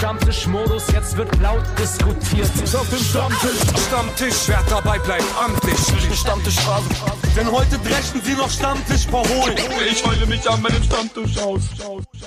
[0.00, 2.48] Stammtischmodus, jetzt wird laut diskutiert.
[2.74, 5.76] Auf dem Stammtisch, Stammtisch, wer dabei bleibt, amtlich.
[6.18, 6.88] Stammtisch Phase.
[7.36, 9.58] Denn heute dreschen sie noch Stammtisch verholen.
[9.90, 11.60] Ich heule mich an meinem Stammtisch aus.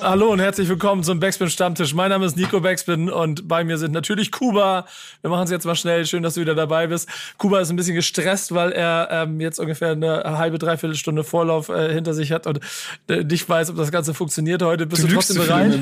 [0.03, 1.95] Hallo und herzlich willkommen zum Backspin Stammtisch.
[1.95, 4.85] Mein Name ist Nico Backspin und bei mir sind natürlich Kuba.
[5.21, 6.05] Wir machen es jetzt mal schnell.
[6.05, 7.09] Schön, dass du wieder dabei bist.
[7.39, 11.69] Kuba ist ein bisschen gestresst, weil er ähm, jetzt ungefähr eine halbe, dreiviertel Stunde Vorlauf
[11.69, 12.59] äh, hinter sich hat und
[13.07, 14.85] äh, nicht weiß, ob das Ganze funktioniert heute.
[14.85, 15.79] Bist du, du trotzdem bereit?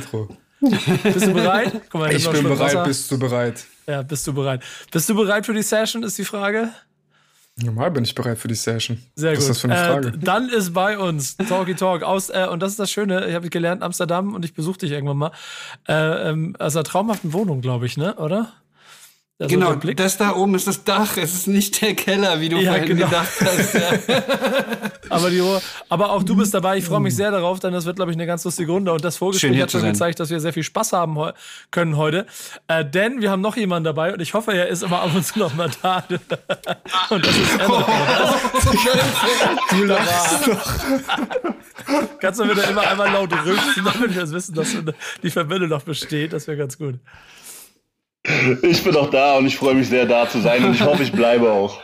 [0.61, 1.81] Bist du bereit?
[1.89, 2.59] Guck mal, ich bin bereit.
[2.59, 2.83] Wasser.
[2.83, 3.65] Bist du bereit?
[3.87, 4.63] Ja, bist du bereit?
[4.91, 6.69] Bist du bereit für die Session, ist die Frage.
[7.57, 9.01] Normal bin ich bereit für die Session.
[9.15, 9.41] Sehr Was gut.
[9.41, 10.07] ist das für eine Frage?
[10.09, 13.35] Äh, dann ist bei uns Talky Talk aus, äh, und das ist das Schöne, ich
[13.35, 15.31] habe gelernt Amsterdam und ich besuche dich irgendwann mal.
[15.87, 18.15] Äh, ähm, aus einer traumhaften Wohnung, glaube ich, ne?
[18.15, 18.53] Oder?
[19.41, 22.57] Also genau, das da oben ist das Dach, es ist nicht der Keller, wie du
[22.57, 23.07] ja, vorhin genau.
[23.07, 23.73] gedacht hast.
[23.73, 23.89] Ja.
[25.09, 25.41] aber, die,
[25.89, 28.17] aber auch du bist dabei, ich freue mich sehr darauf, denn das wird, glaube ich,
[28.17, 28.93] eine ganz lustige Runde.
[28.93, 31.17] Und das Vorgespräch hat schon gezeigt, dass wir sehr viel Spaß haben
[31.71, 32.27] können heute.
[32.67, 35.25] Äh, denn wir haben noch jemanden dabei und ich hoffe, er ist immer ab und
[35.25, 36.03] zu noch mal da.
[37.09, 37.85] und das ist Emre.
[37.87, 38.65] Oh,
[39.71, 40.71] du lachst doch.
[42.19, 44.75] Kannst du wieder immer einmal laut rülpsen, damit wir wissen, dass
[45.23, 46.31] die Verbindung noch besteht.
[46.31, 46.99] Das wäre ganz gut.
[48.61, 51.03] Ich bin auch da und ich freue mich sehr, da zu sein und ich hoffe,
[51.03, 51.81] ich bleibe auch.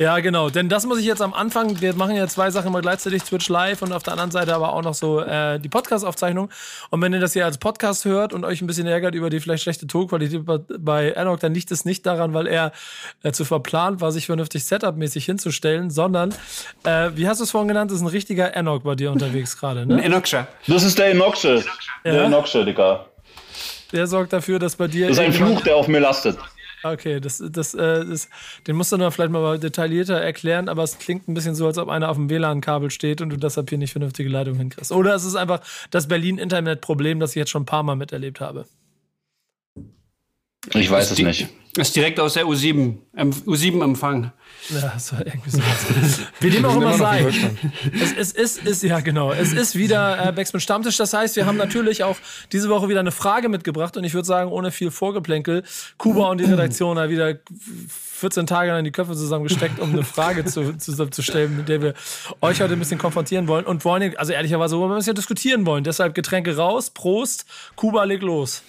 [0.00, 0.48] Ja, genau.
[0.48, 3.48] Denn das muss ich jetzt am Anfang, wir machen ja zwei Sachen immer gleichzeitig, Twitch
[3.48, 6.50] Live und auf der anderen Seite aber auch noch so äh, die Podcast-Aufzeichnung.
[6.90, 9.40] Und wenn ihr das hier als Podcast hört und euch ein bisschen ärgert über die
[9.40, 10.42] vielleicht schlechte Tonqualität
[10.78, 12.70] bei Enoch, dann liegt es nicht daran, weil er
[13.24, 16.32] äh, zu verplant war, sich vernünftig Setup-mäßig hinzustellen, sondern,
[16.84, 19.84] äh, wie hast du es vorhin genannt, ist ein richtiger Enoch bei dir unterwegs gerade,
[19.84, 19.96] ne?
[19.96, 20.46] Ein Enochscher.
[20.68, 21.64] Das ist der Enochsche.
[22.04, 22.12] Ja?
[22.12, 23.06] Der Enochsche, Digga.
[23.92, 25.08] Der sorgt dafür, dass bei dir.
[25.08, 26.38] Das ist ein Fluch, der auf mir lastet.
[26.82, 28.28] Okay, das, das, äh, das,
[28.66, 31.76] den musst du noch vielleicht mal detaillierter erklären, aber es klingt ein bisschen so, als
[31.76, 34.92] ob einer auf dem WLAN-Kabel steht und du deshalb hier nicht vernünftige Leitung hinkriegst.
[34.92, 38.66] Oder es ist einfach das Berlin-Internet-Problem, das ich jetzt schon ein paar Mal miterlebt habe.
[40.74, 41.48] Ich weiß es nicht.
[41.78, 42.96] Das ist direkt aus der U7,
[43.46, 44.32] U7-Empfang.
[44.70, 45.60] Ja, so irgendwie so.
[46.40, 47.24] Wie dem auch immer sei.
[47.92, 50.96] Es, es, ist, ist, ja genau, es ist wieder äh, Backspin Stammtisch.
[50.96, 52.16] Das heißt, wir haben natürlich auch
[52.50, 55.62] diese Woche wieder eine Frage mitgebracht und ich würde sagen, ohne viel Vorgeplänkel,
[55.98, 57.36] Kuba und die Redaktion haben wieder
[57.86, 61.80] 14 Tage in die Köpfe zusammengesteckt, um eine Frage zu, zu, zu stellen, mit der
[61.80, 61.94] wir
[62.40, 64.98] euch heute ein bisschen konfrontieren wollen und vor allen Dingen, also ehrlicherweise, worüber wir ein
[64.98, 65.84] bisschen diskutieren wollen.
[65.84, 67.46] Deshalb Getränke raus, Prost,
[67.76, 68.64] Kuba leg los.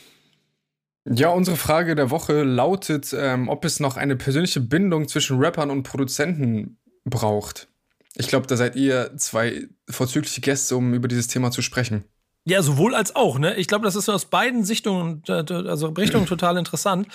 [1.11, 5.71] Ja, unsere Frage der Woche lautet, ähm, ob es noch eine persönliche Bindung zwischen Rappern
[5.71, 7.67] und Produzenten braucht.
[8.15, 12.05] Ich glaube, da seid ihr zwei vorzügliche Gäste, um über dieses Thema zu sprechen.
[12.45, 13.55] Ja, sowohl als auch, ne?
[13.55, 17.07] Ich glaube, das ist aus beiden Sichtungen, äh, also Richtungen total interessant.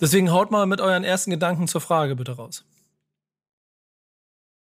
[0.00, 2.64] Deswegen haut mal mit euren ersten Gedanken zur Frage bitte raus.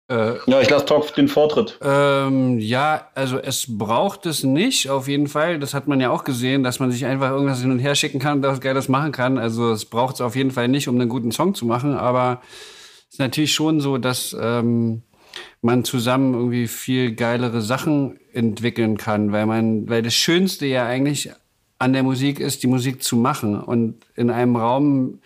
[0.08, 1.78] Äh, ja, ich lasse Talk den Vortritt.
[1.82, 5.58] Ähm, ja, also es braucht es nicht, auf jeden Fall.
[5.58, 8.20] Das hat man ja auch gesehen, dass man sich einfach irgendwas hin und her schicken
[8.20, 9.36] kann und was Geiles machen kann.
[9.36, 11.94] Also es braucht es auf jeden Fall nicht, um einen guten Song zu machen.
[11.94, 12.40] Aber
[13.08, 15.02] es ist natürlich schon so, dass ähm,
[15.60, 21.30] man zusammen irgendwie viel geilere Sachen entwickeln kann, weil man, weil das Schönste ja eigentlich
[21.78, 25.18] an der Musik ist, die Musik zu machen und in einem Raum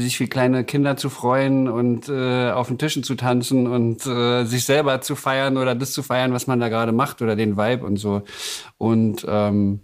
[0.00, 4.44] sich wie kleine Kinder zu freuen und äh, auf den Tischen zu tanzen und äh,
[4.44, 7.56] sich selber zu feiern oder das zu feiern, was man da gerade macht oder den
[7.56, 8.22] Vibe und so.
[8.78, 9.80] Und ähm,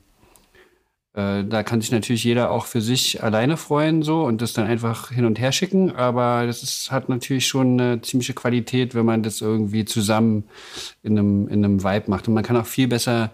[1.15, 4.67] äh, da kann sich natürlich jeder auch für sich alleine freuen so und das dann
[4.67, 5.95] einfach hin und her schicken.
[5.95, 10.45] Aber das ist, hat natürlich schon eine ziemliche Qualität, wenn man das irgendwie zusammen
[11.03, 12.27] in einem, in einem Vibe macht.
[12.27, 13.31] Und man kann auch viel besser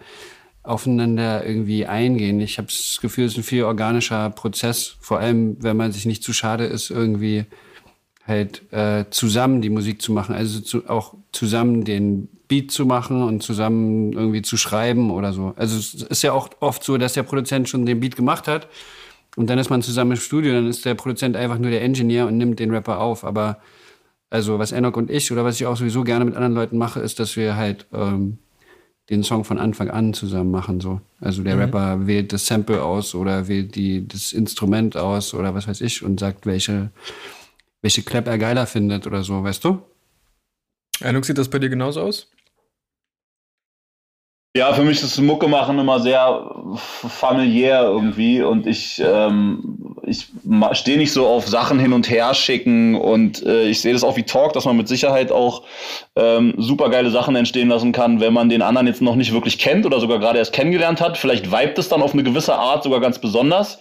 [0.63, 2.41] aufeinander irgendwie eingehen.
[2.41, 6.07] Ich habe das Gefühl, es ist ein viel organischer Prozess, vor allem wenn man sich
[6.07, 7.47] nicht zu schade ist, irgendwie
[8.27, 13.23] halt äh, zusammen die Musik zu machen, also zu, auch zusammen den Beat zu machen
[13.23, 15.55] und zusammen irgendwie zu schreiben oder so.
[15.57, 18.69] Also es ist ja auch oft so, dass der Produzent schon den Beat gemacht hat
[19.37, 22.27] und dann ist man zusammen im Studio, dann ist der Produzent einfach nur der Engineer
[22.27, 23.25] und nimmt den Rapper auf.
[23.25, 23.59] Aber
[24.29, 27.01] also was Enoch und ich oder was ich auch sowieso gerne mit anderen Leuten mache,
[27.01, 28.39] ist, dass wir halt ähm,
[29.11, 30.81] den Song von Anfang an zusammen machen.
[30.81, 31.01] So.
[31.21, 31.63] Also der mhm.
[31.63, 36.03] Rapper wählt das Sample aus oder wählt die, das Instrument aus oder was weiß ich
[36.03, 36.91] und sagt, welche,
[37.83, 39.83] welche Clap er geiler findet oder so, weißt du?
[41.01, 42.31] Enoch, sieht das bei dir genauso aus?
[44.57, 50.27] Ja, für mich ist Mucke machen immer sehr familiär irgendwie und ich, ähm, ich
[50.73, 54.17] stehe nicht so auf Sachen hin und her schicken und äh, ich sehe das auch
[54.17, 55.63] wie Talk, dass man mit Sicherheit auch
[56.17, 59.57] ähm, super geile Sachen entstehen lassen kann, wenn man den anderen jetzt noch nicht wirklich
[59.61, 61.17] kennt oder sogar gerade erst kennengelernt hat.
[61.17, 63.79] Vielleicht vibet es dann auf eine gewisse Art sogar ganz besonders.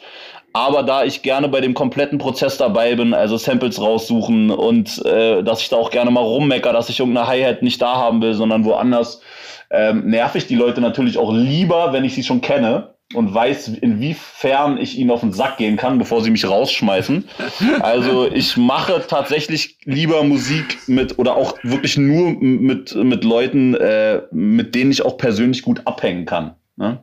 [0.54, 5.44] Aber da ich gerne bei dem kompletten Prozess dabei bin, also Samples raussuchen und äh,
[5.44, 8.36] dass ich da auch gerne mal rummecker, dass ich irgendeine Hi-Hat nicht da haben will,
[8.36, 9.22] sondern woanders,
[9.72, 12.96] ähm, nerv ich die Leute natürlich auch lieber, wenn ich sie schon kenne.
[13.16, 17.28] und weiß, inwiefern ich ihnen auf den Sack gehen kann, bevor sie mich rausschmeißen.
[17.82, 24.22] Also ich mache tatsächlich lieber Musik mit oder auch wirklich nur mit, mit Leuten, äh,
[24.32, 26.56] mit denen ich auch persönlich gut abhängen kann.
[26.76, 27.02] Ne?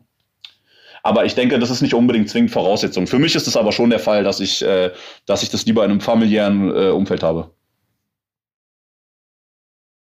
[1.03, 3.07] Aber ich denke, das ist nicht unbedingt zwingend Voraussetzung.
[3.07, 4.91] Für mich ist es aber schon der Fall, dass ich, äh,
[5.25, 7.51] dass ich das lieber in einem familiären äh, Umfeld habe.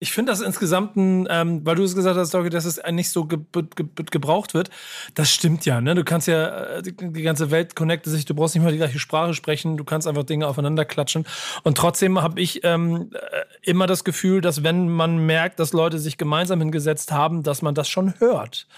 [0.03, 3.11] Ich finde das insgesamt, ein, ähm, weil du es gesagt hast, Doggy, dass es nicht
[3.11, 3.67] so ge ge
[4.11, 4.71] gebraucht wird.
[5.13, 5.83] Das stimmt ja.
[5.83, 5.95] Ne?
[5.95, 8.79] Du kannst ja, äh, die, die, ganze Welt connectet sich, du brauchst nicht mal die
[8.79, 11.27] gleiche Sprache sprechen, du kannst einfach Dinge aufeinander klatschen.
[11.65, 15.99] Und trotzdem habe ich ähm, äh, immer das Gefühl, dass wenn man merkt, dass Leute
[15.99, 18.69] sich gemeinsam hingesetzt haben, dass man das schon hört.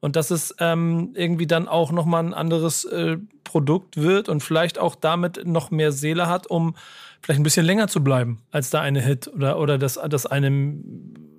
[0.00, 4.78] Und dass es ähm, irgendwie dann auch nochmal ein anderes äh, Produkt wird und vielleicht
[4.78, 6.74] auch damit noch mehr Seele hat, um
[7.22, 11.29] vielleicht ein bisschen länger zu bleiben als da eine Hit oder, oder das, das einem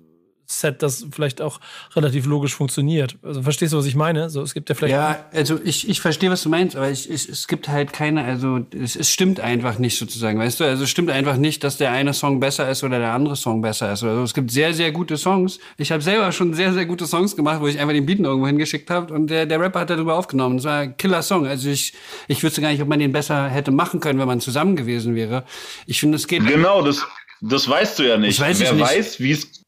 [0.60, 1.60] Set, das vielleicht auch
[1.94, 3.16] relativ logisch funktioniert.
[3.22, 4.30] Also verstehst du, was ich meine?
[4.30, 4.92] So, es gibt ja vielleicht.
[4.92, 8.24] Ja, also ich, ich verstehe, was du meinst, aber ich, ich, es gibt halt keine,
[8.24, 10.64] also es, es stimmt einfach nicht sozusagen, weißt du?
[10.64, 13.62] Also es stimmt einfach nicht, dass der eine Song besser ist oder der andere Song
[13.62, 14.02] besser ist.
[14.02, 15.58] Also es gibt sehr, sehr gute Songs.
[15.76, 18.46] Ich habe selber schon sehr, sehr gute Songs gemacht, wo ich einfach den Beat irgendwo
[18.46, 20.56] hingeschickt habe und der, der Rapper hat darüber aufgenommen.
[20.58, 21.46] Das war ein Killer-Song.
[21.46, 21.92] Also ich,
[22.28, 25.14] ich wüsste gar nicht, ob man den besser hätte machen können, wenn man zusammen gewesen
[25.14, 25.44] wäre.
[25.86, 26.46] Ich finde, es geht.
[26.46, 27.04] Genau, das,
[27.40, 28.38] das weißt du ja nicht.
[28.38, 28.84] Das weiß Wer ich nicht.
[28.84, 29.61] weiß, wie es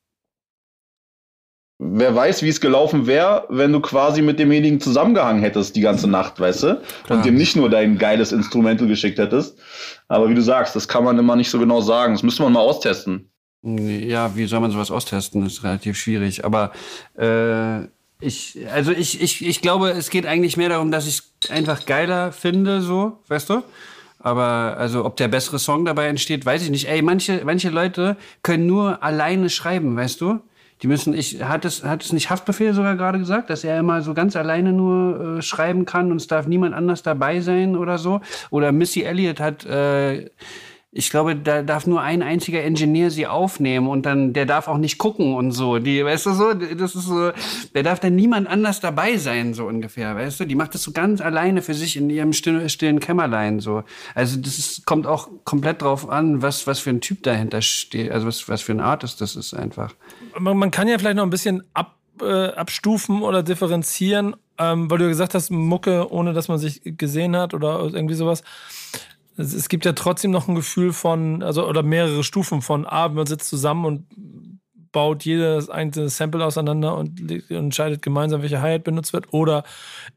[1.79, 6.09] wer weiß, wie es gelaufen wäre, wenn du quasi mit demjenigen zusammengehangen hättest die ganze
[6.09, 6.83] Nacht, weißt du?
[7.05, 7.19] Klar.
[7.19, 9.59] Und dem nicht nur dein geiles Instrumental geschickt hättest.
[10.09, 12.15] Aber wie du sagst, das kann man immer nicht so genau sagen.
[12.15, 13.31] Das müsste man mal austesten.
[13.63, 15.43] Ja, wie soll man sowas austesten?
[15.43, 16.45] Das ist relativ schwierig.
[16.45, 16.73] Aber
[17.19, 17.85] äh,
[18.21, 22.33] ich, also ich, ich, ich glaube, es geht eigentlich mehr darum, dass ich einfach geiler
[22.33, 23.63] finde, so, weißt du?
[24.19, 26.89] Aber also, ob der bessere Song dabei entsteht, weiß ich nicht.
[26.89, 30.41] Ey, manche, manche Leute können nur alleine schreiben, weißt du?
[30.83, 34.03] Die müssen, ich, hat es, hat es nicht Haftbefehl sogar gerade gesagt, dass er immer
[34.03, 37.99] so ganz alleine nur äh, schreiben kann und es darf niemand anders dabei sein oder
[37.99, 38.21] so?
[38.51, 40.31] Oder Missy Elliott hat, äh,
[40.97, 44.79] ich glaube, da darf nur ein einziger Ingenieur sie aufnehmen und dann, der darf auch
[44.79, 45.81] nicht gucken und so.
[45.81, 47.33] Die, weißt du so, das ist so,
[47.75, 50.45] der darf dann niemand anders dabei sein, so ungefähr, weißt du?
[50.45, 53.83] Die macht das so ganz alleine für sich in ihrem stillen, Kämmerlein, so.
[54.15, 58.13] Also, das ist, kommt auch komplett drauf an, was, was für ein Typ dahinter steht,
[58.13, 59.95] also was, was für ein Artist das ist einfach.
[60.39, 64.99] Man, man kann ja vielleicht noch ein bisschen ab, äh, abstufen oder differenzieren, ähm, weil
[64.99, 68.43] du ja gesagt hast, Mucke, ohne dass man sich gesehen hat oder irgendwie sowas.
[69.37, 73.09] Es, es gibt ja trotzdem noch ein Gefühl von, also oder mehrere Stufen von, ah,
[73.09, 74.07] man sitzt zusammen und
[74.95, 79.35] baut jedes einzelne Sample auseinander und entscheidet gemeinsam, welche Hi-Hat benutzt wird.
[79.35, 79.65] Oder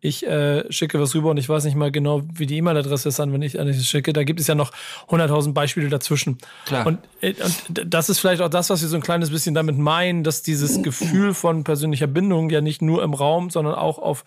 [0.01, 3.19] ich äh, schicke was rüber und ich weiß nicht mal genau, wie die E-Mail-Adresse ist,
[3.19, 4.13] an, wenn ich es schicke.
[4.13, 4.71] Da gibt es ja noch
[5.09, 6.37] 100.000 Beispiele dazwischen.
[6.65, 6.85] Klar.
[6.85, 9.79] Und, äh, und das ist vielleicht auch das, was wir so ein kleines bisschen damit
[9.79, 14.23] meinen, dass dieses Gefühl von persönlicher Bindung ja nicht nur im Raum, sondern auch auf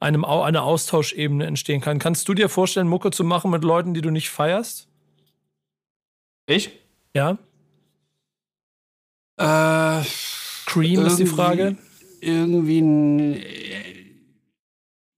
[0.00, 1.98] einem, einer Austauschebene entstehen kann.
[1.98, 4.86] Kannst du dir vorstellen, Mucke zu machen mit Leuten, die du nicht feierst?
[6.46, 6.72] Ich?
[7.14, 7.38] Ja.
[9.36, 10.02] Äh,
[10.66, 11.76] Cream ist die Frage.
[12.20, 12.80] Irgendwie,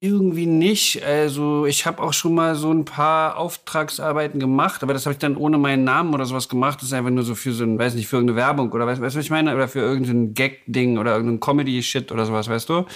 [0.01, 1.05] irgendwie nicht.
[1.05, 5.19] Also ich habe auch schon mal so ein paar Auftragsarbeiten gemacht, aber das habe ich
[5.19, 6.81] dann ohne meinen Namen oder sowas gemacht.
[6.81, 9.01] Das ist einfach nur so für so ein, weiß nicht, für irgendeine Werbung oder weißt
[9.01, 9.55] du, was ich meine?
[9.55, 12.87] Oder für irgendein Gag-Ding oder irgendein Comedy-Shit oder sowas, weißt du?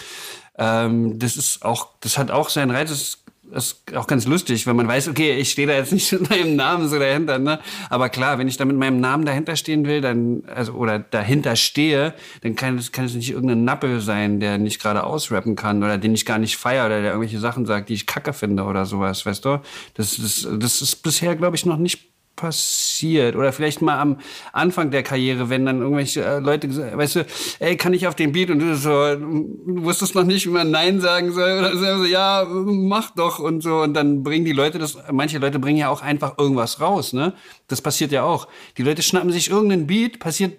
[0.58, 2.90] Ähm, das ist auch, das hat auch seinen Reiz.
[2.90, 3.19] Das
[3.52, 6.56] ist auch ganz lustig, wenn man weiß, okay, ich stehe da jetzt nicht mit meinem
[6.56, 7.60] Namen so dahinter, ne?
[7.89, 11.56] Aber klar, wenn ich da mit meinem Namen dahinter stehen will, dann, also, oder dahinter
[11.56, 15.82] stehe, dann kann es, kann es nicht irgendein Nappel sein, der nicht gerade ausrappen kann
[15.82, 18.65] oder den ich gar nicht feiere oder der irgendwelche Sachen sagt, die ich kacke finde
[18.65, 19.60] oder sowas, weißt du?
[19.94, 22.09] Das, das, das ist bisher, glaube ich, noch nicht
[22.41, 23.37] passiert?
[23.37, 24.19] Oder vielleicht mal am
[24.53, 27.27] Anfang der Karriere, wenn dann irgendwelche äh, Leute weißt du,
[27.59, 28.51] ey, kann ich auf den Beat?
[28.51, 31.59] Und du so, du wusstest noch nicht, wie man Nein sagen soll.
[31.59, 33.82] Oder so, ja, mach doch und so.
[33.82, 37.35] Und dann bringen die Leute das, manche Leute bringen ja auch einfach irgendwas raus, ne?
[37.69, 38.49] Das passiert ja auch.
[38.79, 40.59] Die Leute schnappen sich irgendeinen Beat, passiert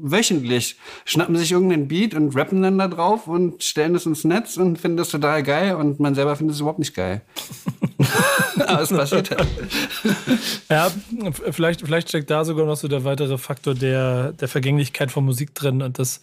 [0.00, 4.56] wöchentlich schnappen sich irgendeinen Beat und rappen dann da drauf und stellen es ins Netz
[4.56, 7.22] und finden das total geil und man selber findet es überhaupt nicht geil.
[8.66, 9.48] Aber es passiert halt.
[10.68, 10.90] Ja,
[11.50, 15.54] vielleicht, vielleicht steckt da sogar noch so der weitere Faktor der, der Vergänglichkeit von Musik
[15.54, 16.20] drin und das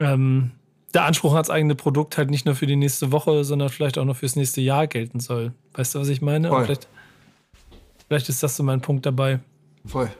[0.00, 0.52] ähm,
[0.94, 4.04] der Anspruch ans eigene Produkt halt nicht nur für die nächste Woche, sondern vielleicht auch
[4.04, 5.52] noch fürs nächste Jahr gelten soll.
[5.74, 6.48] Weißt du, was ich meine?
[6.48, 6.88] Vielleicht,
[8.08, 9.40] vielleicht ist das so mein Punkt dabei.
[9.86, 10.10] Voll.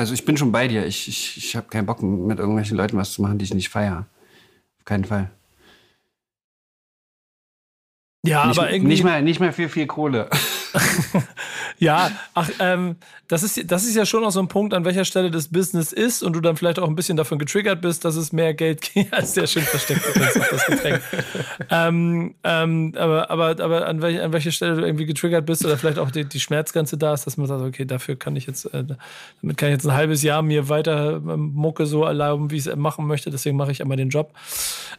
[0.00, 0.86] Also ich bin schon bei dir.
[0.86, 3.68] Ich, ich, ich habe keinen Bock, mit irgendwelchen Leuten was zu machen, die ich nicht
[3.68, 4.06] feiere.
[4.78, 5.30] Auf keinen Fall.
[8.22, 8.92] Ja, nicht, aber irgendwie.
[8.92, 10.28] Nicht mehr, nicht mehr für viel Kohle.
[11.78, 12.96] ja, ach, ähm,
[13.28, 15.90] das ist, das ist ja schon auch so ein Punkt, an welcher Stelle das Business
[15.90, 18.82] ist und du dann vielleicht auch ein bisschen davon getriggert bist, dass es mehr Geld
[18.94, 21.00] geht, als der schön versteckt das Getränk.
[21.70, 25.78] ähm, ähm, aber, aber, aber an, welch, an welcher Stelle du irgendwie getriggert bist oder
[25.78, 28.66] vielleicht auch die, die Schmerzgrenze da ist, dass man sagt, okay, dafür kann ich jetzt,
[28.66, 28.84] äh,
[29.40, 32.66] damit kann ich jetzt ein halbes Jahr mir weiter ähm, Mucke so erlauben, wie ich
[32.66, 34.34] es machen möchte, deswegen mache ich einmal den Job.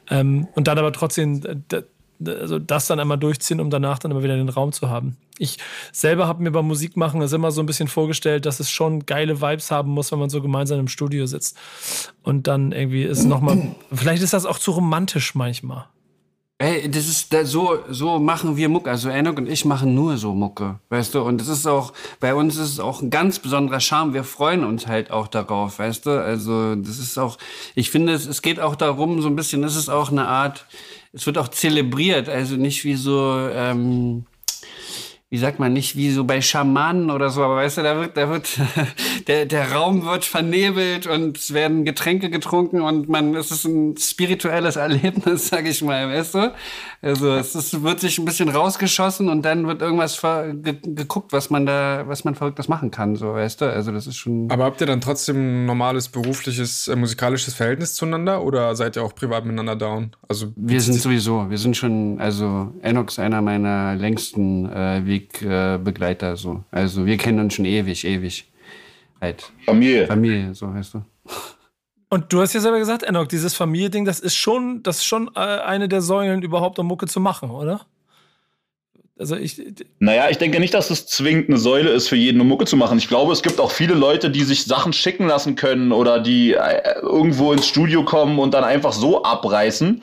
[0.09, 1.83] Ähm, und dann aber trotzdem, äh,
[2.25, 5.17] also das dann einmal durchziehen, um danach dann immer wieder den Raum zu haben.
[5.37, 5.57] Ich
[5.91, 9.41] selber habe mir beim Musikmachen das immer so ein bisschen vorgestellt, dass es schon geile
[9.41, 11.57] Vibes haben muss, wenn man so gemeinsam im Studio sitzt.
[12.23, 15.87] Und dann irgendwie ist nochmal, vielleicht ist das auch zu romantisch manchmal.
[16.61, 18.91] Ey, das ist so so machen wir Mucke.
[18.91, 21.23] Also Enoch und ich machen nur so Mucke, weißt du.
[21.23, 24.13] Und das ist auch bei uns ist es auch ein ganz besonderer Charme.
[24.13, 26.11] Wir freuen uns halt auch darauf, weißt du.
[26.23, 27.39] Also das ist auch.
[27.73, 29.63] Ich finde, es, es geht auch darum, so ein bisschen.
[29.63, 30.67] Es ist auch eine Art
[31.13, 34.25] es wird auch zelebriert, also nicht wie so, ähm,
[35.29, 38.17] wie sagt man, nicht wie so bei Schamanen oder so, aber weißt du, da wird,
[38.17, 38.47] da wird,
[39.31, 43.95] der, der Raum wird vernebelt und es werden Getränke getrunken und man, es ist ein
[43.95, 46.53] spirituelles Erlebnis, sag ich mal, weißt du?
[47.01, 51.49] Also es ist, wird sich ein bisschen rausgeschossen und dann wird irgendwas ge geguckt, was
[51.49, 53.71] man da, was man Verrücktes machen kann, so, weißt du?
[53.71, 54.51] Also das ist schon.
[54.51, 59.03] Aber habt ihr dann trotzdem ein normales berufliches, äh, musikalisches Verhältnis zueinander oder seid ihr
[59.03, 60.11] auch privat miteinander down?
[60.27, 66.35] Also wir sind sowieso, wir sind schon, also Enox einer meiner längsten äh, Weg Wegbegleiter.
[66.35, 66.63] So.
[66.71, 68.50] Also wir kennen uns schon ewig, ewig.
[69.21, 69.51] Halt.
[69.65, 70.07] Familie.
[70.07, 71.03] Familie, so heißt du.
[72.09, 75.29] Und du hast ja selber gesagt, Enoch, dieses Familiending, das ist schon, das ist schon
[75.35, 77.85] äh, eine der Säulen überhaupt, um Mucke zu machen, oder?
[79.21, 79.61] Also ich.
[79.99, 82.75] Naja, ich denke nicht, dass es zwingend eine Säule ist, für jeden eine Mucke zu
[82.75, 82.97] machen.
[82.97, 86.53] Ich glaube, es gibt auch viele Leute, die sich Sachen schicken lassen können oder die
[86.53, 90.01] äh, irgendwo ins Studio kommen und dann einfach so abreißen.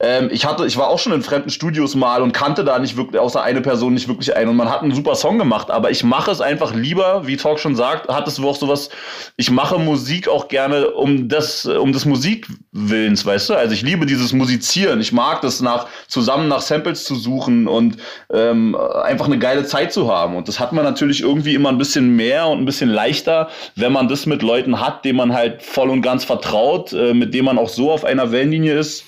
[0.00, 2.98] Ähm, ich hatte, ich war auch schon in fremden Studios mal und kannte da nicht
[2.98, 4.50] wirklich, außer eine Person nicht wirklich einen.
[4.50, 7.60] Und man hat einen super Song gemacht, aber ich mache es einfach lieber, wie Talk
[7.60, 8.90] schon sagt, hat es auch sowas,
[9.38, 13.54] ich mache Musik auch gerne um das, um des Musikwillens, weißt du?
[13.54, 15.00] Also ich liebe dieses Musizieren.
[15.00, 17.96] Ich mag das nach, zusammen nach Samples zu suchen und
[18.28, 20.36] äh, ähm, einfach eine geile Zeit zu haben.
[20.36, 23.92] Und das hat man natürlich irgendwie immer ein bisschen mehr und ein bisschen leichter, wenn
[23.92, 27.46] man das mit Leuten hat, denen man halt voll und ganz vertraut, äh, mit denen
[27.46, 29.04] man auch so auf einer Wellenlinie ist.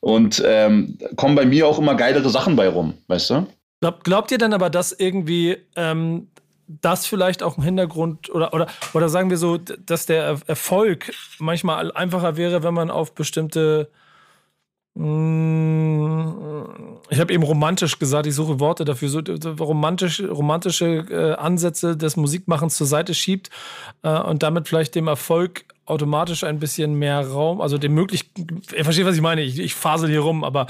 [0.00, 3.46] Und ähm, kommen bei mir auch immer geilere Sachen bei rum, weißt du?
[3.80, 6.28] Glaub, glaubt ihr denn aber, dass irgendwie ähm,
[6.66, 11.90] das vielleicht auch im Hintergrund oder, oder, oder sagen wir so, dass der Erfolg manchmal
[11.92, 14.03] einfacher wäre, wenn man auf bestimmte Mm,
[14.96, 15.02] ich
[17.20, 19.18] habe eben romantisch gesagt, ich suche Worte dafür, so
[19.58, 23.50] romantisch, romantische äh, Ansätze des Musikmachens zur Seite schiebt
[24.02, 28.30] äh, und damit vielleicht dem Erfolg automatisch ein bisschen mehr Raum, also dem möglich,
[28.74, 30.68] ihr versteht, was ich meine, ich, ich fasel hier rum, aber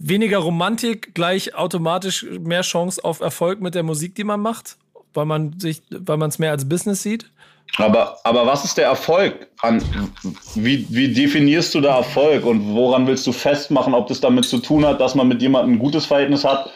[0.00, 4.78] weniger Romantik gleich automatisch mehr Chance auf Erfolg mit der Musik, die man macht,
[5.14, 7.30] weil man sich, weil man es mehr als Business sieht.
[7.76, 9.48] Aber, aber was ist der Erfolg?
[9.62, 9.82] An,
[10.54, 14.58] wie, wie definierst du da Erfolg und woran willst du festmachen, ob das damit zu
[14.58, 16.70] tun hat, dass man mit jemandem ein gutes Verhältnis hat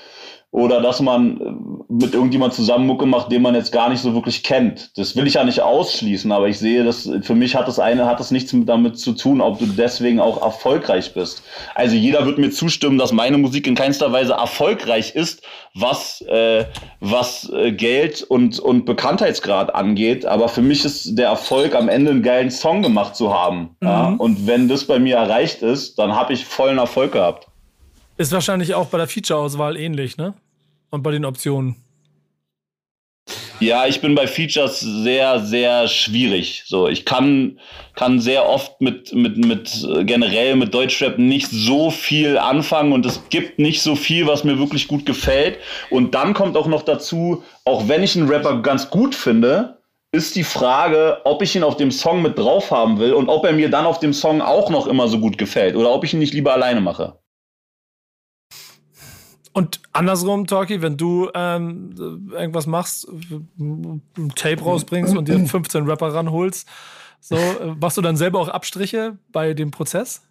[0.54, 4.14] oder dass man äh, mit irgendjemand zusammen Mucke macht, den man jetzt gar nicht so
[4.14, 4.96] wirklich kennt.
[4.96, 8.06] Das will ich ja nicht ausschließen, aber ich sehe, dass für mich hat das eine
[8.06, 11.42] hat das nichts damit zu tun, ob du deswegen auch erfolgreich bist.
[11.74, 15.42] Also jeder wird mir zustimmen, dass meine Musik in keinster Weise erfolgreich ist,
[15.74, 16.66] was äh,
[17.00, 20.24] was äh, Geld und und Bekanntheitsgrad angeht.
[20.24, 23.76] Aber für mich ist der Erfolg am Ende einen geilen Song gemacht zu haben.
[23.80, 23.88] Mhm.
[23.88, 24.14] Ja?
[24.18, 27.48] Und wenn das bei mir erreicht ist, dann habe ich vollen Erfolg gehabt.
[28.16, 30.34] Ist wahrscheinlich auch bei der Feature-Auswahl ähnlich, ne?
[30.94, 31.74] Und bei den Optionen?
[33.58, 36.62] Ja, ich bin bei Features sehr, sehr schwierig.
[36.66, 37.58] So, ich kann,
[37.96, 43.28] kann sehr oft mit, mit, mit generell mit Deutschrap nicht so viel anfangen und es
[43.28, 45.58] gibt nicht so viel, was mir wirklich gut gefällt.
[45.90, 49.78] Und dann kommt auch noch dazu, auch wenn ich einen Rapper ganz gut finde,
[50.12, 53.44] ist die Frage, ob ich ihn auf dem Song mit drauf haben will und ob
[53.44, 56.12] er mir dann auf dem Song auch noch immer so gut gefällt oder ob ich
[56.12, 57.18] ihn nicht lieber alleine mache.
[59.54, 63.06] Und andersrum, Talkie, wenn du ähm, irgendwas machst,
[63.56, 64.02] ein
[64.34, 66.68] Tape rausbringst und dir 15 Rapper ranholst,
[67.20, 70.22] so, äh, machst du dann selber auch Abstriche bei dem Prozess?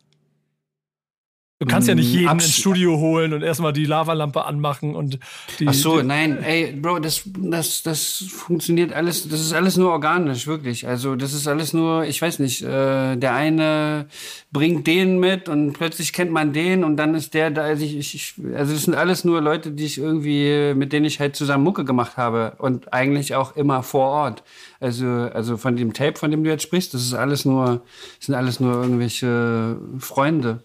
[1.60, 4.96] Du kannst ja nicht mm, jeden Abs ins Studio holen und erstmal die Lavalampe anmachen
[4.96, 5.20] und
[5.60, 5.68] die.
[5.68, 10.46] Ach so, nein, ey, Bro, das, das, das funktioniert alles, das ist alles nur organisch,
[10.46, 10.88] wirklich.
[10.88, 14.08] Also, das ist alles nur, ich weiß nicht, äh, der eine
[14.52, 18.14] bringt den mit und plötzlich kennt man den und dann ist der da, also ich,
[18.14, 21.64] ich, also das sind alles nur Leute, die ich irgendwie, mit denen ich halt zusammen
[21.64, 24.44] Mucke gemacht habe und eigentlich auch immer vor Ort.
[24.82, 27.84] Also, also von dem Tape, von dem du jetzt sprichst, das ist alles nur,
[28.18, 30.62] das sind alles nur irgendwelche Freunde.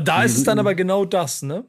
[0.00, 1.64] Da ist es dann aber genau das, ne?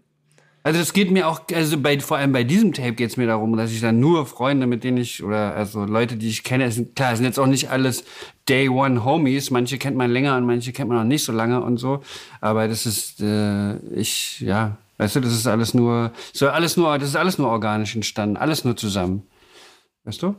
[0.65, 3.27] Also das geht mir auch, also bei, vor allem bei diesem Tape geht es mir
[3.27, 6.72] darum, dass ich dann nur Freunde, mit denen ich, oder also Leute, die ich kenne,
[6.72, 8.03] sind, klar, sind jetzt auch nicht alles
[8.50, 11.62] Day One Homies, manche kennt man länger und manche kennt man noch nicht so lange
[11.62, 12.01] und so.
[12.41, 16.98] Aber das ist, äh, ich, ja, weißt du, das ist alles nur, so alles nur,
[16.98, 19.22] das ist alles nur organisch entstanden, alles nur zusammen.
[20.03, 20.34] Weißt du?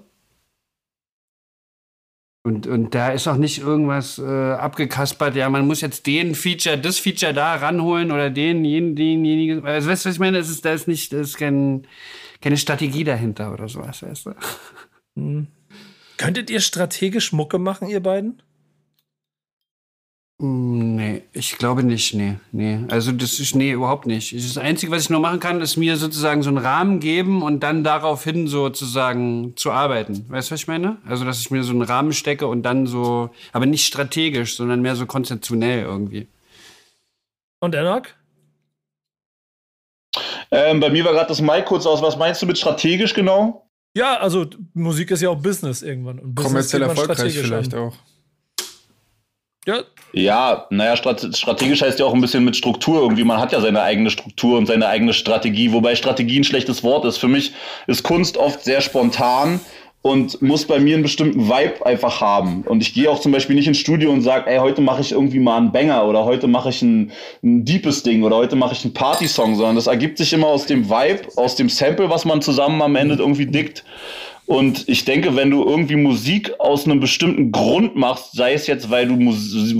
[2.46, 6.78] Und, und da ist auch nicht irgendwas äh, abgekaspert, ja, man muss jetzt den Feature,
[6.78, 9.66] das Feature da ranholen oder den, jenen, denjenigen.
[9.66, 10.38] Also weißt du, was ich meine?
[10.38, 11.88] Es ist, da ist nicht, da ist kein,
[12.40, 14.34] keine Strategie dahinter oder sowas, weißt du?
[15.16, 15.48] Hm.
[16.18, 18.40] Könntet ihr strategisch Mucke machen, ihr beiden?
[20.38, 22.80] Mm, nee, ich glaube nicht, nee, nee.
[22.88, 24.34] Also das ist, nee, überhaupt nicht.
[24.34, 27.60] Das Einzige, was ich nur machen kann, ist mir sozusagen so einen Rahmen geben und
[27.60, 30.26] dann daraufhin sozusagen zu arbeiten.
[30.28, 30.98] Weißt du, was ich meine?
[31.06, 34.82] Also, dass ich mir so einen Rahmen stecke und dann so, aber nicht strategisch, sondern
[34.82, 36.28] mehr so konzeptionell irgendwie.
[37.60, 38.02] Und Enoch?
[40.50, 42.02] Ähm, bei mir war gerade das Mic kurz aus.
[42.02, 43.66] Was meinst du mit strategisch genau?
[43.96, 46.18] Ja, also Musik ist ja auch Business irgendwann.
[46.18, 47.80] Und Business Kommerziell erfolgreich vielleicht an.
[47.80, 47.96] auch.
[49.66, 53.24] Ja, Ja, naja, strat- strategisch heißt ja auch ein bisschen mit Struktur irgendwie.
[53.24, 57.04] Man hat ja seine eigene Struktur und seine eigene Strategie, wobei Strategie ein schlechtes Wort
[57.04, 57.18] ist.
[57.18, 57.52] Für mich
[57.86, 59.60] ist Kunst oft sehr spontan
[60.00, 62.62] und muss bei mir einen bestimmten Vibe einfach haben.
[62.62, 65.10] Und ich gehe auch zum Beispiel nicht ins Studio und sage, ey, heute mache ich
[65.12, 67.10] irgendwie mal einen Banger oder heute mache ich ein,
[67.42, 70.64] ein deepes Ding oder heute mache ich einen Party-Song, sondern das ergibt sich immer aus
[70.66, 73.84] dem Vibe, aus dem Sample, was man zusammen am Ende irgendwie dickt.
[74.46, 78.90] Und ich denke, wenn du irgendwie Musik aus einem bestimmten Grund machst, sei es jetzt,
[78.90, 79.16] weil du,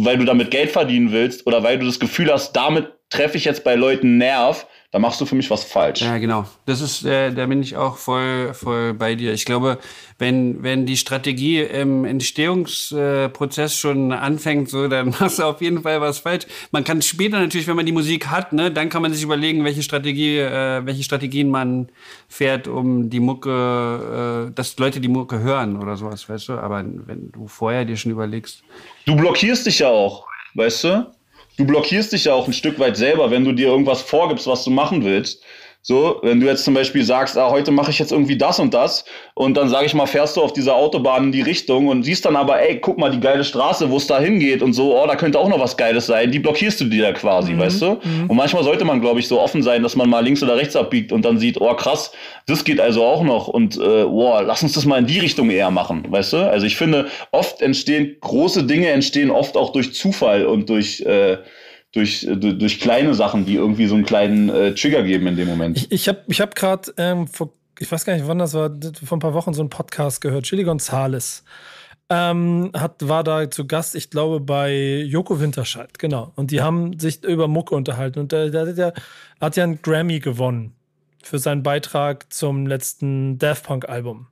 [0.04, 3.44] weil du damit Geld verdienen willst oder weil du das Gefühl hast, damit treffe ich
[3.44, 6.00] jetzt bei Leuten Nerv, dann machst du für mich was falsch.
[6.00, 6.46] Ja, genau.
[6.64, 9.34] Das ist, äh, da bin ich auch voll, voll bei dir.
[9.34, 9.76] Ich glaube,
[10.18, 16.00] wenn, wenn die Strategie im Entstehungsprozess schon anfängt, so, dann machst du auf jeden Fall
[16.00, 16.46] was falsch.
[16.70, 19.64] Man kann später natürlich, wenn man die Musik hat, ne, dann kann man sich überlegen,
[19.64, 21.90] welche Strategie, äh, welche Strategien man
[22.26, 26.52] fährt, um die Mucke, äh, dass Leute die Mucke hören oder sowas, weißt du.
[26.54, 28.62] Aber wenn du vorher dir schon überlegst,
[29.04, 31.15] Du blockierst dich ja auch, weißt du?
[31.56, 34.64] Du blockierst dich ja auch ein Stück weit selber, wenn du dir irgendwas vorgibst, was
[34.64, 35.42] du machen willst.
[35.88, 38.74] So, wenn du jetzt zum Beispiel sagst, ah, heute mache ich jetzt irgendwie das und
[38.74, 42.02] das und dann sage ich mal, fährst du auf dieser Autobahn in die Richtung und
[42.02, 45.00] siehst dann aber, ey, guck mal, die geile Straße, wo es da hingeht und so,
[45.00, 47.82] oh, da könnte auch noch was Geiles sein, die blockierst du dir da quasi, weißt
[47.82, 47.86] du?
[48.26, 50.74] Und manchmal sollte man, glaube ich, so offen sein, dass man mal links oder rechts
[50.74, 52.10] abbiegt und dann sieht, oh, krass,
[52.48, 55.50] das geht also auch noch und, äh, wow, lass uns das mal in die Richtung
[55.50, 56.38] eher machen, weißt du?
[56.38, 61.36] Also ich finde, oft entstehen, große Dinge entstehen oft auch durch Zufall und durch, äh,
[61.96, 65.48] durch, äh, durch, kleine Sachen, die irgendwie so einen kleinen äh, Trigger geben in dem
[65.48, 65.78] Moment.
[65.78, 68.70] Ich, ich habe ich hab gerade ähm, vor, ich weiß gar nicht, wann das war,
[69.04, 70.44] vor ein paar Wochen so einen Podcast gehört.
[70.44, 71.44] Chili Gonzales
[72.08, 76.32] ähm, hat, war da zu Gast, ich glaube, bei Joko Winterscheid, genau.
[76.36, 78.20] Und die haben sich über Mucke unterhalten.
[78.20, 78.92] Und der, der, der
[79.40, 80.72] hat ja einen Grammy gewonnen
[81.22, 84.28] für seinen Beitrag zum letzten Daft Punk-Album.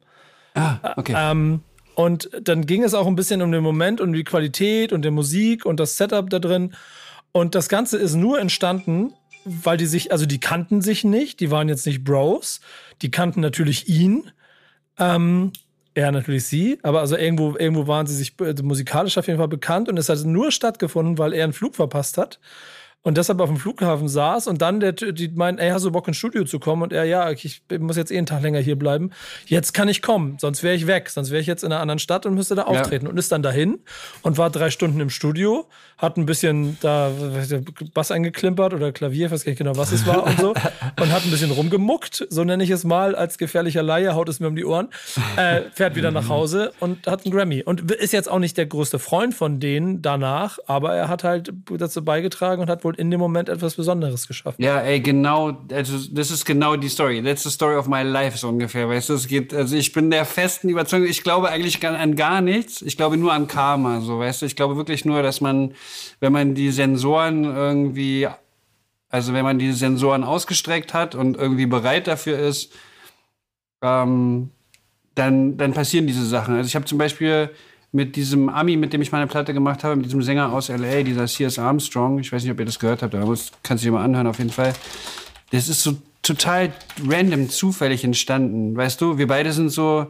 [0.55, 1.15] ah, okay.
[1.17, 1.63] Ähm,
[1.97, 5.11] und dann ging es auch ein bisschen um den Moment und die Qualität und die
[5.11, 6.75] Musik und das Setup da drin.
[7.37, 9.13] Und das Ganze ist nur entstanden,
[9.45, 12.61] weil die sich, also die kannten sich nicht, die waren jetzt nicht Bros,
[13.03, 14.31] die kannten natürlich ihn,
[15.01, 15.53] ähm,
[15.95, 19.49] er natürlich sie, aber also irgendwo, irgendwo waren sie sich äh, musikalisch auf jeden Fall
[19.49, 22.39] bekannt und es hat nur stattgefunden, weil er einen Flug verpasst hat
[23.05, 26.09] und deshalb auf dem Flughafen saß und dann der, die meinten, ey, hast du Bock
[26.09, 26.83] ins Studio zu kommen?
[26.83, 29.11] Und er, ja, ich muss jetzt eh einen Tag länger hier bleiben.
[29.45, 31.11] Jetzt kann ich kommen, sonst wäre ich weg.
[31.11, 33.07] Sonst wäre ich jetzt in einer anderen Stadt und müsste da auftreten.
[33.07, 33.79] Und ist dann dahin
[34.23, 37.13] und war drei Stunden im Studio, hat ein bisschen da
[37.93, 40.49] Bass eingeklimpert oder Klavier, ich weiß gar nicht genau, was es war und so.
[41.01, 44.41] und hat ein bisschen rumgemuckt, so nenne ich es mal, als gefährlicher Laie, haut es
[44.41, 44.89] mir um die Ohren,
[45.37, 47.63] äh, fährt wieder nach Hause und hat einen Grammy.
[47.63, 51.53] Und ist jetzt auch nicht der größte Freund von denen danach, aber er hat halt
[51.71, 54.63] dazu beigetragen und hat wohl in dem Moment etwas Besonderes geschaffen.
[54.63, 57.23] Ja, ey, genau, also das ist genau die Story.
[57.23, 58.89] That's the story of my life, so ungefähr.
[58.89, 62.41] Weißt du, es geht, also ich bin der festen Überzeugung, ich glaube eigentlich an gar
[62.41, 62.83] nichts.
[62.83, 64.47] Ich glaube nur an Karma, so, weißt du.
[64.47, 65.75] Ich glaube wirklich nur, dass man,
[66.21, 68.29] wenn man die Sensoren irgendwie,
[69.09, 72.73] also wenn man die Sensoren ausgestreckt hat und irgendwie bereit dafür ist,
[73.83, 74.51] ähm,
[75.15, 76.57] dann, dann passieren diese Sachen.
[76.57, 77.51] Also ich habe zum Beispiel
[77.95, 81.05] mit diesem Ami, mit dem ich meine Platte gemacht habe, mit diesem Sänger aus LA,
[81.05, 81.61] dieser C.S.
[81.61, 84.05] Armstrong, ich weiß nicht, ob ihr das gehört habt, aber das kannst du dir mal
[84.05, 84.75] anhören auf jeden Fall.
[85.53, 86.73] Das ist so total
[87.07, 88.77] random, zufällig entstanden.
[88.77, 90.09] Weißt du, wir beide sind so,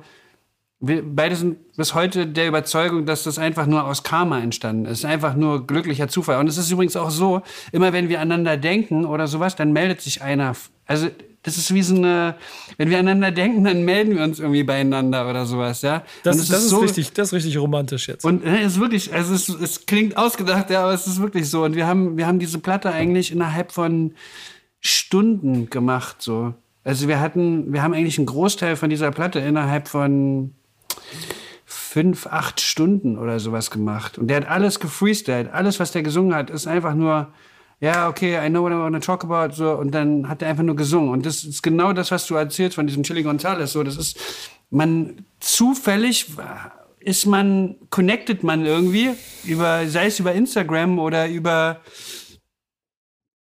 [0.80, 5.04] wir beide sind bis heute der Überzeugung, dass das einfach nur aus Karma entstanden ist.
[5.04, 6.38] Einfach nur glücklicher Zufall.
[6.38, 10.00] Und es ist übrigens auch so, immer wenn wir aneinander denken oder sowas, dann meldet
[10.00, 10.56] sich einer.
[10.86, 11.08] Also,
[11.44, 12.34] das ist wie so eine,
[12.76, 16.02] wenn wir aneinander denken, dann melden wir uns irgendwie beieinander oder sowas, ja.
[16.24, 18.24] Das, es das ist, so, richtig, das ist richtig romantisch jetzt.
[18.24, 21.48] und äh, es ist wirklich, also es, es klingt ausgedacht, ja, aber es ist wirklich
[21.48, 21.64] so.
[21.64, 24.14] Und wir haben, wir haben diese Platte eigentlich innerhalb von,
[24.86, 26.52] Stunden gemacht, so.
[26.84, 30.52] Also wir hatten, wir haben eigentlich einen Großteil von dieser Platte innerhalb von
[31.64, 34.18] fünf, acht Stunden oder sowas gemacht.
[34.18, 35.50] Und der hat alles gefreestylt.
[35.50, 37.28] Alles, was der gesungen hat, ist einfach nur,
[37.84, 39.72] ja, okay, I know what I want to talk about, so.
[39.72, 41.10] Und dann hat er einfach nur gesungen.
[41.10, 43.82] Und das ist genau das, was du erzählst von diesem Chili Gonzales, so.
[43.82, 44.18] Das ist,
[44.70, 46.26] man, zufällig
[47.00, 49.10] ist man, connected man irgendwie
[49.44, 51.82] über, sei es über Instagram oder über,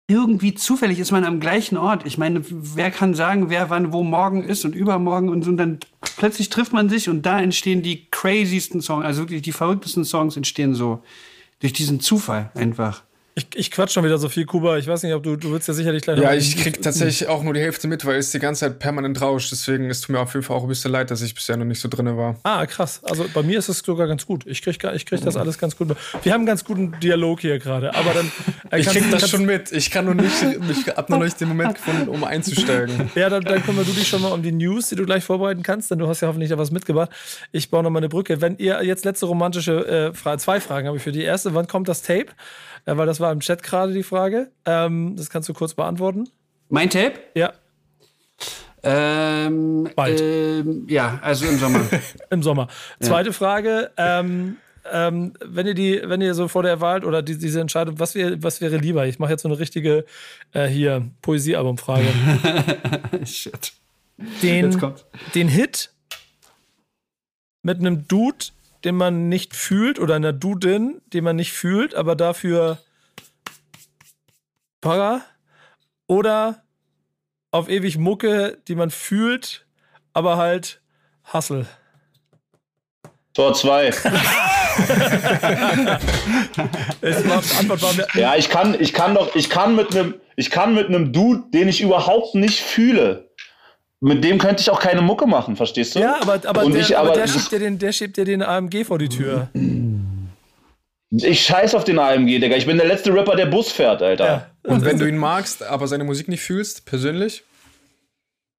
[0.07, 2.07] irgendwie zufällig ist man am gleichen Ort.
[2.07, 5.51] Ich meine, wer kann sagen, wer wann wo morgen ist und übermorgen und so.
[5.51, 5.79] Und dann
[6.17, 10.35] plötzlich trifft man sich und da entstehen die craziesten Songs, also wirklich die verrücktesten Songs
[10.35, 11.03] entstehen so
[11.59, 13.03] durch diesen Zufall einfach.
[13.41, 14.77] Ich, ich quatsch schon wieder so viel, Kuba.
[14.77, 17.43] Ich weiß nicht, ob du, du willst ja sicherlich gleich Ja, ich krieg tatsächlich auch
[17.43, 19.51] nur die Hälfte mit, weil es die ganze Zeit permanent rauscht.
[19.51, 21.65] Deswegen ist es mir auf jeden Fall auch ein bisschen leid, dass ich bisher noch
[21.65, 22.35] nicht so drin war.
[22.43, 23.01] Ah, krass.
[23.03, 24.45] Also bei mir ist es sogar ganz gut.
[24.45, 25.95] Ich krieg, ich krieg das alles ganz gut.
[26.23, 27.95] Wir haben einen ganz guten Dialog hier gerade.
[27.95, 28.31] Aber dann.
[28.71, 29.71] Äh, ich krieg das schon mit.
[29.71, 30.33] Ich kann nur nicht,
[30.69, 33.11] ich hab noch nicht den Moment gefunden, um einzusteigen.
[33.21, 35.63] Ja, dann, dann kümmern du dich schon mal um die News, die du gleich vorbereiten
[35.63, 37.09] kannst, denn du hast ja hoffentlich da was mitgebracht.
[37.51, 38.41] Ich baue noch mal eine Brücke.
[38.41, 41.53] Wenn ihr jetzt letzte romantische äh, Frage, zwei Fragen habe ich für die erste.
[41.53, 42.27] Wann kommt das Tape?
[42.85, 44.51] Ja, weil das war im Chat gerade die Frage.
[44.65, 46.29] Ähm, das kannst du kurz beantworten.
[46.69, 47.13] Mein Tape?
[47.35, 47.53] Ja.
[48.83, 50.21] Ähm, Bald.
[50.21, 51.81] Ähm, ja, also im Sommer.
[52.31, 52.67] Im Sommer.
[52.99, 53.91] Zweite Frage.
[53.97, 54.57] Ähm,
[54.91, 58.15] ähm, wenn ihr die, wenn ihr so vor der Wahl oder die, diese Entscheidung, was
[58.15, 59.05] wäre, was wäre lieber?
[59.05, 60.05] Ich mache jetzt so eine richtige
[60.53, 62.07] äh, hier Poesiealbumfrage.
[63.25, 63.73] Shit.
[64.41, 64.75] Den,
[65.35, 65.91] den Hit
[67.63, 68.45] mit einem Dude,
[68.83, 72.79] den man nicht fühlt, oder einer Dudin, den man nicht fühlt, aber dafür
[74.81, 75.21] Para,
[76.07, 76.63] oder
[77.51, 79.65] auf ewig Mucke, die man fühlt,
[80.13, 80.81] aber halt
[81.31, 81.67] Hustle.
[83.33, 83.93] Tor 2.
[87.01, 89.95] Es war, die Antwort war mir, Ja, ich kann, ich kann doch, ich kann mit
[89.95, 93.30] einem, ich kann mit einem Dude, den ich überhaupt nicht fühle,
[94.01, 95.99] mit dem könnte ich auch keine Mucke machen, verstehst du?
[95.99, 98.25] ja, aber, aber, Und der, ich, aber aber der, schiebt dir den, der schiebt dir
[98.25, 99.49] den AMG vor die Tür.
[101.11, 102.55] Ich scheiß auf den AMG, Digga.
[102.55, 104.25] Ich bin der letzte Rapper, der Bus fährt, Alter.
[104.25, 104.47] Ja.
[104.63, 107.43] Und wenn du ihn magst, aber seine Musik nicht fühlst, persönlich,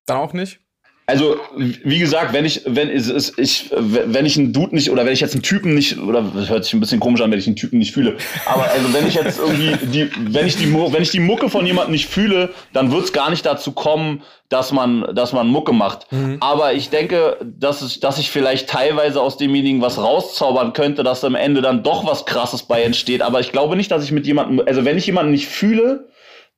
[0.07, 0.61] dann auch nicht?
[1.05, 5.13] Also, wie gesagt, wenn ich, wenn ist, ich, wenn ich einen Dude nicht, oder wenn
[5.13, 7.47] ich jetzt einen Typen nicht, oder das hört sich ein bisschen komisch an, wenn ich
[7.49, 8.17] einen Typen nicht fühle.
[8.47, 11.67] Aber also wenn ich jetzt irgendwie die, wenn ich die, wenn ich die Mucke von
[11.67, 15.73] jemandem nicht fühle, dann wird es gar nicht dazu kommen, dass man, dass man Mucke
[15.73, 16.07] macht.
[16.41, 21.25] Aber ich denke, dass ich, dass ich vielleicht teilweise aus demjenigen was rauszaubern könnte, dass
[21.25, 23.23] am Ende dann doch was krasses bei entsteht.
[23.23, 26.09] Aber ich glaube nicht, dass ich mit jemandem, also wenn ich jemanden nicht fühle,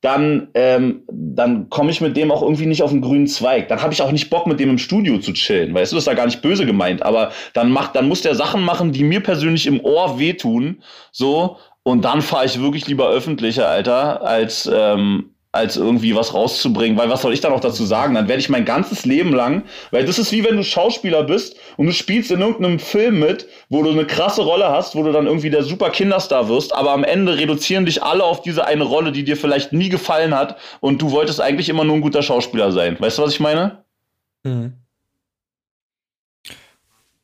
[0.04, 3.68] dann, ähm, dann komme ich mit dem auch irgendwie nicht auf den grünen Zweig.
[3.68, 5.72] Dann habe ich auch nicht Bock, mit dem im Studio zu chillen.
[5.72, 7.02] Weißt du, das ist da gar nicht böse gemeint.
[7.02, 10.82] Aber dann macht, dann muss der Sachen machen, die mir persönlich im Ohr wehtun.
[11.10, 11.56] So.
[11.84, 16.98] Und dann fahre ich wirklich lieber öffentlicher, Alter, als, ähm, als irgendwie was rauszubringen.
[16.98, 18.14] Weil was soll ich da noch dazu sagen?
[18.14, 21.56] Dann werde ich mein ganzes Leben lang, weil das ist wie wenn du Schauspieler bist
[21.76, 25.12] und du spielst in irgendeinem Film mit, wo du eine krasse Rolle hast, wo du
[25.12, 28.84] dann irgendwie der super Kinderstar wirst, aber am Ende reduzieren dich alle auf diese eine
[28.84, 32.22] Rolle, die dir vielleicht nie gefallen hat und du wolltest eigentlich immer nur ein guter
[32.22, 32.96] Schauspieler sein.
[32.98, 33.84] Weißt du, was ich meine?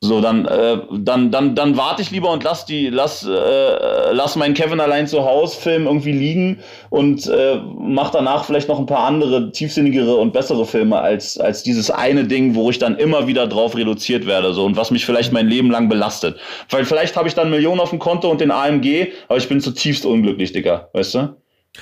[0.03, 4.35] So, dann, äh, dann, dann, dann warte ich lieber und lass die, lass, äh, lass
[4.35, 6.59] meinen Kevin allein zu Hause Film irgendwie liegen
[6.89, 11.61] und äh, mach danach vielleicht noch ein paar andere tiefsinnigere und bessere Filme als, als
[11.61, 15.05] dieses eine Ding, wo ich dann immer wieder drauf reduziert werde, so und was mich
[15.05, 16.39] vielleicht mein Leben lang belastet.
[16.71, 19.61] Weil vielleicht habe ich dann Millionen auf dem Konto und den AMG, aber ich bin
[19.61, 21.35] zutiefst unglücklich, Digga, weißt du?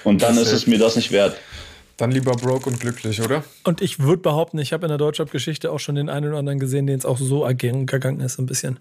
[0.04, 1.38] Und dann Das ist ist es mir das nicht wert.
[2.00, 3.44] Dann lieber broke und glücklich, oder?
[3.66, 6.58] Und ich würde behaupten, ich habe in der Deutschrap-Geschichte auch schon den einen oder anderen
[6.58, 8.80] gesehen, den es auch so gegangen ist, ein bisschen.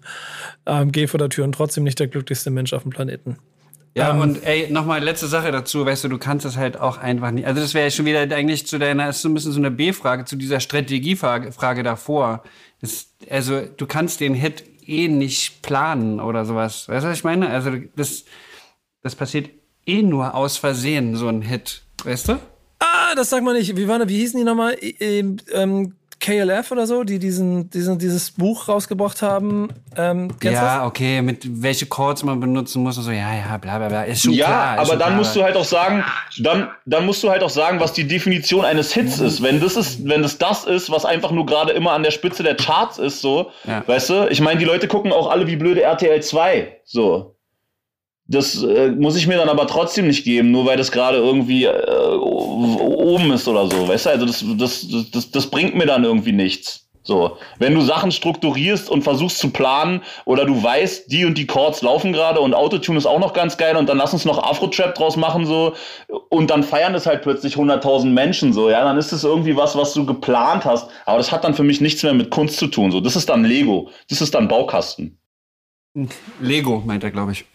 [0.63, 3.37] AMG vor der Tür und trotzdem nicht der glücklichste Mensch auf dem Planeten.
[3.93, 6.97] Ja, Ähm, und ey, nochmal letzte Sache dazu, weißt du, du kannst es halt auch
[6.97, 7.45] einfach nicht.
[7.45, 9.71] Also das wäre ja schon wieder eigentlich zu deiner, ist so ein bisschen so eine
[9.71, 12.43] B-Frage zu dieser Strategiefrage Frage davor.
[12.79, 16.87] Das, also du kannst den Hit eh nicht planen oder sowas.
[16.87, 17.49] Weißt du, was ich meine?
[17.49, 18.23] Also das,
[19.03, 19.49] das passiert
[19.85, 21.83] eh nur aus Versehen, so ein Hit.
[22.05, 22.39] Weißt du?
[22.79, 23.75] Ah, das sagt man nicht.
[23.75, 24.75] Wie, war, wie hießen die nochmal?
[24.99, 29.69] Ähm, ähm, KLF oder so, die diesen, diesen, dieses Buch rausgebracht haben.
[29.95, 33.11] Ähm, ja, okay, mit welche Chords man benutzen muss und so.
[33.11, 34.03] Ja, ja, bla bla bla.
[34.03, 34.73] Ist schon ja, klar.
[34.75, 35.17] ist aber schon dann klar.
[35.17, 36.03] musst du halt auch sagen,
[36.39, 39.41] dann, dann musst du halt auch sagen, was die Definition eines Hits ist.
[39.41, 42.43] Wenn das ist, wenn das das ist, was einfach nur gerade immer an der Spitze
[42.43, 43.83] der Charts ist, so, Ja.
[43.87, 44.27] weißt du?
[44.29, 47.35] Ich meine, die Leute gucken auch alle wie blöde RTL 2, so.
[48.31, 51.65] Das äh, muss ich mir dann aber trotzdem nicht geben, nur weil das gerade irgendwie
[51.65, 54.09] äh, oben ist oder so, weißt du?
[54.11, 56.87] Also das, das, das, das bringt mir dann irgendwie nichts.
[57.01, 61.47] So, wenn du Sachen strukturierst und versuchst zu planen oder du weißt, die und die
[61.47, 64.37] Chords laufen gerade und Autotune ist auch noch ganz geil und dann lass uns noch
[64.37, 65.73] Afro-Trap draus machen so
[66.29, 69.75] und dann feiern es halt plötzlich 100.000 Menschen so, ja, dann ist es irgendwie was,
[69.75, 72.67] was du geplant hast, aber das hat dann für mich nichts mehr mit Kunst zu
[72.67, 75.17] tun, so, das ist dann Lego, das ist dann Baukasten.
[76.39, 77.45] Lego, meint er, glaube ich.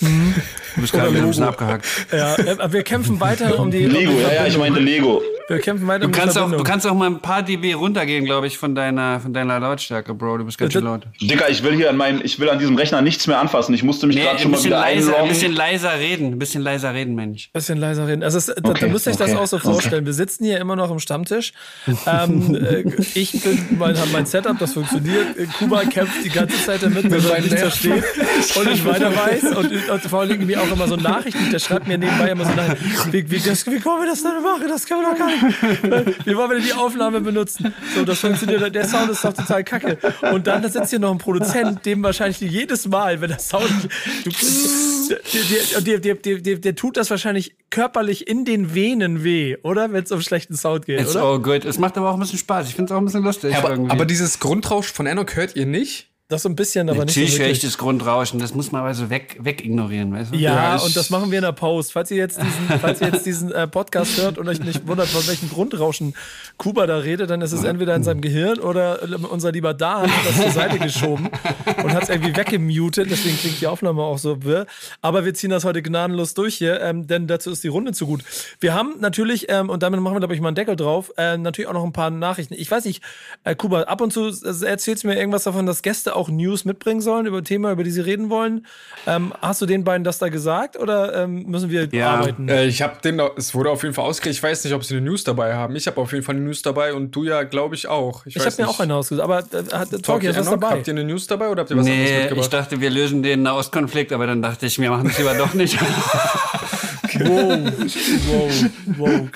[0.00, 0.34] Mhm.
[0.74, 1.86] Du bist gerade ein bisschen abgehakt.
[2.12, 3.86] Ja, äh, wir kämpfen weiter um die.
[3.86, 5.22] Lego, um die ja, ja, ich meinte Lego.
[5.46, 8.24] Wir kämpfen weiter Du die kannst, auch, du kannst auch mal ein paar dB runtergehen,
[8.24, 10.38] glaube ich, von deiner, von deiner Lautstärke, Bro.
[10.38, 11.02] Du bist ganz schön laut.
[11.20, 13.74] Dicker, ich will hier an meinem, ich will an diesem Rechner nichts mehr anfassen.
[13.74, 15.28] Ich musste mich Nee, gerade ein schon mal wieder leiser, ein einloggen.
[15.28, 16.32] bisschen leiser reden.
[16.32, 17.50] Ein bisschen leiser reden, Mensch.
[17.52, 18.22] Bisschen leiser reden.
[18.22, 20.06] Also es, da, da Okay, müsst ihr euch das okay, auch so vorstellen.
[20.06, 21.52] Wir sitzen hier immer noch im Stammtisch.
[22.06, 25.26] ähm, äh, ich bin, mein, hab mein Setup, das funktioniert.
[25.58, 28.02] Kuba kämpft die ganze Zeit damit, dass er nichts versteht
[28.56, 29.44] und nicht weiter weiß.
[29.56, 31.50] Und, und vor allem mir auch immer so Nachrichten.
[31.52, 33.12] Der schreibt mir nebenbei immer so Nachrichten.
[33.12, 34.64] Wie, wie, das, wie wollen wir das denn machen?
[34.68, 35.33] Das können wir doch gar nicht.
[36.24, 37.74] Wie wollen wir denn die Aufnahme benutzen?
[37.94, 38.74] So, das funktioniert.
[38.74, 39.98] Der Sound ist doch total kacke.
[40.32, 43.70] Und dann sitzt hier noch ein Produzent, dem wahrscheinlich jedes Mal, wenn der Sound.
[44.24, 44.30] Du,
[45.10, 49.92] der, der, der, der, der, der tut das wahrscheinlich körperlich in den Venen weh, oder?
[49.92, 51.24] Wenn es um schlechten Sound geht, It's oder?
[51.24, 51.64] all good.
[51.64, 52.68] Es macht aber auch ein bisschen Spaß.
[52.68, 53.52] Ich finde es auch ein bisschen lustig.
[53.52, 53.90] Ja, aber, irgendwie.
[53.90, 56.13] aber dieses Grundrausch von Enoch hört ihr nicht?
[56.28, 57.58] Das so ein bisschen, aber nicht so Natürlich wirklich.
[57.58, 58.40] echtes Grundrauschen.
[58.40, 60.38] Das muss man aber so weg, wegignorieren, weißt du?
[60.38, 61.92] Ja, Ja, und das machen wir in der Post.
[61.92, 65.08] Falls ihr jetzt diesen, falls ihr jetzt diesen äh, Podcast hört und euch nicht wundert,
[65.08, 66.14] von welchem Grundrauschen
[66.56, 70.10] Kuba da redet, dann ist es entweder in seinem Gehirn oder äh, unser lieber Dan
[70.10, 71.28] hat das zur Seite geschoben
[71.82, 73.10] und hat es irgendwie weggemutet.
[73.10, 74.64] Deswegen klingt die Aufnahme auch so wirr.
[75.02, 78.06] Aber wir ziehen das heute gnadenlos durch hier, ähm, denn dazu ist die Runde zu
[78.06, 78.24] gut.
[78.60, 81.36] Wir haben natürlich, ähm, und damit machen wir, glaube ich, mal einen Deckel drauf, äh,
[81.36, 82.54] natürlich auch noch ein paar Nachrichten.
[82.54, 83.02] Ich weiß nicht,
[83.44, 86.64] äh, Kuba, ab und zu äh, erzählst du mir irgendwas davon, dass Gäste auch News
[86.64, 88.66] mitbringen sollen über Thema, über die sie reden wollen.
[89.06, 92.14] Ähm, hast du den beiden das da gesagt oder ähm, müssen wir Ja.
[92.16, 92.48] arbeiten?
[92.48, 94.36] Äh, ich habe den, es wurde auf jeden Fall ausgekriegt.
[94.36, 95.76] Ich weiß nicht, ob sie eine News dabei haben.
[95.76, 98.24] Ich habe auf jeden Fall eine News dabei und du ja, glaube ich, auch.
[98.26, 100.68] ich habe mir auch eine ausgesucht, aber äh, hat Talkie Talkie was dabei.
[100.70, 102.44] Habt ihr eine News dabei oder habt ihr was anderes Nee, mitgebracht?
[102.44, 105.54] ich dachte, wir lösen den Nahostkonflikt, aber dann dachte ich, wir machen es lieber doch
[105.54, 105.78] nicht.
[107.20, 109.30] Wow, wow, wow.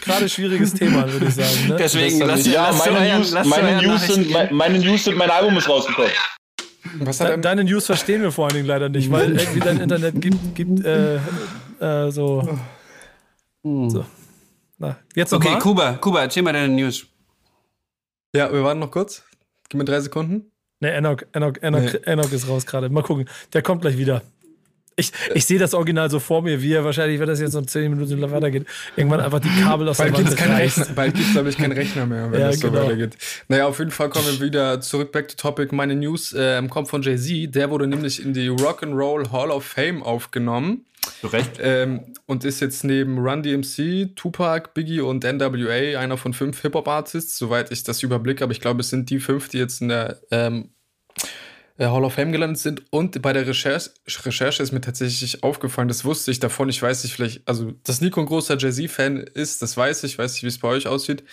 [0.00, 1.68] Gerade schwieriges Thema, würde ich sagen.
[1.68, 1.76] Ne?
[1.76, 5.30] Deswegen lasst ihr Ja, lasst ihr meine News, meine, News sind, meine News sind, mein
[5.30, 6.10] Album ist rausgekommen.
[7.00, 9.80] Was hat De deine News verstehen wir vor allen Dingen leider nicht, weil irgendwie dein
[9.80, 11.16] Internet gibt, gibt äh,
[11.80, 12.58] äh, so.
[13.62, 14.04] so.
[14.78, 15.60] Na, jetzt Okay, nochmal.
[15.62, 17.06] Kuba, Kuba, erzähl mal deine News.
[18.34, 19.22] ja, wir warten noch kurz.
[19.68, 20.50] Gib mir drei Sekunden.
[20.80, 22.00] Ne, Enoch, Enoch, Enoch, Nee.
[22.10, 22.88] Enoch ist raus gerade.
[22.88, 23.28] Mal gucken.
[23.52, 24.22] Der kommt gleich wieder.
[24.96, 27.64] Ich, ich sehe das Original so vor mir, wie er wahrscheinlich, wenn das jetzt noch
[27.64, 30.78] 10 Minuten weitergeht, irgendwann einfach die Kabel aus Bald der gibt Wand es reißt.
[30.78, 32.84] Rechner, bald gibt's, glaube ich, keinen Rechner mehr, wenn Ja, das so genau.
[32.84, 33.16] weitergeht.
[33.48, 35.74] Naja, auf jeden Fall kommen wir wieder zurück, back to topic.
[35.74, 37.54] Meine News ähm, kommt von Jay-Z.
[37.54, 40.84] Der wurde nämlich in die Rock'n'Roll Hall of Fame aufgenommen.
[41.22, 41.52] Zu Recht.
[41.62, 47.38] Ähm, und ist jetzt neben Run DMC, Tupac, Biggie und NWA einer von fünf Hip-Hop-Artists,
[47.38, 48.44] soweit ich das überblicke.
[48.44, 50.70] Aber ich glaube, es sind die fünf, die jetzt in der ähm,
[51.16, 51.26] äh,
[51.88, 52.82] Hall of Fame gelandet sind.
[52.90, 53.90] Und bei der Recherche,
[54.24, 56.68] Recherche ist mir tatsächlich aufgefallen, das wusste ich davon.
[56.68, 60.18] Ich weiß nicht, vielleicht, also, dass Nico ein großer Jay-Z-Fan ist, das weiß ich.
[60.18, 61.24] weiß nicht, wie es bei euch aussieht.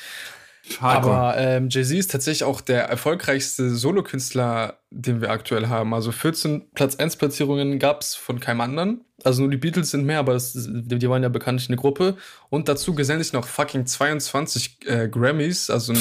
[0.81, 1.15] Hardcore.
[1.15, 5.93] Aber ähm, Jay-Z ist tatsächlich auch der erfolgreichste Solokünstler, den wir aktuell haben.
[5.93, 9.01] Also 14 Platz 1 Platzierungen gab es von keinem anderen.
[9.23, 12.17] Also nur die Beatles sind mehr, aber das, die die waren ja bekanntlich eine Gruppe.
[12.49, 15.69] Und dazu gesellen sich noch fucking 22 äh, Grammys.
[15.69, 15.99] Also ein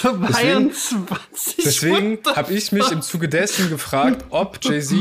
[0.00, 1.56] 22.
[1.64, 4.96] Deswegen the habe ich mich im Zuge dessen gefragt, ob Jay-Z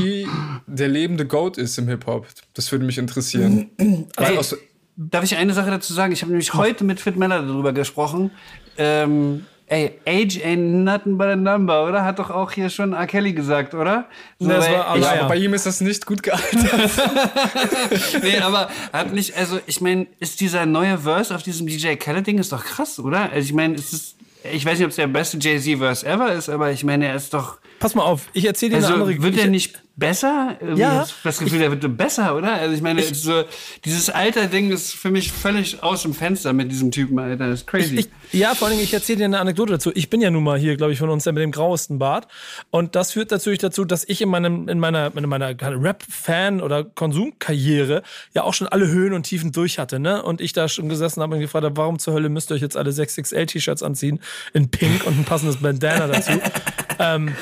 [0.67, 2.27] der lebende Goat ist im Hip-Hop.
[2.53, 3.69] Das würde mich interessieren.
[3.77, 4.55] Weil Ey, aus,
[5.01, 6.12] Darf ich eine Sache dazu sagen?
[6.12, 8.31] Ich habe nämlich heute mit Fit Meller darüber gesprochen.
[8.77, 12.03] Ähm, ey, Age ain't nothing but a number, oder?
[12.03, 13.07] Hat doch auch hier schon R.
[13.07, 14.07] Kelly gesagt, oder?
[14.39, 15.19] So, Das weil- war ich- ja, ja.
[15.21, 16.51] aber bei ihm ist das nicht gut gealtert.
[18.23, 22.38] nee, aber hat nicht, also ich meine, ist dieser neue Verse auf diesem DJ Khaled-Ding
[22.38, 23.31] ist doch krass, oder?
[23.31, 26.49] Also ich meine, es ist, ich weiß nicht, ob es der beste Jay-Z-Verse ever ist,
[26.49, 29.21] aber ich meine, er ist doch, Pass mal auf, ich erzähle dir also eine andere
[29.23, 30.57] wird ich- er nicht besser?
[30.59, 31.03] Irgendwie Ja.
[31.03, 32.53] ich das Gefühl, der wird besser, oder?
[32.53, 33.43] Also ich meine, so,
[33.85, 37.67] dieses Alter-Ding ist für mich völlig aus dem Fenster mit diesem Typen, Alter, das ist
[37.67, 37.95] crazy.
[37.95, 38.09] Ich,
[38.39, 39.91] ja, vor allen Dingen, ich erzähle dir eine Anekdote dazu.
[39.93, 42.27] Ich bin ja nun mal hier, glaube ich, von uns der mit dem grauesten Bart.
[42.71, 46.83] Und das führt natürlich dazu, dass ich in, meinem, in meiner, in meiner Rap-Fan- oder
[46.83, 49.99] Konsumkarriere ja auch schon alle Höhen und Tiefen durch hatte.
[49.99, 50.23] Ne?
[50.23, 52.62] Und ich da schon gesessen habe und gefragt habe, warum zur Hölle müsst ihr euch
[52.62, 54.19] jetzt alle 6XL-T-Shirts anziehen
[54.53, 56.31] in Pink und ein passendes Bandana dazu.
[56.99, 57.35] ähm,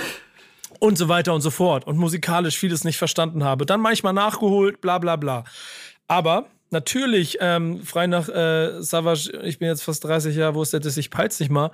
[0.79, 1.85] und so weiter und so fort.
[1.85, 3.65] Und musikalisch vieles nicht verstanden habe.
[3.65, 5.43] Dann manchmal nachgeholt, bla bla bla.
[6.07, 10.73] Aber natürlich, ähm, frei nach äh, Savage, ich bin jetzt fast 30 Jahre, wo ist
[10.73, 11.71] der das, ich peil's nicht mal,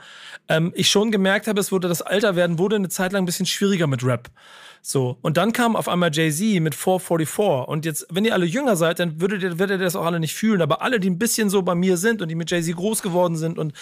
[0.50, 3.46] ähm, ich schon gemerkt habe, es wurde das Alterwerden wurde eine Zeit lang ein bisschen
[3.46, 4.30] schwieriger mit Rap.
[4.86, 5.18] So.
[5.22, 7.70] Und dann kam auf einmal Jay-Z mit 444.
[7.70, 10.20] Und jetzt, wenn ihr alle jünger seid, dann würdet ihr, werdet ihr das auch alle
[10.20, 10.62] nicht fühlen.
[10.62, 13.38] Aber alle, die ein bisschen so bei mir sind und die mit Jay-Z groß geworden
[13.38, 13.74] sind und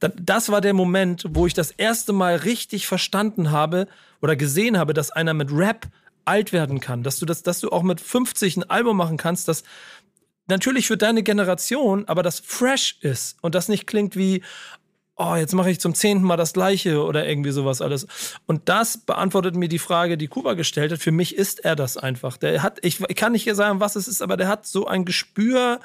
[0.00, 3.88] dann, das war der Moment, wo ich das erste Mal richtig verstanden habe
[4.20, 5.86] oder gesehen habe, dass einer mit Rap
[6.26, 7.02] alt werden kann.
[7.02, 9.64] Dass du das, dass du auch mit 50 ein Album machen kannst, das
[10.46, 14.42] natürlich für deine Generation, aber das fresh ist und das nicht klingt wie,
[15.20, 18.06] oh, jetzt mache ich zum zehnten Mal das Gleiche oder irgendwie sowas alles.
[18.46, 21.00] Und das beantwortet mir die Frage, die Kuba gestellt hat.
[21.00, 22.38] Für mich ist er das einfach.
[22.38, 25.04] Der hat, ich, ich kann nicht sagen, was es ist, aber der hat so ein
[25.04, 25.80] Gespür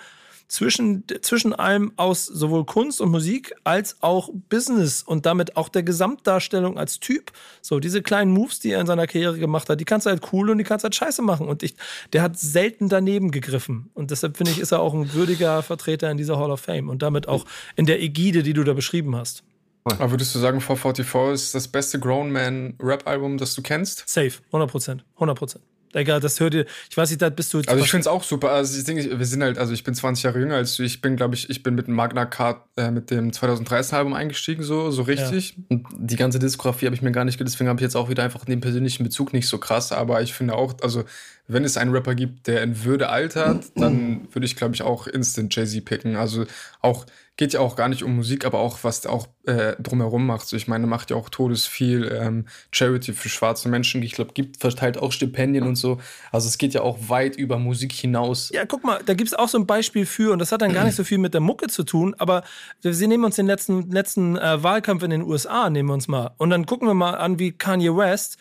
[0.47, 5.83] zwischen, zwischen allem aus sowohl Kunst und Musik als auch Business und damit auch der
[5.83, 7.31] Gesamtdarstellung als Typ.
[7.61, 10.21] So, diese kleinen Moves, die er in seiner Karriere gemacht hat, die kannst du halt
[10.33, 11.47] cool und die kannst du halt scheiße machen.
[11.47, 11.75] Und ich,
[12.13, 13.89] der hat selten daneben gegriffen.
[13.93, 16.89] Und deshalb finde ich, ist er auch ein würdiger Vertreter in dieser Hall of Fame
[16.89, 19.43] und damit auch in der Ägide, die du da beschrieben hast.
[19.85, 24.09] Aber würdest du sagen, 444 ist das beste Grown Man Rap-Album, das du kennst?
[24.09, 25.63] Safe, 100 Prozent, 100 Prozent.
[25.95, 26.65] Egal, das hört ihr.
[26.89, 27.59] Ich weiß nicht, da bist du.
[27.65, 28.51] Also ich finde es auch super.
[28.51, 30.83] Also ich denke, wir sind halt, also ich bin 20 Jahre jünger als du.
[30.83, 34.61] Ich bin, glaube ich, ich bin mit Magna Card äh, mit dem 2013 Album eingestiegen,
[34.61, 35.55] so, so richtig.
[35.57, 35.63] Ja.
[35.69, 38.23] Und die ganze Diskografie habe ich mir gar nicht, deswegen habe ich jetzt auch wieder
[38.23, 39.93] einfach den persönlichen Bezug nicht so krass.
[39.93, 41.05] Aber ich finde auch, also
[41.47, 45.07] wenn es einen Rapper gibt, der in Würde altert, dann würde ich, glaube ich, auch
[45.07, 46.17] instant Jay-Z picken.
[46.17, 46.45] Also
[46.81, 47.05] auch
[47.37, 50.47] geht ja auch gar nicht um Musik, aber auch, was auch äh, drumherum macht.
[50.47, 54.01] So, ich meine, macht ja auch todes viel ähm, Charity für schwarze Menschen.
[54.03, 55.99] Ich glaube, gibt verteilt auch Stipendien und so.
[56.31, 58.49] Also es geht ja auch weit über Musik hinaus.
[58.53, 60.73] Ja, guck mal, da gibt es auch so ein Beispiel für, und das hat dann
[60.73, 62.43] gar nicht so viel mit der Mucke zu tun, aber
[62.81, 66.31] wir nehmen uns den letzten, letzten äh, Wahlkampf in den USA, nehmen wir uns mal.
[66.37, 68.37] Und dann gucken wir mal an, wie Kanye West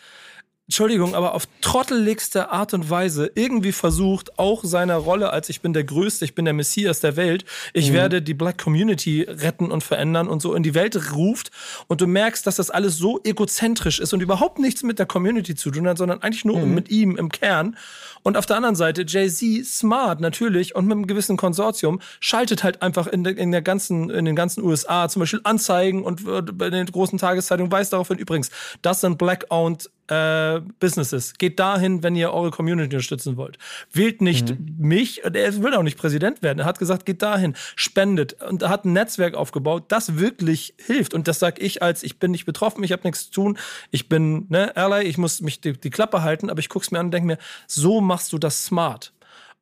[0.67, 5.73] Entschuldigung, aber auf trotteligste Art und Weise irgendwie versucht, auch seiner Rolle als ich bin
[5.73, 7.93] der Größte, ich bin der Messias der Welt, ich mhm.
[7.93, 11.51] werde die Black Community retten und verändern und so in die Welt ruft
[11.85, 15.53] und du merkst, dass das alles so egozentrisch ist und überhaupt nichts mit der Community
[15.53, 16.73] zu tun hat, sondern eigentlich nur mhm.
[16.73, 17.77] mit ihm im Kern.
[18.23, 22.81] Und auf der anderen Seite Jay-Z, smart natürlich und mit einem gewissen Konsortium, schaltet halt
[22.81, 26.39] einfach in, der, in, der ganzen, in den ganzen USA zum Beispiel Anzeigen und äh,
[26.39, 28.49] in den großen Tageszeitungen weist darauf hin, übrigens,
[28.81, 31.33] das sind Black-owned äh, Businesses.
[31.37, 33.57] Geht dahin, wenn ihr eure Community unterstützen wollt.
[33.91, 34.75] Wählt nicht mhm.
[34.77, 36.59] mich, er will auch nicht Präsident werden.
[36.59, 41.13] Er hat gesagt, geht dahin, spendet und er hat ein Netzwerk aufgebaut, das wirklich hilft.
[41.13, 43.57] Und das sage ich als, ich bin nicht betroffen, ich habe nichts zu tun,
[43.91, 46.91] ich bin ne, Ally, ich muss mich die, die Klappe halten, aber ich gucke es
[46.91, 47.37] mir an und denke mir,
[47.67, 49.11] so machst du das smart.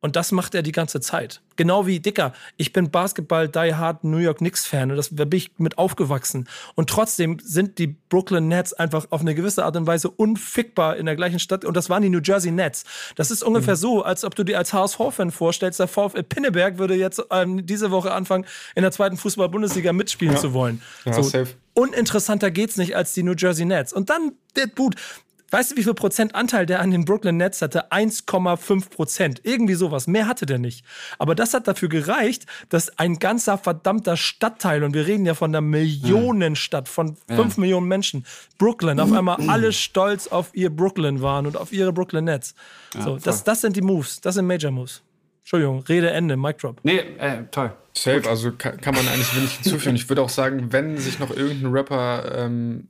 [0.04, 1.40] Und das macht er die ganze Zeit.
[1.56, 2.34] Genau wie Dicker.
[2.58, 5.78] Ich bin Basketball Die Hard New York Knicks Fan und das, da bin ich mit
[5.78, 6.46] aufgewachsen.
[6.74, 11.06] Und trotzdem sind die Brooklyn Nets einfach auf eine gewisse Art und Weise unfickbar in
[11.06, 11.64] der gleichen Stadt.
[11.64, 12.84] Und das waren die New Jersey Nets.
[13.16, 13.78] Das ist ungefähr mhm.
[13.78, 17.90] so, als ob du dir als HSV-Fan vorstellst, der VfL Pinneberg würde jetzt ähm, diese
[17.90, 20.40] Woche anfangen, in der zweiten Fußball-Bundesliga mitspielen ja.
[20.40, 20.82] zu wollen.
[21.06, 21.54] Ja, so, safe.
[21.72, 23.94] Uninteressanter geht's nicht als die New Jersey Nets.
[23.94, 24.96] Und dann der Boot.
[25.50, 27.92] Weißt du, wie viel Prozent Anteil der an den Brooklyn Nets hatte?
[27.92, 29.40] 1,5 Prozent.
[29.44, 30.06] Irgendwie sowas.
[30.06, 30.84] Mehr hatte der nicht.
[31.18, 35.50] Aber das hat dafür gereicht, dass ein ganzer verdammter Stadtteil, und wir reden ja von
[35.50, 37.60] einer Millionenstadt, von 5 ja.
[37.60, 38.26] Millionen Menschen,
[38.58, 42.54] Brooklyn, auf einmal alle stolz auf ihr Brooklyn waren und auf ihre Brooklyn Nets.
[42.94, 44.20] Ja, so, das, das sind die Moves.
[44.20, 45.02] Das sind Major Moves.
[45.44, 46.80] Entschuldigung, Rede Ende, Mic Drop.
[46.84, 47.70] Nee, äh, toll.
[47.92, 49.94] Safe, also kann, kann, man eigentlich wenig hinzufügen.
[49.94, 52.88] Ich würde auch sagen, wenn sich noch irgendein Rapper ähm,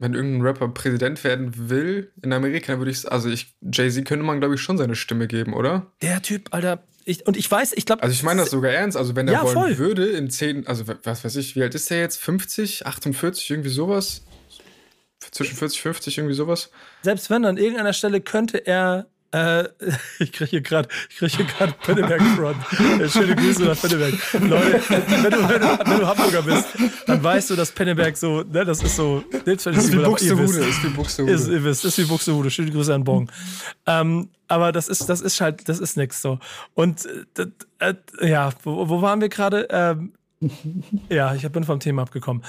[0.00, 4.24] wenn irgendein Rapper Präsident werden will in Amerika, dann würde ich, also ich, Jay-Z könnte
[4.24, 5.92] man, glaube ich, schon seine Stimme geben, oder?
[6.00, 8.02] Der Typ, Alter, ich, und ich weiß, ich glaube.
[8.02, 8.96] Also ich meine das sogar ernst.
[8.96, 9.78] Also wenn er ja, wollen voll.
[9.78, 12.16] würde, in zehn, also was weiß ich, wie alt ist der jetzt?
[12.16, 14.22] 50, 48, irgendwie sowas?
[15.30, 16.70] Zwischen 40, 50, irgendwie sowas?
[17.02, 19.64] Selbst wenn, an irgendeiner Stelle könnte er äh,
[20.18, 22.56] ich kriege hier gerade, ich kriege hier gerade Penneberg Front.
[23.00, 24.14] Äh, schöne Grüße nach Penneberg.
[24.32, 26.66] Leute, wenn du, wenn, du, wenn du Hamburger bist,
[27.06, 30.84] dann weißt du, dass Penneberg so, ne, das ist so, das ist wie Buxtehude, ist
[30.84, 31.32] wie Buxtehude.
[31.32, 32.50] Ist, ihr wisst, ist wie Buxtehude.
[32.50, 33.30] Schöne Grüße an Bong.
[33.86, 36.38] Ähm, aber das ist, das ist halt, das ist nix so.
[36.74, 37.06] Und
[37.38, 37.46] äh,
[37.78, 37.94] äh,
[38.28, 39.68] ja, wo, wo waren wir gerade?
[39.70, 40.12] Ähm,
[41.08, 42.42] ja, ich bin vom Thema abgekommen.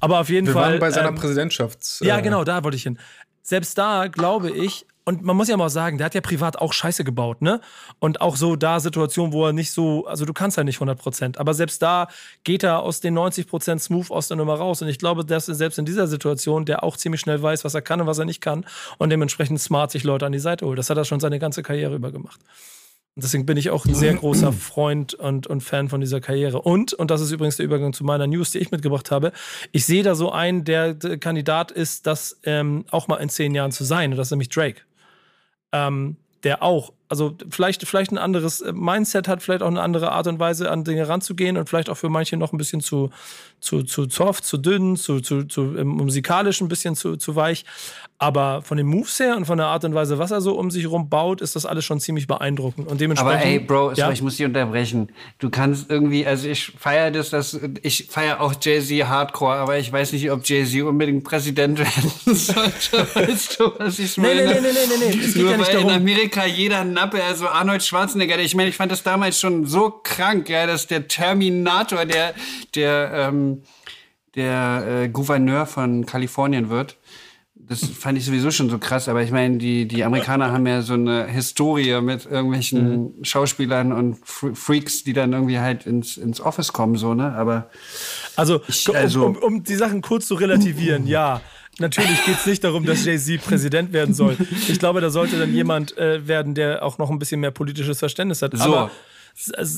[0.00, 0.64] Aber auf jeden wir Fall.
[0.64, 2.00] Wir waren bei seiner ähm, Präsidentschafts.
[2.00, 2.98] Ja, genau, da wollte ich hin.
[3.42, 6.72] Selbst da glaube ich, und man muss ja mal sagen, der hat ja privat auch
[6.72, 7.60] Scheiße gebaut, ne?
[7.98, 10.98] Und auch so da Situationen, wo er nicht so, also du kannst halt nicht 100
[10.98, 12.08] Prozent, aber selbst da
[12.42, 14.80] geht er aus den 90 Prozent smooth aus der Nummer raus.
[14.80, 17.82] Und ich glaube, dass selbst in dieser Situation, der auch ziemlich schnell weiß, was er
[17.82, 18.64] kann und was er nicht kann
[18.96, 20.78] und dementsprechend smart sich Leute an die Seite holt.
[20.78, 22.40] Das hat er schon seine ganze Karriere über gemacht.
[23.16, 26.62] Und deswegen bin ich auch ein sehr großer Freund und, und Fan von dieser Karriere.
[26.62, 29.32] Und, und das ist übrigens der Übergang zu meiner News, die ich mitgebracht habe,
[29.70, 33.54] ich sehe da so einen, der, der Kandidat ist, das ähm, auch mal in zehn
[33.54, 34.10] Jahren zu sein.
[34.10, 34.80] Und das ist nämlich Drake
[35.74, 40.12] ähm, der auch also vielleicht, vielleicht ein anderes äh, Mindset hat, vielleicht auch eine andere
[40.12, 43.10] Art und Weise an Dinge ranzugehen und vielleicht auch für manche noch ein bisschen zu,
[43.60, 47.64] zu, zu soft, zu dünn, zu, zu, zu ähm, musikalisch ein bisschen zu, zu weich.
[48.18, 50.70] Aber von den Moves her und von der Art und Weise, was er so um
[50.70, 52.86] sich herum baut, ist das alles schon ziemlich beeindruckend.
[52.86, 53.40] Und dementsprechend.
[53.42, 54.10] Aber ey, Bro, ja?
[54.12, 55.08] ich muss dich unterbrechen.
[55.40, 59.92] Du kannst irgendwie, also ich feiere das, dass ich feiere auch Jay-Z Hardcore, aber ich
[59.92, 63.06] weiß nicht, ob Jay-Z unbedingt Präsident werden sollte.
[63.14, 64.34] weißt du, was ich meine?
[64.34, 65.20] Nee, nee, nee, nee, nee, nee.
[65.24, 65.90] Es geht Nur ja nicht weil darum.
[65.90, 69.90] in Amerika jeder Nappe, also Arnold Schwarzenegger, ich meine, ich fand das damals schon so
[69.90, 72.34] krank, ja, dass der Terminator, der,
[72.74, 73.62] der, ähm,
[74.34, 76.96] der äh, Gouverneur von Kalifornien wird.
[77.66, 80.82] Das fand ich sowieso schon so krass, aber ich meine, die, die Amerikaner haben ja
[80.82, 83.24] so eine Historie mit irgendwelchen Mhm.
[83.24, 87.32] Schauspielern und Fre- Freaks, die dann irgendwie halt ins, ins Office kommen, so, ne?
[87.32, 87.70] Aber
[88.36, 91.40] Also, Ich- also- um, um, um die Sachen kurz zu relativieren, ja.
[91.78, 94.36] Natürlich geht es nicht darum, dass Jay-Z Präsident werden soll.
[94.68, 97.98] Ich glaube, da sollte dann jemand äh, werden, der auch noch ein bisschen mehr politisches
[97.98, 98.56] Verständnis hat.
[98.56, 98.64] So.
[98.64, 98.90] Aber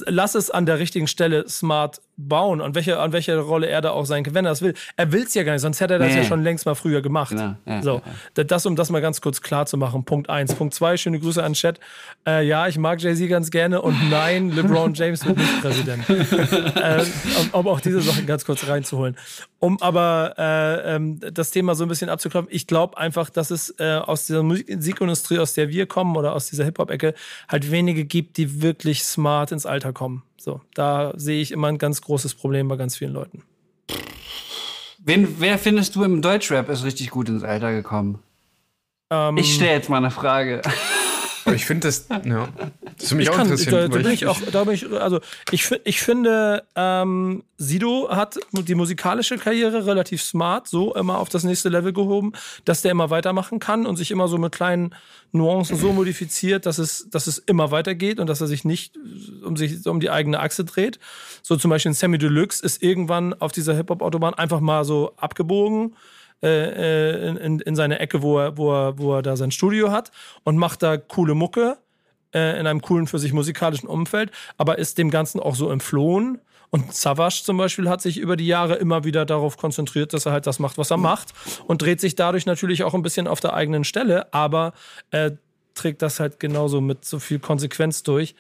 [0.07, 3.91] lass es an der richtigen Stelle smart bauen, an welcher an welcher Rolle er da
[3.91, 4.75] auch sein kann, wenn er es will.
[4.97, 6.19] Er will es ja gar nicht, sonst hätte er das Nee.
[6.19, 7.31] ja schon längst mal früher gemacht.
[7.31, 8.03] Genau, ja, so, ja,
[8.35, 10.05] Da- das um das mal ganz kurz klar zu machen.
[10.05, 10.55] Punkt eins.
[10.55, 10.97] Punkt zwei.
[10.97, 11.79] schöne Grüße an Chat.
[12.27, 16.09] Äh, ja, ich mag Jay-Z ganz gerne und nein, LeBron James wird nicht Präsident.
[16.09, 17.05] äh,
[17.53, 19.17] um, um auch diese Sachen ganz kurz reinzuholen.
[19.59, 23.75] Um aber äh, ähm, das Thema so ein bisschen abzuklopfen, ich glaube einfach, dass es
[23.79, 27.15] äh, aus dieser Musikindustrie, aus der wir kommen oder aus dieser Hip-Hop-Ecke,
[27.49, 30.23] halt wenige gibt, die wirklich smart ins Alter kommen.
[30.39, 33.43] So, da sehe ich immer ein ganz großes Problem bei ganz vielen Leuten.
[34.99, 38.21] wen, wer findest du im Deutschrap ist richtig gut ins Alter gekommen?
[39.11, 40.63] Ähm, Ich stelle jetzt mal eine Frage.
[41.47, 42.49] Aber ich finde das, ja,
[42.99, 43.75] das würde mich ich auch kann, interessieren.
[43.75, 45.21] da, da bin ich auch, da bin ich, also
[45.53, 51.45] ich, ich finde, ähm, Sido hat die musikalische Karriere relativ smart, so immer auf das
[51.45, 52.33] nächste Level gehoben,
[52.65, 54.93] dass der immer weitermachen kann und sich immer so mit kleinen
[55.31, 58.99] Nuancen so modifiziert, dass es, dass es immer weitergeht und dass er sich nicht
[59.45, 60.99] um sich um die eigene Achse dreht.
[61.43, 65.95] So zum Beispiel Sammy Deluxe ist irgendwann auf dieser Hip-Hop-Autobahn einfach mal so abgebogen
[66.43, 69.91] äh, in, in, in seine Ecke, wo er, wo, er, wo er da sein Studio
[69.91, 70.11] hat
[70.45, 71.79] und macht da coole Mucke
[72.35, 76.41] äh, in einem coolen für sich musikalischen Umfeld, aber ist dem Ganzen auch so entflohen.
[76.71, 80.33] Und Savage zum Beispiel hat sich über die Jahre immer wieder darauf konzentriert, dass er
[80.33, 81.33] halt das macht, was er macht
[81.67, 84.73] und dreht sich dadurch natürlich auch ein bisschen auf der eigenen Stelle, aber
[85.11, 85.33] äh,
[85.75, 88.35] trägt das halt genauso mit so viel Konsequenz durch.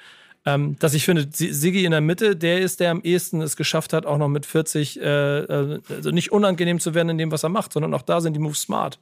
[0.46, 3.56] Ähm, dass ich finde, Si- Siggi in der Mitte, der ist, der am ehesten es
[3.56, 5.02] geschafft hat, auch noch mit 40 äh,
[5.40, 8.34] äh, also nicht unangenehm zu werden in dem, was er macht, sondern auch da sind
[8.34, 9.00] die Moves smart.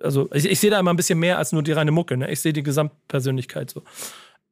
[0.00, 2.16] Also ich, ich sehe da immer ein bisschen mehr als nur die reine Mucke.
[2.16, 2.30] Ne?
[2.30, 3.82] Ich sehe die Gesamtpersönlichkeit so.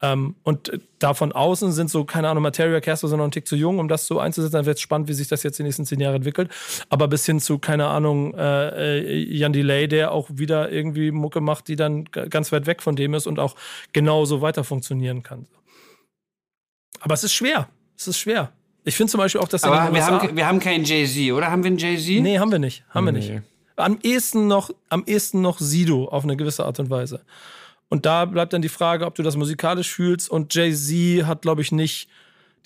[0.02, 3.30] Ähm, und äh, da von außen sind so, keine Ahnung, Materia Castle sind noch ein
[3.30, 4.54] Tick zu jung, um das so einzusetzen.
[4.54, 6.50] Dann wird es spannend, wie sich das jetzt die nächsten zehn Jahre entwickelt.
[6.88, 11.40] Aber bis hin zu, keine Ahnung, äh, äh, Jan Delay, der auch wieder irgendwie Mucke
[11.40, 13.56] macht, die dann ganz weit weg von dem ist und auch
[13.92, 15.46] genauso weiter funktionieren kann.
[17.00, 17.68] Aber es ist schwer.
[17.96, 18.52] Es ist schwer.
[18.84, 21.50] Ich finde zum Beispiel auch, dass Aber wir USA haben, wir haben keinen Jay-Z, oder?
[21.50, 22.22] Haben wir einen Jay-Z?
[22.22, 22.84] Nee, haben wir nicht.
[22.90, 23.30] Haben wir nicht.
[23.30, 23.42] Nee.
[23.76, 27.20] Am ehesten noch, am ehesten noch Sido auf eine gewisse Art und Weise.
[27.88, 30.30] Und da bleibt dann die Frage, ob du das musikalisch fühlst.
[30.30, 32.08] Und Jay-Z hat, glaube ich, nicht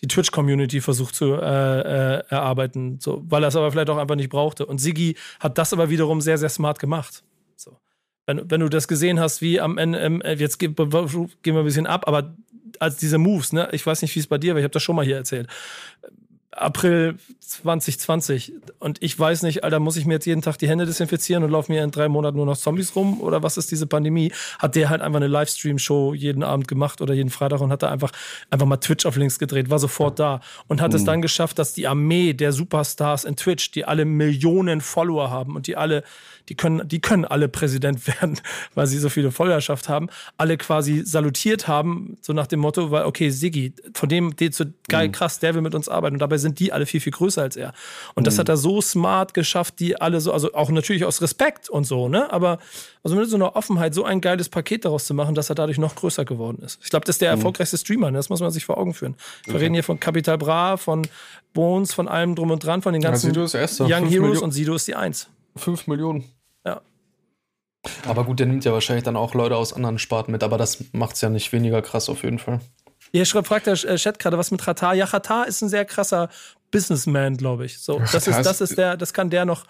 [0.03, 4.17] die Twitch-Community versucht zu äh, äh, erarbeiten, so, weil er es aber vielleicht auch einfach
[4.17, 4.67] nicht brauchte.
[4.67, 7.23] Und Siggi hat das aber wiederum sehr, sehr smart gemacht.
[7.57, 7.79] So.
[8.27, 11.65] Wenn, wenn du das gesehen hast, wie am Ende, ähm, äh, jetzt gehen wir ein
[11.65, 12.35] bisschen ab, aber
[12.81, 14.83] als diese Moves, ne, ich weiß nicht, wie es bei dir war, ich habe das
[14.83, 15.49] schon mal hier erzählt.
[16.57, 20.87] April 2020 und ich weiß nicht, Alter, muss ich mir jetzt jeden Tag die Hände
[20.87, 23.87] desinfizieren und laufen mir in drei Monaten nur noch Zombies rum oder was ist diese
[23.87, 24.33] Pandemie?
[24.59, 27.91] Hat der halt einfach eine Livestream-Show jeden Abend gemacht oder jeden Freitag und hat da
[27.91, 28.13] einfach,
[28.51, 31.75] einfach mal Twitch auf links gedreht, war sofort da und hat es dann geschafft, dass
[31.75, 36.05] die Armee der Superstars in Twitch, die alle Millionen Follower haben und die alle
[36.49, 38.41] die können, die können alle Präsident werden,
[38.75, 43.05] weil sie so viele Followerschaft haben, alle quasi salutiert haben, so nach dem Motto, weil,
[43.05, 46.17] okay, Siggi, von dem, der so geil, krass, der will mit uns arbeiten.
[46.17, 47.73] Und dabei sind die alle viel, viel größer als er.
[48.15, 51.69] Und das hat er so smart geschafft, die alle so, also auch natürlich aus Respekt
[51.69, 52.33] und so, ne?
[52.33, 52.59] Aber
[53.03, 55.79] also mit so einer Offenheit, so ein geiles Paket daraus zu machen, dass er dadurch
[55.79, 56.81] noch größer geworden ist.
[56.83, 58.19] Ich glaube, das ist der erfolgreichste Streamer, ne?
[58.19, 59.17] das muss man sich vor Augen führen.
[59.45, 61.07] Wir reden hier von Capital Bra, von
[61.53, 63.85] Bones, von allem drum und dran, von den ganzen Erster.
[63.85, 64.45] Young Fünf Heroes Millionen.
[64.45, 65.29] und Sido ist die Eins.
[65.57, 66.25] 5 Millionen.
[66.65, 66.81] Ja.
[68.07, 70.85] Aber gut, der nimmt ja wahrscheinlich dann auch Leute aus anderen Sparten mit, aber das
[70.93, 72.61] macht es ja nicht weniger krass auf jeden Fall.
[73.15, 74.93] Hier schreibt, fragt der äh, Chat gerade, was mit Ratar?
[74.95, 76.29] Ja, Ratar ist ein sehr krasser
[76.73, 77.79] Businessman, glaube ich.
[77.79, 79.67] So, das ist, das ist- der, das kann der noch.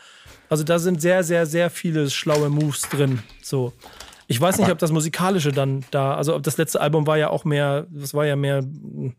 [0.49, 3.23] Also da sind sehr, sehr, sehr viele schlaue Moves drin.
[3.43, 3.75] So.
[4.29, 7.29] Ich weiß nicht, ob das musikalische dann da, also ob das letzte Album war ja
[7.29, 9.15] auch mehr, das war ja mehr ein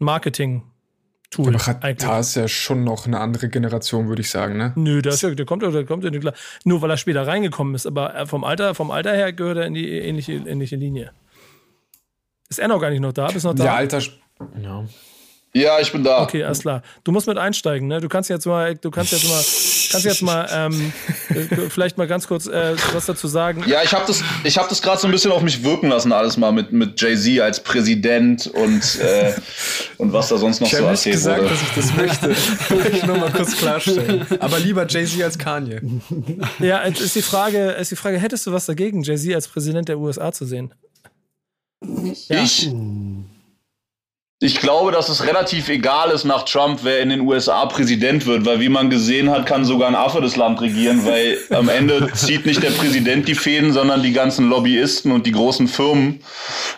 [0.00, 1.54] Marketing-Tool.
[1.54, 4.72] Aber Ratar ist ja schon noch eine andere Generation, würde ich sagen, ne?
[4.74, 6.34] Nö, der, ist ja, der kommt ja, der kommt ja nicht klar.
[6.64, 9.66] Nur weil er später reingekommen ist, aber äh, vom Alter, vom Alter her gehört er
[9.66, 11.12] in die ähnliche, ähnliche Linie.
[12.50, 13.28] Ist er noch gar nicht noch da?
[13.28, 13.64] Bist noch da?
[13.64, 14.00] Ja, Alter.
[14.60, 14.84] Ja.
[15.52, 16.22] Ja, ich bin da.
[16.22, 16.82] Okay, alles klar.
[17.02, 18.00] Du musst mit einsteigen, ne?
[18.00, 19.42] Du kannst jetzt mal, du kannst jetzt mal,
[19.90, 20.92] kannst jetzt mal, ähm,
[21.28, 23.64] äh, vielleicht mal ganz kurz äh, was dazu sagen.
[23.66, 26.12] Ja, ich habe das, ich habe das gerade so ein bisschen auf mich wirken lassen,
[26.12, 29.32] alles mal mit, mit Jay-Z als Präsident und, äh,
[29.98, 31.50] und was da sonst noch Ich so habe nicht erzählt gesagt, wurde.
[31.50, 32.28] dass ich das möchte.
[32.84, 34.26] Will ich nur mal kurz klarstellen.
[34.38, 35.80] Aber lieber Jay-Z als Kanye.
[36.60, 39.88] Ja, jetzt ist die Frage, ist die Frage, hättest du was dagegen, Jay-Z als Präsident
[39.88, 40.72] der USA zu sehen?
[42.28, 42.46] Ja.
[44.42, 44.58] Ich?
[44.60, 48.58] Glaube, dass es relativ egal ist nach Trump, wer in den USA Präsident wird, weil
[48.60, 52.46] wie man gesehen hat, kann sogar ein Affe das Land regieren, weil am Ende zieht
[52.46, 56.20] nicht der Präsident die Fäden, sondern die ganzen Lobbyisten und die großen Firmen,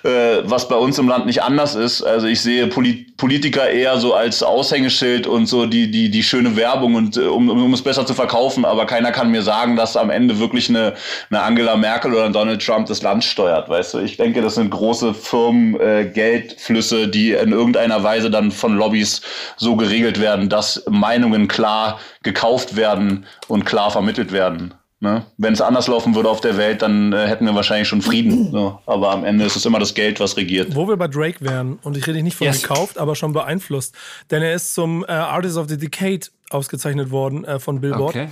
[0.03, 2.03] äh, was bei uns im Land nicht anders ist.
[2.03, 6.57] Also ich sehe Polit Politiker eher so als Aushängeschild und so die, die, die schöne
[6.57, 9.97] Werbung und äh, um, um es besser zu verkaufen, aber keiner kann mir sagen, dass
[9.97, 10.95] am Ende wirklich eine,
[11.31, 13.99] eine Angela Merkel oder ein Donald Trump das Land steuert, weißt du?
[14.01, 19.23] Ich denke, das sind große Firmen, äh, Geldflüsse, die in irgendeiner Weise dann von Lobbys
[19.57, 24.75] so geregelt werden, dass Meinungen klar gekauft werden und klar vermittelt werden.
[25.01, 25.27] Ne?
[25.37, 28.33] Wenn es anders laufen würde auf der Welt, dann äh, hätten wir wahrscheinlich schon Frieden.
[28.53, 28.79] So.
[28.87, 30.77] Aber am Ende ist es immer das Geld, was regiert.
[30.77, 32.63] Wo wir bei Drake wären, und ich rede nicht von Yes.
[32.63, 33.95] gekauft, aber schon beeinflusst,
[34.31, 38.11] denn er ist zum äh, Artist of the Decade ausgezeichnet worden äh, von Billboard.
[38.15, 38.29] Okay.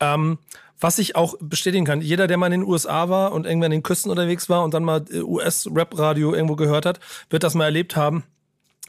[0.00, 0.38] Ähm,
[0.80, 3.78] was ich auch bestätigen kann, jeder, der mal in den USA war und irgendwann in
[3.78, 7.00] den Küsten unterwegs war und dann mal äh, US-Rap-Radio irgendwo gehört hat,
[7.30, 8.24] wird das mal erlebt haben.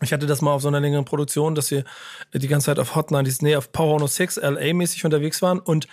[0.01, 1.85] Ich hatte das mal auf so einer längeren Produktion, dass wir
[2.31, 5.87] äh, die ganze Zeit auf Hot 90s, nee, auf Power 106 LA-mäßig unterwegs waren und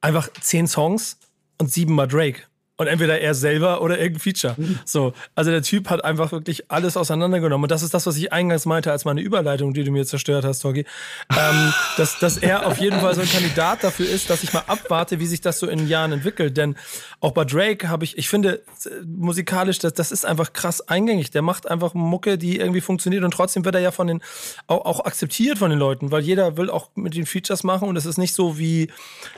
[0.00, 1.18] einfach zehn Songs
[1.58, 2.42] und siebenmal Drake.
[2.80, 4.56] Und entweder er selber oder irgendein Feature.
[4.86, 7.64] So, also der Typ hat einfach wirklich alles auseinandergenommen.
[7.64, 10.46] Und das ist das, was ich eingangs meinte, als meine Überleitung, die du mir zerstört
[10.46, 10.86] hast, Togi.
[11.30, 14.62] Ähm, dass, dass er auf jeden Fall so ein Kandidat dafür ist, dass ich mal
[14.66, 16.56] abwarte, wie sich das so in Jahren entwickelt.
[16.56, 16.74] Denn
[17.20, 21.30] auch bei Drake habe ich, ich finde, äh, musikalisch, das, das ist einfach krass eingängig.
[21.30, 24.22] Der macht einfach Mucke, die irgendwie funktioniert und trotzdem wird er ja von den,
[24.68, 27.96] auch, auch akzeptiert von den Leuten, weil jeder will auch mit den Features machen und
[27.96, 28.90] es ist nicht so wie,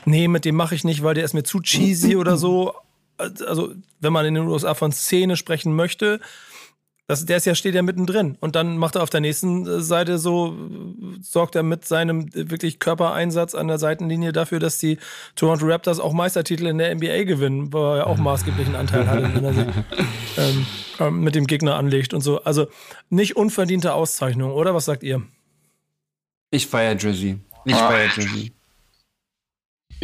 [0.05, 2.73] nee, mit dem mache ich nicht, weil der ist mir zu cheesy oder so
[3.45, 6.19] also wenn man in den USA von Szene sprechen möchte,
[7.05, 8.37] das, der ist ja, steht ja mittendrin.
[8.39, 10.55] Und dann macht er auf der nächsten äh, Seite so,
[11.21, 14.97] sorgt er mit seinem äh, wirklich Körpereinsatz an der Seitenlinie dafür, dass die
[15.35, 19.35] Toronto Raptors auch Meistertitel in der NBA gewinnen, wo er ja auch maßgeblichen Anteil hat,
[19.35, 19.65] wenn er sich
[20.37, 20.65] ähm,
[20.99, 22.41] ähm, mit dem Gegner anlegt und so.
[22.45, 22.67] Also
[23.09, 24.73] nicht unverdiente Auszeichnung, oder?
[24.73, 25.21] Was sagt ihr?
[26.51, 27.37] Ich feiere Jersey.
[27.65, 27.89] Ich Ah.
[27.89, 28.53] feiere Jersey.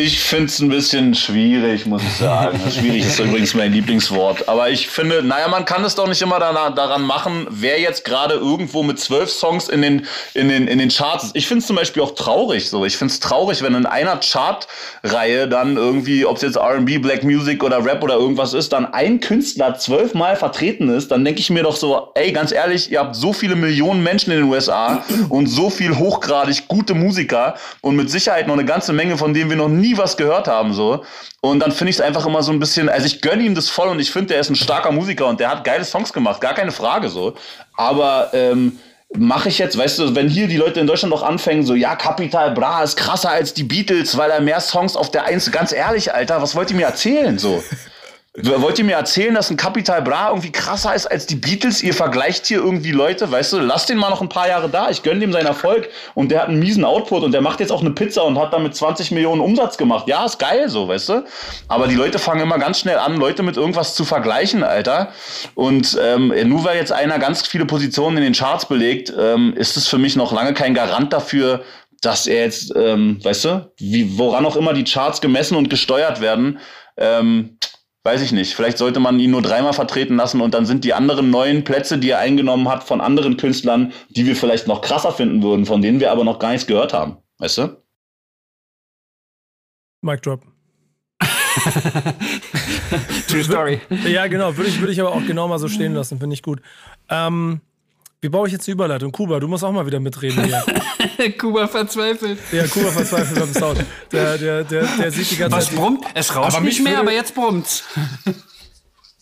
[0.01, 2.57] Ich finde es ein bisschen schwierig, muss ich sagen.
[2.71, 4.47] schwierig ist übrigens mein Lieblingswort.
[4.47, 8.35] Aber ich finde, naja, man kann es doch nicht immer daran machen, wer jetzt gerade
[8.35, 11.35] irgendwo mit zwölf Songs in den, in den, in den Charts ist.
[11.35, 12.85] Ich finde es zum Beispiel auch traurig so.
[12.85, 17.25] Ich finde es traurig, wenn in einer Chartreihe dann irgendwie, ob es jetzt R&B, Black
[17.25, 21.49] Music oder Rap oder irgendwas ist, dann ein Künstler zwölfmal vertreten ist, dann denke ich
[21.49, 25.03] mir doch so, ey, ganz ehrlich, ihr habt so viele Millionen Menschen in den USA
[25.27, 29.49] und so viel hochgradig gute Musiker und mit Sicherheit noch eine ganze Menge, von denen
[29.49, 31.03] wir noch nie was gehört haben, so.
[31.41, 33.69] Und dann finde ich es einfach immer so ein bisschen, also ich gönne ihm das
[33.69, 36.41] voll und ich finde, der ist ein starker Musiker und der hat geile Songs gemacht,
[36.41, 37.33] gar keine Frage, so.
[37.75, 38.79] Aber, ähm,
[39.17, 41.95] mache ich jetzt, weißt du, wenn hier die Leute in Deutschland noch anfangen, so, ja,
[41.95, 45.71] Capital Bra ist krasser als die Beatles, weil er mehr Songs auf der Eins, ganz
[45.71, 47.63] ehrlich, Alter, was wollt ihr mir erzählen, so?
[48.37, 51.81] Wollt ihr mir erzählen, dass ein Capital Bra irgendwie krasser ist als die Beatles?
[51.81, 54.91] Ihr vergleicht hier irgendwie Leute, weißt du, lasst den mal noch ein paar Jahre da.
[54.91, 57.71] Ich gönne dem seinen Erfolg und der hat einen miesen Output und der macht jetzt
[57.71, 60.07] auch eine Pizza und hat damit 20 Millionen Umsatz gemacht.
[60.07, 61.25] Ja, ist geil so, weißt du?
[61.69, 65.11] Aber die Leute fangen immer ganz schnell an, Leute mit irgendwas zu vergleichen, Alter.
[65.55, 69.75] Und ähm, nur weil jetzt einer ganz viele Positionen in den Charts belegt, ähm, ist
[69.75, 71.63] es für mich noch lange kein Garant dafür,
[72.01, 76.21] dass er jetzt, ähm, weißt du, wie, woran auch immer die Charts gemessen und gesteuert
[76.21, 76.59] werden,
[76.95, 77.57] ähm,
[78.03, 78.55] weiß ich nicht.
[78.55, 81.97] Vielleicht sollte man ihn nur dreimal vertreten lassen und dann sind die anderen neuen Plätze,
[81.97, 85.81] die er eingenommen hat, von anderen Künstlern, die wir vielleicht noch krasser finden würden, von
[85.81, 87.17] denen wir aber noch gar nichts gehört haben.
[87.39, 87.83] Weißt du?
[90.01, 90.45] Mic Drop.
[93.27, 93.81] True Story.
[94.05, 96.41] Ja, genau, würde ich, würde ich aber auch genau mal so stehen lassen, finde ich
[96.41, 96.61] gut.
[97.09, 97.61] Ähm,
[98.21, 99.11] wie baue ich jetzt die Überleitung?
[99.11, 100.63] Kuba, du musst auch mal wieder mitreden hier.
[101.37, 102.37] Kuba verzweifelt.
[102.51, 103.83] Ja, Kuba verzweifelt am Sound.
[104.11, 105.75] Der, der, der, der sieht die ganze Was Zeit.
[105.75, 106.05] brummt?
[106.13, 107.83] Es rauscht Aber nicht mehr, aber jetzt brummt's.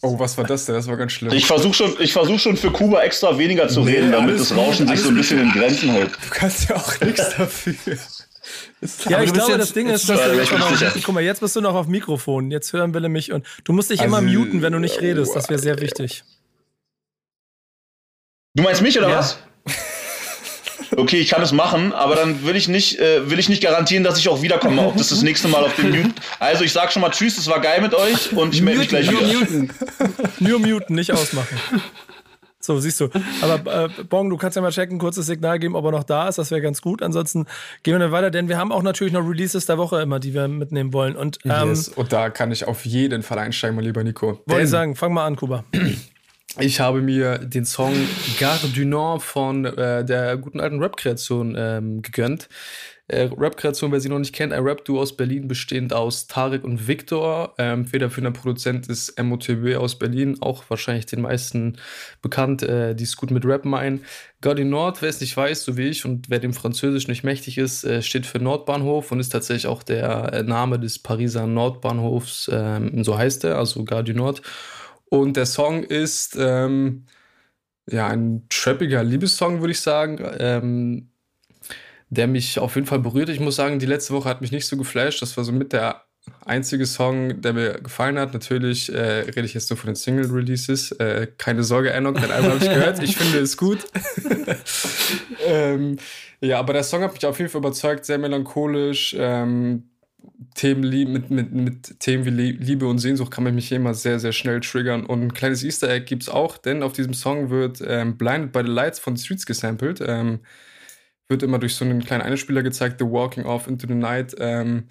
[0.01, 0.75] Oh, was war das denn?
[0.75, 1.31] Das war ganz schlimm.
[1.33, 4.87] Ich versuche schon, ich versuch schon für Kuba extra weniger zu reden, damit das Rauschen
[4.87, 6.11] sich so ein bisschen in Grenzen hält.
[6.13, 7.75] du kannst ja auch nichts dafür.
[9.09, 10.91] Ja, ich glaube, jetzt- das Ding ist, dass du- ich bin guck, mal, sicher.
[11.03, 12.51] guck mal, jetzt bist du noch auf Mikrofon.
[12.51, 15.35] Jetzt hören Wille mich und du musst dich immer Also, muten, wenn du nicht redest.
[15.35, 16.23] Das wäre sehr wichtig.
[18.57, 19.19] Du meinst mich oder Ja.
[19.19, 19.37] was?
[20.95, 24.03] Okay, ich kann es machen, aber dann will ich nicht, äh, will ich nicht garantieren,
[24.03, 26.13] dass ich auch wiederkomme, ob das das nächste Mal auf dem Mute.
[26.39, 28.87] Also ich sag schon mal Tschüss, es war geil mit euch und ich melde mich
[28.89, 29.39] gleich Nur wieder.
[29.39, 29.69] muten.
[30.39, 31.59] Nur muten, nicht ausmachen.
[32.59, 33.09] So, siehst du.
[33.41, 36.27] Aber äh, Bong, du kannst ja mal checken, kurzes Signal geben, ob er noch da
[36.27, 36.37] ist.
[36.37, 37.01] Das wäre ganz gut.
[37.03, 37.45] Ansonsten
[37.83, 40.33] gehen wir dann weiter, denn wir haben auch natürlich noch Releases der Woche immer, die
[40.33, 41.15] wir mitnehmen wollen.
[41.15, 41.89] Und, ähm, yes.
[41.89, 44.41] Und da kann ich auf jeden Fall einsteigen, mein lieber Nico.
[44.47, 45.63] Wollte ich sagen, fang mal an, Kuba.
[46.59, 47.93] Ich habe mir den Song
[48.39, 52.49] Gare du Nord von äh, der guten alten Rap-Kreation ähm, gegönnt.
[53.09, 56.87] Äh, Rap-Kreation, wer sie noch nicht kennt, ein Rap-Duo aus Berlin, bestehend aus Tarek und
[56.87, 57.53] Victor.
[57.59, 61.77] Ähm, federführender Produzent ist MOTB aus Berlin, auch wahrscheinlich den meisten
[62.23, 64.03] bekannt, äh, die es gut mit Rap meinen.
[64.41, 67.23] Gare du Nord, wer es nicht weiß, so wie ich, und wer dem Französisch nicht
[67.23, 71.45] mächtig ist, äh, steht für Nordbahnhof und ist tatsächlich auch der äh, Name des Pariser
[71.45, 74.41] Nordbahnhofs, ähm, so heißt er, also Gare du Nord.
[75.09, 77.05] Und der Song ist ähm,
[77.89, 81.09] ja ein trappiger Liebessong, würde ich sagen, ähm,
[82.09, 83.29] der mich auf jeden Fall berührt.
[83.29, 85.21] Ich muss sagen, die letzte Woche hat mich nicht so geflasht.
[85.21, 86.03] Das war so mit der
[86.45, 88.33] einzige Song, der mir gefallen hat.
[88.33, 90.91] Natürlich äh, rede ich jetzt nur von den Single-Releases.
[90.93, 93.03] Äh, keine Sorge, Enoch, dein Album habe ich gehört.
[93.03, 93.79] Ich finde es gut.
[95.45, 95.97] ähm,
[96.39, 99.15] ja, aber der Song hat mich auf jeden Fall überzeugt, sehr melancholisch.
[99.17, 99.89] Ähm,
[100.57, 100.81] Themen
[101.11, 104.59] mit, mit, mit Themen wie Liebe und Sehnsucht kann man mich immer sehr, sehr schnell
[104.59, 105.05] triggern.
[105.05, 108.51] Und ein kleines Easter Egg gibt es auch, denn auf diesem Song wird ähm, Blinded
[108.51, 110.01] by the Lights von Streets gesampelt.
[110.05, 110.39] Ähm,
[111.29, 114.35] wird immer durch so einen kleinen Einspieler gezeigt, The Walking Off into the Night.
[114.39, 114.89] Ähm,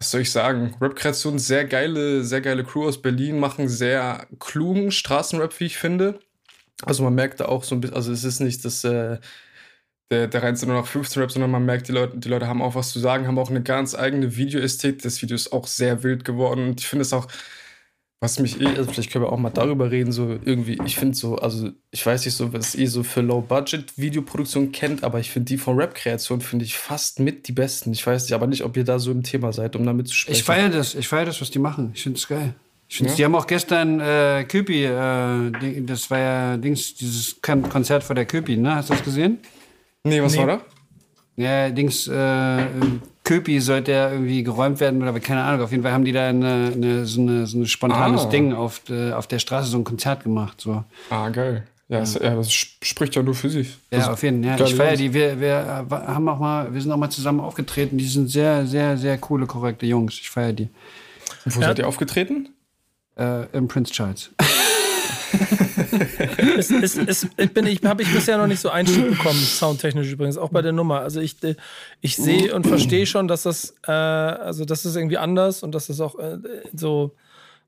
[0.00, 0.74] was soll ich sagen?
[0.80, 6.18] Rap-Kreation, sehr geile, sehr geile Crew aus Berlin, machen sehr klugen Straßenrap, wie ich finde.
[6.84, 9.18] Also man merkt da auch so ein bisschen, also es ist nicht das äh,
[10.12, 12.60] der, der reinste nur noch 15 Rap, sondern man merkt, die Leute, die Leute haben
[12.62, 15.02] auch was zu sagen, haben auch eine ganz eigene Videoästhetik.
[15.02, 16.68] Das Video ist auch sehr wild geworden.
[16.68, 17.26] Und ich finde es auch,
[18.20, 21.16] was mich eh, also vielleicht können wir auch mal darüber reden, so irgendwie, ich finde
[21.16, 25.46] so, also ich weiß nicht so, was ihr so für Low-Budget-Videoproduktion kennt, aber ich finde
[25.46, 27.90] die von Rap-Kreation finde ich fast mit die besten.
[27.92, 30.14] Ich weiß nicht, aber nicht, ob ihr da so im Thema seid, um damit zu
[30.14, 30.38] sprechen.
[30.38, 31.90] Ich feiere das, ich feiere das, was die machen.
[31.94, 32.54] Ich finde es geil.
[32.88, 33.16] Ich find's, ja.
[33.16, 38.26] Die haben auch gestern äh, Köpi, äh, das war ja Dings, dieses Konzert vor der
[38.26, 38.74] Köpi, ne?
[38.74, 39.38] Hast du das gesehen?
[40.04, 40.38] Nee, was nee.
[40.38, 40.60] war da?
[41.36, 42.66] Ja, Dings, äh,
[43.24, 45.62] Köpi sollte ja irgendwie geräumt werden oder keine Ahnung.
[45.62, 48.28] Auf jeden Fall haben die da eine, eine, so, eine so ein spontanes ah.
[48.28, 50.60] Ding auf, äh, auf der Straße, so ein Konzert gemacht.
[50.60, 50.84] So.
[51.08, 51.64] Ah, geil.
[51.88, 52.00] Ja, ja.
[52.00, 53.78] Das, ja, das spricht ja nur für sich.
[53.90, 54.58] Ja, das auf jeden Fall.
[54.58, 55.14] Ja, ich feiere die.
[55.14, 57.96] Wir, wir haben auch mal, wir sind auch mal zusammen aufgetreten.
[57.96, 60.14] Die sind sehr, sehr, sehr coole, korrekte Jungs.
[60.14, 60.68] Ich feiere die.
[61.44, 62.48] Und wo seid ihr aufgetreten?
[63.16, 64.30] Äh, Im Prince Charles.
[66.56, 70.10] es, es, es, ich bin, ich habe ich bisher noch nicht so Einstieg bekommen, soundtechnisch
[70.12, 71.00] übrigens, auch bei der Nummer.
[71.00, 71.36] Also ich,
[72.00, 75.86] ich sehe und verstehe schon, dass das, äh, also das ist irgendwie anders und dass
[75.86, 76.38] das auch äh,
[76.74, 77.12] so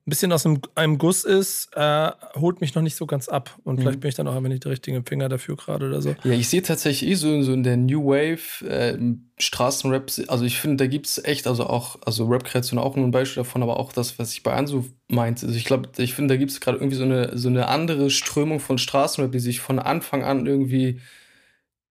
[0.05, 3.57] ein bisschen aus einem, einem Guss ist, äh, holt mich noch nicht so ganz ab.
[3.63, 4.01] Und vielleicht mhm.
[4.01, 6.15] bin ich dann auch einfach nicht der richtige Finger dafür gerade oder so.
[6.23, 8.99] Ja, ich sehe tatsächlich eh so, so in der New Wave äh,
[9.39, 13.11] Straßenrap, also ich finde, da gibt es echt, also auch, also Rap-Kreation auch nur ein
[13.11, 15.47] Beispiel davon, aber auch das, was ich bei Ansu meinte.
[15.47, 18.11] Also ich glaube, ich finde, da gibt es gerade irgendwie so eine, so eine andere
[18.11, 21.01] Strömung von Straßenrap, die sich von Anfang an irgendwie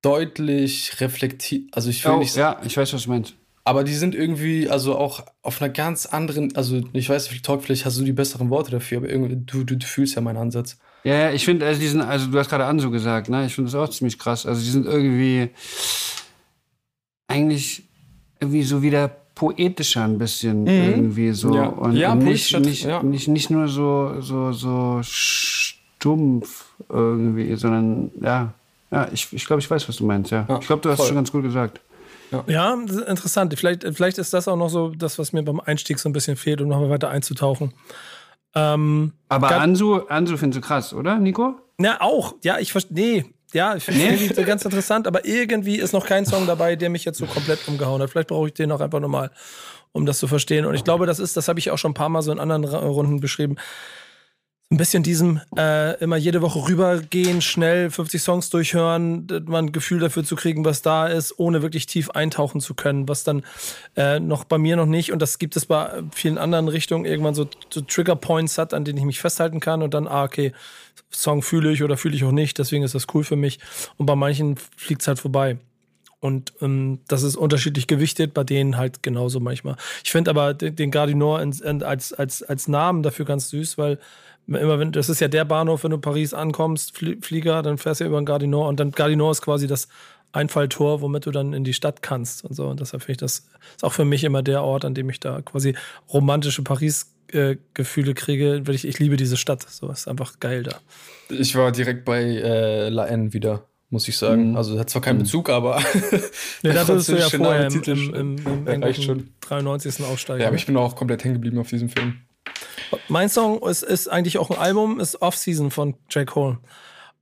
[0.02, 1.64] deutlich reflektiert.
[1.72, 3.34] Also ich finde, oh, ja, ich weiß, was du meinst.
[3.66, 7.62] Aber die sind irgendwie, also auch auf einer ganz anderen, also ich weiß nicht, Talk,
[7.62, 10.36] vielleicht hast du die besseren Worte dafür, aber irgendwie, du, du, du fühlst ja meinen
[10.36, 10.76] Ansatz.
[11.02, 13.46] Ja, ja, ich finde, also die sind, also du hast gerade Anso gesagt, ne?
[13.46, 14.44] Ich finde das auch ziemlich krass.
[14.44, 15.50] Also die sind irgendwie
[17.26, 17.84] eigentlich
[18.40, 20.68] irgendwie so wieder poetischer ein bisschen mhm.
[20.68, 21.54] irgendwie so.
[21.54, 23.02] Ja, und, ja, und nicht, nicht, ja.
[23.02, 28.52] nicht, nicht nur so, so, so stumpf irgendwie, sondern ja,
[28.90, 30.46] ja, ich, ich glaube, ich weiß, was du meinst, ja.
[30.48, 31.80] ja ich glaube, du hast es schon ganz gut gesagt.
[32.46, 33.54] Ja, ja interessant.
[33.58, 36.36] Vielleicht, vielleicht ist das auch noch so das, was mir beim Einstieg so ein bisschen
[36.36, 37.72] fehlt, um nochmal weiter einzutauchen.
[38.54, 41.56] Ähm, Aber Ansu, Ansu findest du krass, oder, Nico?
[41.78, 42.34] Na, auch.
[42.42, 43.22] Ja, ich verstehe.
[43.22, 43.24] Nee.
[43.52, 44.30] Ja, ich finde nee.
[44.36, 47.68] es ganz interessant, aber irgendwie ist noch kein Song dabei, der mich jetzt so komplett
[47.68, 48.10] umgehauen hat.
[48.10, 49.30] Vielleicht brauche ich den auch einfach nochmal,
[49.92, 50.66] um das zu verstehen.
[50.66, 52.40] Und ich glaube, das ist, das habe ich auch schon ein paar Mal so in
[52.40, 53.56] anderen Runden beschrieben
[54.74, 60.00] ein bisschen diesem äh, immer jede Woche rübergehen, schnell 50 Songs durchhören, man ein Gefühl
[60.00, 63.42] dafür zu kriegen, was da ist, ohne wirklich tief eintauchen zu können, was dann
[63.96, 67.34] äh, noch bei mir noch nicht und das gibt es bei vielen anderen Richtungen irgendwann
[67.34, 70.52] so, so Trigger Points hat, an denen ich mich festhalten kann und dann, ah, okay,
[71.10, 73.60] Song fühle ich oder fühle ich auch nicht, deswegen ist das cool für mich
[73.96, 75.58] und bei manchen fliegt es halt vorbei.
[76.18, 79.76] Und ähm, das ist unterschiedlich gewichtet, bei denen halt genauso manchmal.
[80.02, 83.98] Ich finde aber den, den Gardinor als, als, als Namen dafür ganz süß, weil
[84.46, 88.04] immer wenn, das ist ja der Bahnhof, wenn du Paris ankommst, Flieger, dann fährst du
[88.04, 89.88] über den Gardinor und dann Gardinor ist quasi das
[90.32, 92.66] Einfalltor, womit du dann in die Stadt kannst und so.
[92.66, 95.20] Und deshalb finde ich das ist auch für mich immer der Ort, an dem ich
[95.20, 95.74] da quasi
[96.12, 99.62] romantische Paris-Gefühle äh, kriege, weil ich, ich liebe diese Stadt.
[99.62, 100.80] So ist einfach geil da.
[101.28, 104.50] Ich war direkt bei äh, La N wieder muss ich sagen.
[104.50, 104.56] Mhm.
[104.56, 105.22] Also hat zwar keinen mhm.
[105.22, 105.80] Bezug, aber.
[106.62, 110.04] nee, da bist du ja vorher im, im, im, im, im 93.
[110.04, 110.40] Aufsteiger.
[110.40, 112.18] Ja, aber ich bin auch komplett hängen geblieben auf diesem Film.
[113.08, 116.58] Mein Song ist, ist eigentlich auch ein Album, ist Off-Season von Jack Hole.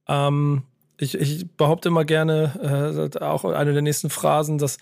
[0.09, 0.65] Ähm,
[0.99, 4.79] ich, ich, behaupte immer gerne, äh, auch eine der nächsten Phrasen, dass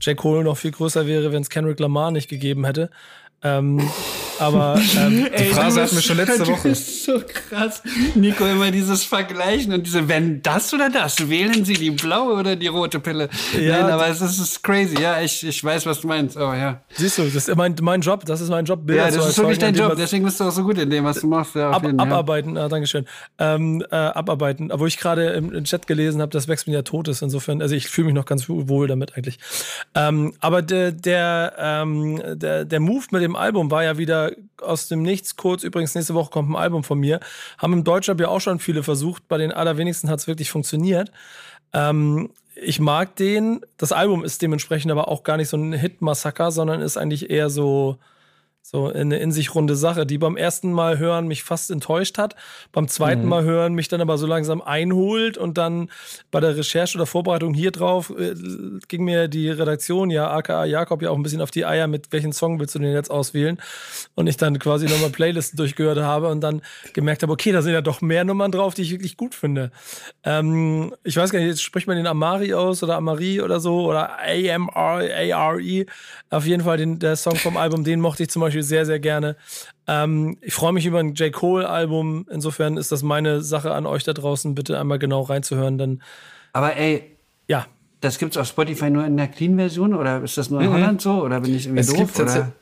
[0.00, 0.16] J.
[0.16, 2.90] Cole noch viel größer wäre, wenn es Kendrick Lamar nicht gegeben hätte.
[3.42, 3.80] Ähm,
[4.42, 6.68] aber ähm, die Phrase hatten wir schon letzte Woche.
[6.70, 7.82] Das ist so krass.
[8.14, 12.56] Nico, immer dieses Vergleichen und diese, wenn das oder das, wählen Sie die blaue oder
[12.56, 13.28] die rote Pille.
[13.58, 15.00] Ja, Nein, aber es ist, ist, crazy.
[15.00, 16.36] Ja, ich, ich weiß, was du meinst.
[16.36, 16.80] Oh, ja.
[16.94, 18.24] Siehst du, das ist mein, mein Job.
[18.24, 18.84] Das ist mein Job.
[18.84, 19.94] Bilder ja, das ist wirklich dein Job.
[19.96, 21.54] Deswegen bist du auch so gut in dem, was du machst.
[21.54, 22.64] Ja, ab, jeden, abarbeiten, ja.
[22.64, 23.06] ah, Dankeschön.
[23.38, 24.70] Ähm, äh, abarbeiten.
[24.74, 27.22] Wo ich gerade im, im, Chat gelesen habe, dass Wexman ja tot ist.
[27.22, 29.38] Insofern, also ich fühle mich noch ganz wohl damit eigentlich.
[29.94, 34.88] Ähm, aber der, der, ähm, der, der Move mit dem Album war ja wieder aus
[34.88, 35.62] dem Nichts kurz.
[35.62, 37.20] Übrigens, nächste Woche kommt ein Album von mir.
[37.58, 39.28] Haben im Deutschrap ja auch schon viele versucht.
[39.28, 41.10] Bei den allerwenigsten hat es wirklich funktioniert.
[41.72, 43.60] Ähm, ich mag den.
[43.76, 47.50] Das Album ist dementsprechend aber auch gar nicht so ein Hit-Massaker, sondern ist eigentlich eher
[47.50, 47.98] so
[48.64, 52.36] so eine in sich runde Sache, die beim ersten Mal hören mich fast enttäuscht hat,
[52.70, 53.28] beim zweiten mhm.
[53.28, 55.90] Mal hören mich dann aber so langsam einholt und dann
[56.30, 58.34] bei der Recherche oder Vorbereitung hier drauf äh,
[58.86, 62.12] ging mir die Redaktion, ja, aka Jakob, ja auch ein bisschen auf die Eier, mit
[62.12, 63.58] welchen Song willst du denn jetzt auswählen?
[64.14, 67.72] Und ich dann quasi nochmal Playlisten durchgehört habe und dann gemerkt habe, okay, da sind
[67.72, 69.72] ja doch mehr Nummern drauf, die ich wirklich gut finde.
[70.22, 73.86] Ähm, ich weiß gar nicht, jetzt spricht man den Amari aus oder Amari oder so
[73.86, 75.86] oder A-M-R-A-R-E.
[76.30, 78.86] Auf jeden Fall den, der Song vom Album, den mochte ich zum Beispiel Beispiel sehr,
[78.86, 79.36] sehr gerne.
[79.86, 81.32] Ähm, ich freue mich über ein J.
[81.32, 82.26] Cole-Album.
[82.30, 85.78] Insofern ist das meine Sache an euch da draußen, bitte einmal genau reinzuhören.
[85.78, 86.02] Dann
[86.52, 87.16] Aber ey,
[87.48, 87.66] ja.
[88.00, 90.72] Das gibt es auf Spotify nur in der Clean-Version oder ist das nur in mhm.
[90.74, 91.22] Holland so?
[91.22, 91.98] Oder bin ich irgendwie es doof?
[91.98, 92.52] Gibt oder?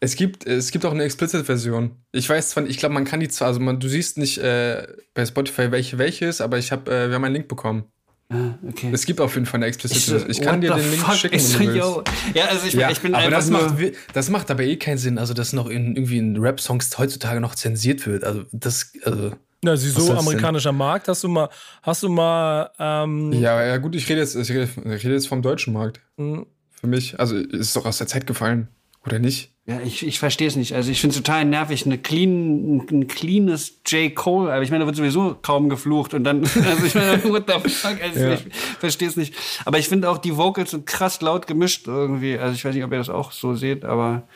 [0.00, 1.90] Es gibt, es gibt auch eine Explicit-Version.
[2.12, 4.86] Ich weiß zwar, ich glaube, man kann die zwar, also man, du siehst nicht äh,
[5.14, 7.84] bei Spotify, welche welche ist, aber ich habe, äh, wir haben einen Link bekommen.
[8.30, 8.90] Ah, okay.
[8.92, 10.18] Es gibt auf jeden Fall eine explizite.
[10.28, 12.02] Ich, ich kann dir den Link schicken, wenn du.
[12.34, 13.74] Ja, also ich, ja, ich bin aber das macht,
[14.12, 17.54] das macht aber eh keinen Sinn, also dass noch in, irgendwie in Rap-Songs heutzutage noch
[17.54, 18.24] zensiert wird.
[18.24, 19.32] Also das, also.
[19.62, 20.76] Na, sie so amerikanischer denn?
[20.78, 21.08] Markt.
[21.08, 21.48] Hast du mal,
[21.82, 22.70] hast du mal.
[22.78, 26.00] Ähm ja, ja, gut, ich rede jetzt, ich rede, ich rede jetzt vom deutschen Markt.
[26.18, 26.46] Mhm.
[26.70, 28.68] Für mich, also ist doch aus der Zeit gefallen,
[29.08, 29.52] oder nicht?
[29.66, 30.72] Ja, ich, ich verstehe es nicht.
[30.72, 34.14] Also ich finde es total nervig, eine clean, ein cleanes J.
[34.14, 37.44] Cole, aber ich meine, da wird sowieso kaum geflucht und dann, also ich meine, what
[37.46, 38.32] the fuck, also ja.
[38.34, 38.46] ich
[38.78, 39.34] verstehe es nicht.
[39.64, 42.38] Aber ich finde auch, die Vocals sind krass laut gemischt irgendwie.
[42.38, 44.26] Also ich weiß nicht, ob ihr das auch so seht, aber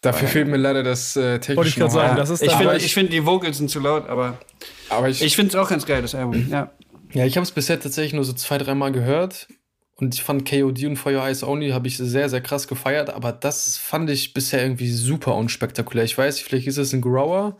[0.00, 2.76] Dafür fehlt mir leider das äh, technische Wollte ich gerade sagen, das ist Ich finde,
[2.78, 4.38] ich find, die Vocals sind zu laut, aber,
[4.88, 6.72] aber ich, ich finde es auch ganz geil, das Album, ja.
[7.12, 9.48] Ja, ich habe es bisher tatsächlich nur so zwei, dreimal gehört
[10.00, 13.10] und ich fand KOD und For Your Eyes Only habe ich sehr, sehr krass gefeiert,
[13.10, 16.04] aber das fand ich bisher irgendwie super unspektakulär.
[16.04, 17.56] Ich weiß, vielleicht ist es ein Grower.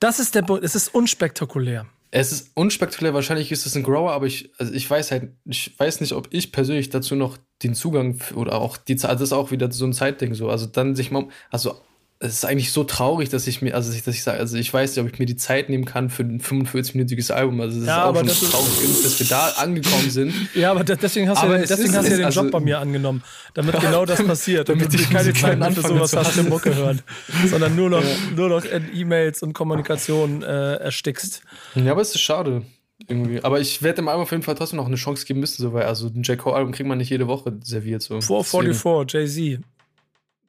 [0.00, 1.86] Das ist der Punkt, es ist unspektakulär.
[2.10, 5.78] Es ist unspektakulär, wahrscheinlich ist es ein Grower, aber ich, also ich weiß halt, ich
[5.78, 9.28] weiß nicht, ob ich persönlich dazu noch den Zugang oder auch die Zeit, also das
[9.30, 10.48] ist auch wieder so ein Zeitding so.
[10.48, 11.80] Also dann sich mal, also
[12.18, 14.96] es ist eigentlich so traurig, dass ich mir, also dass ich sage, also ich weiß
[14.96, 17.60] nicht, ob ich mir die Zeit nehmen kann für ein 45-minütiges Album.
[17.60, 20.32] Also es ja, ist auch schon traurig, ist, dass wir da angekommen sind.
[20.54, 22.60] Ja, aber deswegen hast aber du, deswegen ist, hast du ja den also, Job bei
[22.60, 26.38] mir angenommen, damit genau das passiert, damit, damit ich keine Zeit mehr für sowas hast,
[26.38, 27.02] eine Mucke hören,
[27.46, 28.16] sondern nur noch, ja.
[28.34, 31.42] nur noch E-Mails und Kommunikation äh, erstickst.
[31.74, 32.62] Ja, aber es ist schade.
[33.06, 33.42] Irgendwie.
[33.44, 35.74] Aber ich werde dem Album auf jeden Fall trotzdem noch eine Chance geben müssen, so,
[35.74, 36.38] weil also ein J.
[36.38, 38.02] Cole-Album kriegt man nicht jede Woche serviert.
[38.02, 38.20] So.
[38.20, 39.60] 444, Jay-Z.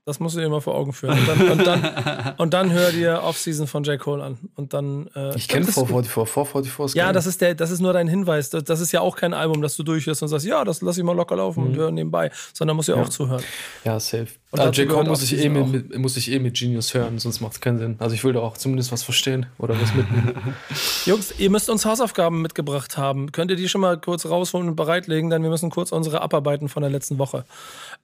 [0.08, 1.20] Das musst du dir mal vor Augen führen.
[1.20, 4.00] Und dann, und dann, und dann hör dir Off-Season von J.
[4.00, 4.38] Cole an.
[4.56, 6.14] Und dann, äh, ich kenne 444.
[6.34, 8.50] 444 ist Ja, das ist, der, das ist nur dein Hinweis.
[8.50, 10.98] Das, das ist ja auch kein Album, das du durchhörst und sagst, ja, das lass
[10.98, 11.68] ich mal locker laufen mhm.
[11.68, 12.32] und hören nebenbei.
[12.54, 13.44] Sondern musst du ja, auch zuhören.
[13.84, 14.28] Ja, safe.
[14.52, 14.90] Und also J.
[14.90, 17.78] Cole muss ich, eh mit, muss ich eh mit Genius hören, sonst macht es keinen
[17.78, 17.96] Sinn.
[18.00, 20.56] Also ich will da auch zumindest was verstehen oder was mitnehmen.
[21.06, 23.34] Jungs, ihr müsst uns Hausaufgaben mitgebracht haben.
[23.34, 25.30] Könnt ihr die schon mal kurz rausholen und bereitlegen?
[25.30, 27.44] Denn wir müssen kurz unsere abarbeiten von der letzten Woche.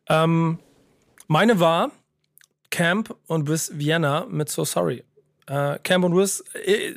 [0.10, 0.60] Ähm,
[1.28, 1.92] meine war
[2.70, 5.04] Camp und Wiz Vienna mit So Sorry.
[5.46, 6.94] Äh, Camp und Wiz, äh,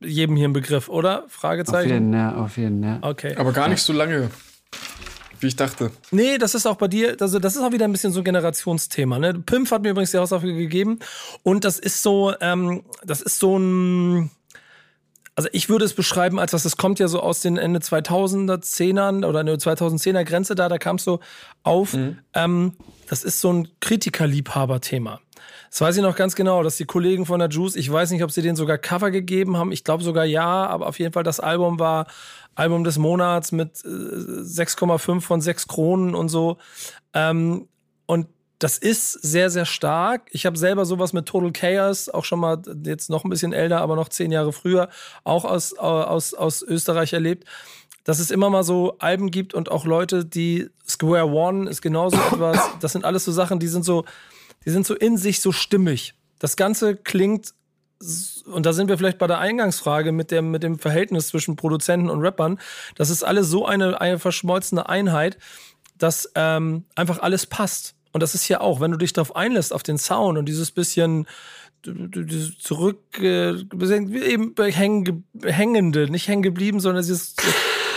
[0.00, 1.24] jedem hier ein Begriff, oder?
[1.28, 1.90] Fragezeichen.
[1.90, 2.98] Auf jeden, ja, auf jeden, ja.
[3.02, 3.34] Okay.
[3.36, 4.30] Aber gar nicht so lange,
[5.40, 5.90] wie ich dachte.
[6.10, 8.24] Nee, das ist auch bei dir, also das ist auch wieder ein bisschen so ein
[8.24, 9.18] Generationsthema.
[9.18, 9.34] Ne?
[9.34, 10.98] Pimp hat mir übrigens die Hausaufgabe gegeben
[11.42, 14.30] und das ist so, ähm, das ist so ein
[15.36, 18.58] also ich würde es beschreiben, als dass es kommt ja so aus den Ende 2000er,
[18.62, 21.20] 10ern oder eine 2010er Grenze da, da kam es so
[21.62, 21.94] auf.
[21.94, 22.18] Mhm.
[22.34, 22.72] Ähm,
[23.08, 25.20] das ist so ein Kritikerliebhaber-Thema.
[25.70, 28.24] Das weiß ich noch ganz genau, dass die Kollegen von der Juice, ich weiß nicht,
[28.24, 31.22] ob sie denen sogar Cover gegeben haben, ich glaube sogar ja, aber auf jeden Fall
[31.22, 32.06] das Album war
[32.56, 36.58] Album des Monats mit 6,5 äh, von 6 Kronen und so.
[37.14, 37.68] Ähm,
[38.06, 38.26] und
[38.60, 40.28] das ist sehr, sehr stark.
[40.32, 43.80] Ich habe selber sowas mit Total Chaos, auch schon mal jetzt noch ein bisschen älter,
[43.80, 44.90] aber noch zehn Jahre früher,
[45.24, 47.46] auch aus, aus, aus Österreich erlebt,
[48.04, 52.16] dass es immer mal so Alben gibt und auch Leute, die Square One ist genauso
[52.32, 52.60] etwas.
[52.80, 54.04] Das sind alles so Sachen, die sind so,
[54.66, 56.14] die sind so in sich so stimmig.
[56.38, 57.54] Das Ganze klingt
[58.46, 62.08] und da sind wir vielleicht bei der Eingangsfrage mit dem, mit dem Verhältnis zwischen Produzenten
[62.08, 62.58] und Rappern,
[62.94, 65.38] das ist alles so eine, eine verschmolzene Einheit,
[65.98, 67.94] dass ähm, einfach alles passt.
[68.12, 70.70] Und das ist ja auch, wenn du dich darauf einlässt, auf den Sound und dieses
[70.70, 71.26] bisschen
[72.58, 77.36] zurück, äh, eben hängen, hängende, nicht hängen geblieben, sondern dieses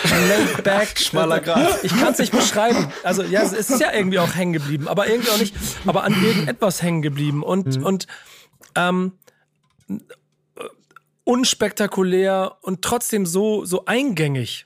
[0.04, 1.00] laid back.
[1.00, 1.84] Schmaler Grad.
[1.84, 2.92] Ich kann es nicht beschreiben.
[3.04, 5.56] Also ja, es ist ja irgendwie auch hängen geblieben, aber irgendwie auch nicht,
[5.86, 7.86] aber an irgendetwas hängen geblieben und, mhm.
[7.86, 8.08] und
[8.76, 9.14] ähm,
[11.24, 14.66] unspektakulär und trotzdem so, so eingängig.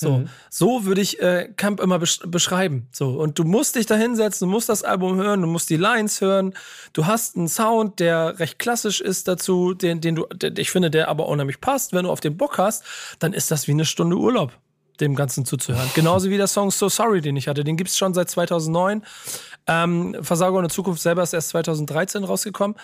[0.00, 0.28] So, mhm.
[0.48, 2.88] so würde ich äh, Camp immer besch beschreiben.
[2.90, 5.76] So, und du musst dich da hinsetzen, du musst das Album hören, du musst die
[5.76, 6.54] Lines hören.
[6.94, 10.90] Du hast einen Sound, der recht klassisch ist dazu, den, den du, der, ich finde,
[10.90, 11.92] der aber unheimlich passt.
[11.92, 12.82] Wenn du auf den Bock hast,
[13.18, 14.58] dann ist das wie eine Stunde Urlaub,
[15.00, 15.90] dem Ganzen zuzuhören.
[15.94, 17.62] Genauso wie der Song So Sorry, den ich hatte.
[17.62, 19.02] Den gibt's schon seit 2009.
[19.66, 22.74] Ähm, Versager und Zukunft selber ist erst 2013 rausgekommen.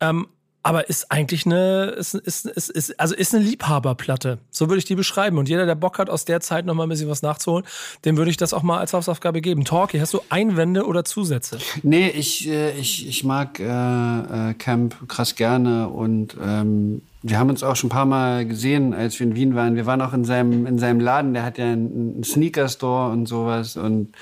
[0.00, 0.28] Ähm,
[0.64, 4.38] aber ist eigentlich eine, ist, ist, ist, ist, also ist eine Liebhaberplatte.
[4.50, 5.36] So würde ich die beschreiben.
[5.36, 7.66] Und jeder, der Bock hat, aus der Zeit noch mal ein bisschen was nachzuholen,
[8.06, 9.66] dem würde ich das auch mal als Hausaufgabe geben.
[9.66, 11.58] Talkie, hast du Einwände oder Zusätze?
[11.82, 17.50] Nee, ich, äh, ich, ich mag äh, äh, Camp krass gerne und ähm, wir haben
[17.50, 19.76] uns auch schon ein paar Mal gesehen, als wir in Wien waren.
[19.76, 23.26] Wir waren auch in seinem, in seinem Laden, der hat ja einen, einen Sneaker-Store und
[23.26, 24.14] sowas und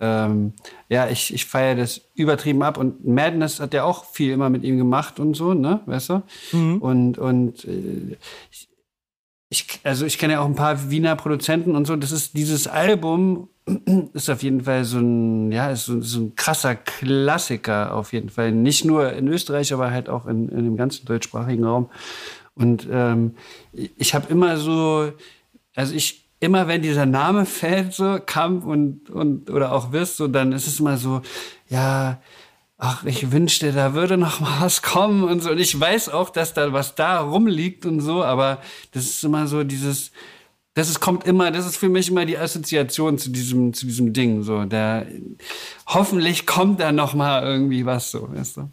[0.00, 0.52] ähm,
[0.88, 2.78] ja, ich, ich feiere das übertrieben ab.
[2.78, 6.22] Und Madness hat ja auch viel immer mit ihm gemacht und so, ne, weißt du?
[6.52, 6.78] Mhm.
[6.78, 8.16] Und, und äh,
[9.50, 11.96] ich, also ich kenne ja auch ein paar Wiener Produzenten und so.
[11.96, 13.48] Das ist dieses Album
[14.12, 18.30] ist auf jeden Fall so ein, ja, ist so, so ein krasser Klassiker auf jeden
[18.30, 18.52] Fall.
[18.52, 21.90] Nicht nur in Österreich, aber halt auch in, in dem ganzen deutschsprachigen Raum.
[22.54, 23.34] Und ähm,
[23.72, 25.12] ich habe immer so,
[25.74, 30.28] also ich immer wenn dieser Name fällt, so Kampf und, und oder auch Wiss, so
[30.28, 31.22] dann ist es immer so,
[31.68, 32.20] ja,
[32.78, 35.50] ach, ich wünschte, da würde noch mal was kommen und so.
[35.50, 38.62] Und ich weiß auch, dass da was da rumliegt und so, aber
[38.92, 40.12] das ist immer so dieses,
[40.74, 44.12] das ist, kommt immer, das ist für mich immer die Assoziation zu diesem, zu diesem
[44.12, 44.64] Ding, so.
[44.64, 45.06] Der,
[45.88, 48.70] hoffentlich kommt da noch mal irgendwie was, so, weißt du.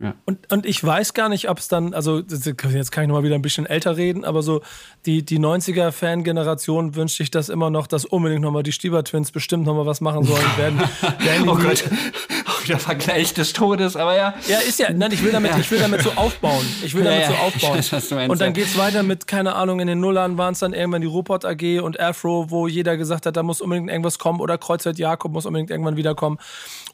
[0.00, 0.14] Ja.
[0.24, 3.22] Und, und ich weiß gar nicht, ob es dann, also jetzt kann ich noch mal
[3.22, 4.60] wieder ein bisschen älter reden, aber so
[5.06, 9.64] die, die 90er-Fan-Generation wünscht sich das immer noch, dass unbedingt noch mal die Stieber-Twins bestimmt
[9.64, 10.56] noch mal was machen sollen.
[10.56, 10.78] werden,
[11.20, 11.84] werden oh Gott,
[12.64, 14.34] auch wieder Vergleich des Todes, aber ja.
[14.48, 15.58] Ja, ist ja, nein, ich will damit, ja.
[15.58, 16.64] ich will damit so aufbauen.
[16.82, 17.78] Ich will damit ja, so aufbauen.
[17.78, 20.72] Weiß, meinst, und dann geht's weiter mit, keine Ahnung, in den Nullern waren es dann
[20.72, 24.40] irgendwann die Robot AG und Afro, wo jeder gesagt hat, da muss unbedingt irgendwas kommen
[24.40, 26.38] oder Kreuzfeld Jakob muss unbedingt irgendwann wiederkommen.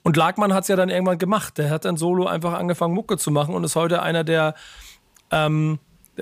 [0.03, 1.59] Und Lagmann hat es ja dann irgendwann gemacht.
[1.59, 4.55] Der hat dann solo einfach angefangen, Mucke zu machen und ist heute einer der,
[5.31, 5.79] ähm,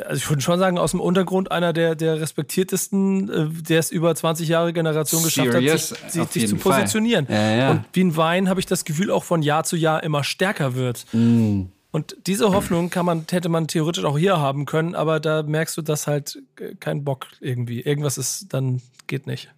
[0.06, 3.90] also ich würde schon sagen, aus dem Untergrund einer der, der respektiertesten, äh, der es
[3.90, 7.26] über 20 Jahre Generation geschafft Serious, hat, sich, sich zu positionieren.
[7.28, 7.70] Ja, ja.
[7.72, 10.74] Und wie ein Wein habe ich das Gefühl, auch von Jahr zu Jahr immer stärker
[10.74, 11.06] wird.
[11.12, 11.66] Mm.
[11.90, 15.76] Und diese Hoffnung kann man, hätte man theoretisch auch hier haben können, aber da merkst
[15.76, 16.38] du, dass halt
[16.80, 17.80] kein Bock irgendwie.
[17.80, 19.50] Irgendwas ist, dann geht nicht.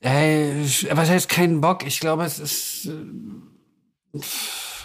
[0.00, 0.52] Ey,
[0.92, 1.86] was heißt keinen Bock?
[1.86, 2.86] Ich glaube, es ist.
[2.86, 4.20] Äh,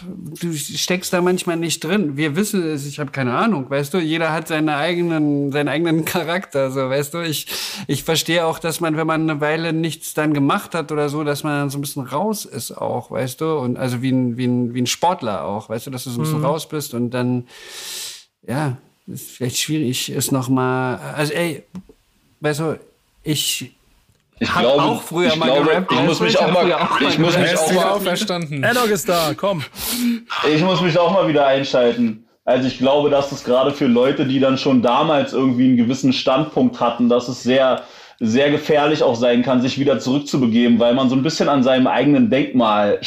[0.01, 2.17] du steckst da manchmal nicht drin.
[2.17, 6.05] Wir wissen es, ich habe keine Ahnung, weißt du, jeder hat seinen eigenen, seinen eigenen
[6.05, 7.21] Charakter, so, weißt du.
[7.21, 7.47] Ich,
[7.87, 11.23] ich verstehe auch, dass man, wenn man eine Weile nichts dann gemacht hat oder so,
[11.23, 13.57] dass man dann so ein bisschen raus ist auch, weißt du.
[13.57, 16.19] Und also wie ein, wie ein, wie ein Sportler auch, weißt du, dass du so
[16.19, 16.45] ein bisschen mhm.
[16.45, 17.47] raus bist und dann,
[18.47, 18.77] ja,
[19.07, 21.63] ist vielleicht schwierig ist nochmal, also ey,
[22.39, 22.79] weißt du,
[23.23, 23.75] ich,
[24.43, 25.91] ich glaube, auch früher ich mal glaube, gerappt.
[25.91, 28.63] Ich muss mich auch mal, auch ich muss mich auch mal auferstanden.
[28.63, 29.63] Enoch ist da, komm.
[30.53, 32.25] Ich muss mich auch mal wieder einschalten.
[32.45, 36.11] Also ich glaube, dass es gerade für Leute, die dann schon damals irgendwie einen gewissen
[36.11, 37.83] Standpunkt hatten, dass es sehr,
[38.19, 41.87] sehr gefährlich auch sein kann, sich wieder zurückzubegeben, weil man so ein bisschen an seinem
[41.87, 42.99] eigenen Denkmal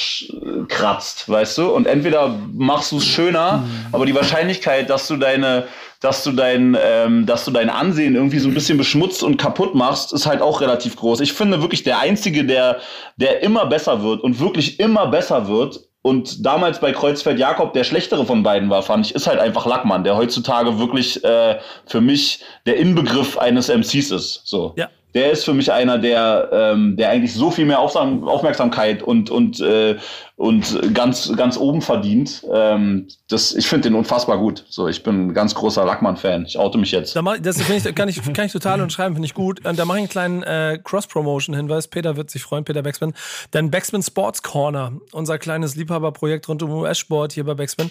[0.68, 1.68] kratzt, weißt du?
[1.70, 3.86] Und entweder machst du es schöner, mhm.
[3.92, 5.64] aber die Wahrscheinlichkeit, dass du deine
[6.00, 9.74] dass du dein, ähm, dass du dein Ansehen irgendwie so ein bisschen beschmutzt und kaputt
[9.74, 11.20] machst, ist halt auch relativ groß.
[11.20, 12.80] Ich finde wirklich der einzige, der,
[13.16, 17.82] der immer besser wird und wirklich immer besser wird und damals bei Kreuzfeld Jakob der
[17.82, 22.00] schlechtere von beiden war, fand ich, ist halt einfach Lackmann, der heutzutage wirklich äh, für
[22.00, 24.42] mich der Inbegriff eines MCs ist.
[24.44, 24.72] So.
[24.76, 29.30] Ja der ist für mich einer, der, ähm, der eigentlich so viel mehr Aufmerksamkeit und,
[29.30, 29.96] und, äh,
[30.37, 32.45] und ganz, ganz oben verdient.
[32.53, 34.66] Ähm, das, ich finde den unfassbar gut.
[34.68, 36.45] So, ich bin ein ganz großer Lackmann-Fan.
[36.45, 37.16] Ich oute mich jetzt.
[37.16, 39.64] Da mach, das ich, kann, ich, kann ich total unterschreiben, finde ich gut.
[39.64, 41.89] Und da mache ich einen kleinen äh, Cross-Promotion-Hinweis.
[41.89, 43.14] Peter wird sich freuen, Peter Backspin.
[43.55, 47.91] Denn Backspin Sports Corner, unser kleines Liebhaberprojekt rund um US-Sport hier bei Backspin.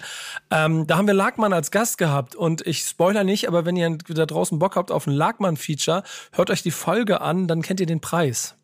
[0.52, 2.36] Ähm, da haben wir Lagmann als Gast gehabt.
[2.36, 6.50] Und ich spoiler nicht, aber wenn ihr da draußen Bock habt auf ein Lagmann-Feature, hört
[6.50, 8.54] euch die Folge an, dann kennt ihr den Preis.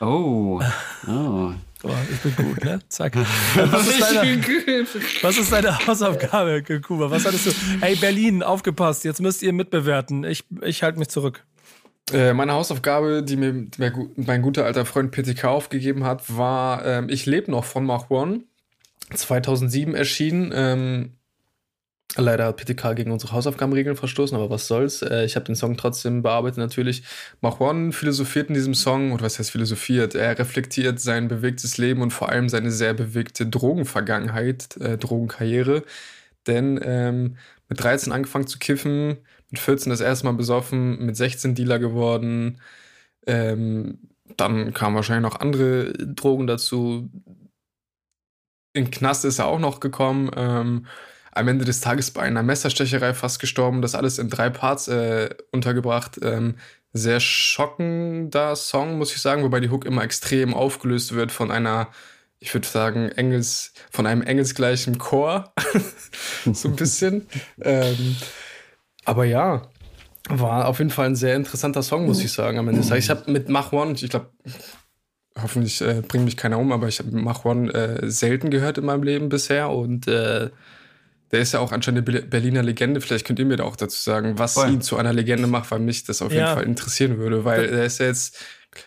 [0.00, 0.60] Oh.
[1.06, 1.52] oh.
[1.84, 2.80] Oh, ich bin gut, ne?
[2.88, 3.14] Zack.
[3.70, 4.86] Was ist deine,
[5.22, 7.08] was ist deine Hausaufgabe, Kuba?
[7.10, 7.50] Was hattest du?
[7.80, 10.24] Ey, Berlin, aufgepasst, jetzt müsst ihr mitbewerten.
[10.24, 11.44] Ich, ich halte mich zurück.
[12.12, 13.66] Äh, meine Hausaufgabe, die mir
[14.16, 18.40] mein guter alter Freund PTK aufgegeben hat, war ähm, Ich lebe noch von Mach One.
[19.14, 20.52] 2007 erschienen.
[20.54, 21.12] Ähm,
[22.16, 25.02] leider hat PTK gegen unsere Hausaufgabenregeln verstoßen, aber was soll's.
[25.02, 27.02] Äh, ich habe den Song trotzdem bearbeitet natürlich.
[27.42, 30.14] One philosophiert in diesem Song, oder was heißt philosophiert?
[30.14, 35.82] Er reflektiert sein bewegtes Leben und vor allem seine sehr bewegte Drogenvergangenheit, äh, Drogenkarriere.
[36.46, 37.36] Denn ähm,
[37.68, 39.18] mit 13 angefangen zu kiffen,
[39.50, 42.60] mit 14 das erste Mal besoffen, mit 16 Dealer geworden.
[43.26, 43.98] Ähm,
[44.36, 47.10] dann kamen wahrscheinlich noch andere Drogen dazu.
[48.72, 50.30] In Knast ist er auch noch gekommen.
[50.36, 50.86] Ähm,
[51.38, 53.80] am Ende des Tages bei einer Messerstecherei fast gestorben.
[53.80, 56.18] Das alles in drei Parts äh, untergebracht.
[56.22, 56.56] Ähm,
[56.92, 61.88] sehr schockender Song, muss ich sagen, wobei die Hook immer extrem aufgelöst wird von einer,
[62.40, 65.52] ich würde sagen, Engels, von einem engelsgleichen Chor.
[66.52, 67.26] so ein bisschen.
[67.60, 68.16] ähm,
[69.04, 69.68] aber ja,
[70.28, 72.58] war auf jeden Fall ein sehr interessanter Song, muss ich sagen.
[72.58, 74.30] Am Ende Ich habe mit Mach One, ich glaube,
[75.40, 78.84] hoffentlich äh, bringt mich keiner um, aber ich habe Mach One äh, selten gehört in
[78.84, 80.50] meinem Leben bisher und äh,
[81.30, 83.00] der ist ja auch anscheinend eine Berliner Legende.
[83.00, 84.72] Vielleicht könnt ihr mir da auch dazu sagen, was Voll.
[84.72, 87.44] ihn zu einer Legende macht, weil mich das auf jeden Fall interessieren würde.
[87.44, 88.38] Weil er ist ja jetzt,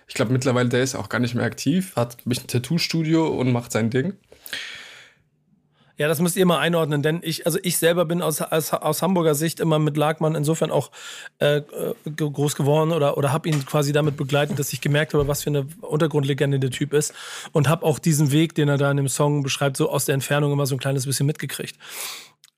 [0.08, 3.52] ich glaube mittlerweile, der ist auch gar nicht mehr aktiv, hat mich ein Tattoo-Studio und
[3.52, 4.14] macht sein Ding.
[6.02, 9.04] Ja, das müsst ihr mal einordnen, denn ich, also ich selber bin aus, aus, aus
[9.04, 10.90] Hamburger Sicht immer mit Lagmann insofern auch
[11.38, 15.28] äh, äh groß geworden oder, oder habe ihn quasi damit begleitet, dass ich gemerkt habe,
[15.28, 17.14] was für eine Untergrundlegende der Typ ist
[17.52, 20.16] und habe auch diesen Weg, den er da in dem Song beschreibt, so aus der
[20.16, 21.78] Entfernung immer so ein kleines bisschen mitgekriegt.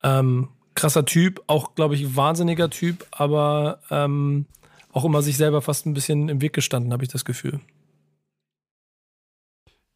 [0.04, 4.45] Ähm, krasser Typ, auch glaube ich wahnsinniger Typ, aber ähm,
[4.91, 7.60] auch immer sich selber fast ein bisschen im Weg gestanden, habe ich das Gefühl.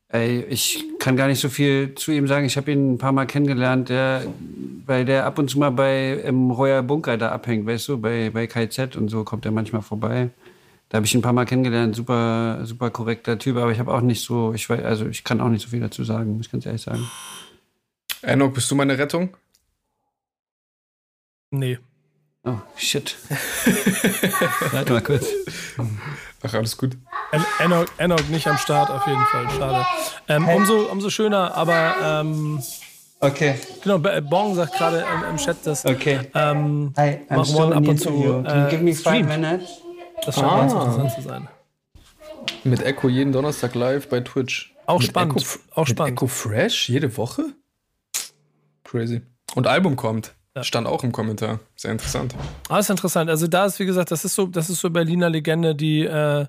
[0.10, 2.46] Ey, ich kann gar nicht so viel zu ihm sagen.
[2.46, 4.24] Ich habe ihn ein paar Mal kennengelernt, der,
[4.86, 8.30] weil der ab und zu mal bei im Royal Bunker da abhängt, weißt du, bei,
[8.30, 10.30] bei KZ und so kommt er manchmal vorbei.
[10.88, 13.94] Da habe ich ihn ein paar Mal kennengelernt, super, super korrekter Typ, aber ich habe
[13.94, 16.46] auch nicht so, ich weiß, also ich kann auch nicht so viel dazu sagen, muss
[16.46, 17.06] ich ganz ehrlich sagen.
[18.22, 19.36] Enoch, bist du meine Rettung?
[21.58, 21.80] Nee.
[22.46, 23.16] Oh, shit.
[24.72, 25.26] Warte mal kurz.
[26.44, 26.96] Ach, alles gut.
[27.32, 29.50] En Enoch, Enoch nicht am Start, auf jeden Fall.
[29.50, 29.86] Schade.
[30.30, 30.56] Ähm, hey.
[30.56, 31.96] umso, umso schöner, aber.
[32.02, 32.64] Ähm,
[33.20, 33.56] okay.
[33.84, 35.86] Genau, Bong sagt gerade im, im, Chat, dass.
[35.86, 36.20] Okay.
[36.36, 38.44] Ähm, Hi, I'm mach one ab und zu.
[38.46, 39.82] Äh, give me five minutes?
[40.24, 40.58] Das scheint ah.
[40.60, 41.48] ganz interessant zu sein.
[42.64, 44.74] Mit Echo jeden Donnerstag live bei Twitch.
[44.86, 45.42] Auch mit spannend.
[45.42, 46.18] Echo, auch spannend.
[46.18, 47.44] Echo Fresh jede Woche?
[48.86, 49.22] Crazy.
[49.56, 50.37] Und Album kommt.
[50.58, 50.64] Ja.
[50.64, 51.60] Stand auch im Kommentar.
[51.76, 52.34] Sehr interessant.
[52.68, 53.30] Ah, ist interessant.
[53.30, 56.48] Also da ist, wie gesagt, das ist so, das ist so Berliner Legende, die äh,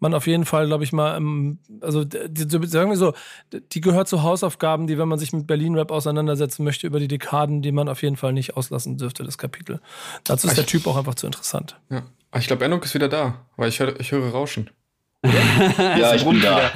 [0.00, 3.14] man auf jeden Fall, glaube ich, mal, ähm, also die, sagen wir so,
[3.52, 7.62] die gehört zu Hausaufgaben, die, wenn man sich mit Berlin-Rap auseinandersetzen möchte, über die Dekaden,
[7.62, 9.80] die man auf jeden Fall nicht auslassen dürfte, das Kapitel.
[10.24, 11.78] Dazu ist der Typ auch einfach zu interessant.
[11.90, 12.02] Ja.
[12.36, 14.68] Ich glaube, Enoch ist wieder da, weil ich höre, ich höre Rauschen.
[15.24, 16.72] ja, ich bin da.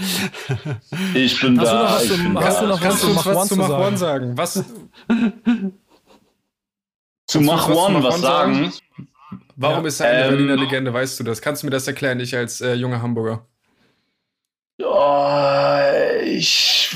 [1.15, 1.99] Ich bin hast da.
[1.99, 4.39] Du noch was, du, hast du noch was, zu, was zu Mach One sagen?
[4.39, 4.65] Was?
[7.29, 8.73] zu Mach One was sagen.
[9.57, 9.89] Warum ja.
[9.89, 10.93] ist er eine ähm, Berliner Legende?
[10.93, 11.41] Weißt du das?
[11.43, 13.47] Kannst du mir das erklären, ich als äh, junger Hamburger?
[14.79, 15.93] Ja,
[16.25, 16.91] ich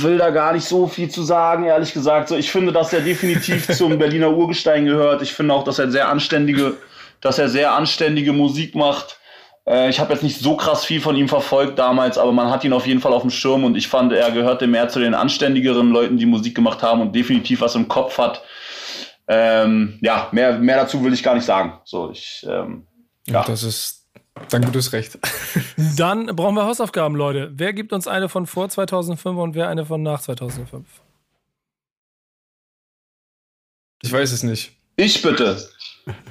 [0.00, 2.28] will da gar nicht so viel zu sagen, ehrlich gesagt.
[2.28, 5.22] So, ich finde, dass er definitiv zum Berliner Urgestein gehört.
[5.22, 6.76] Ich finde auch, dass er sehr anständige,
[7.20, 9.18] dass er sehr anständige Musik macht.
[9.66, 12.62] Äh, ich habe jetzt nicht so krass viel von ihm verfolgt damals, aber man hat
[12.64, 15.14] ihn auf jeden Fall auf dem Schirm und ich fand, er gehörte mehr zu den
[15.14, 18.42] anständigeren Leuten, die Musik gemacht haben und definitiv was im Kopf hat.
[19.28, 21.74] Ähm, ja, mehr, mehr dazu will ich gar nicht sagen.
[21.84, 22.86] So, ich, ähm,
[23.26, 23.44] ja.
[23.44, 24.06] Das ist
[24.48, 25.18] dein gutes Recht.
[25.96, 27.50] Dann brauchen wir Hausaufgaben, Leute.
[27.54, 30.86] Wer gibt uns eine von vor 2005 und wer eine von nach 2005?
[34.00, 34.72] Ich weiß es nicht.
[34.96, 35.62] Ich bitte.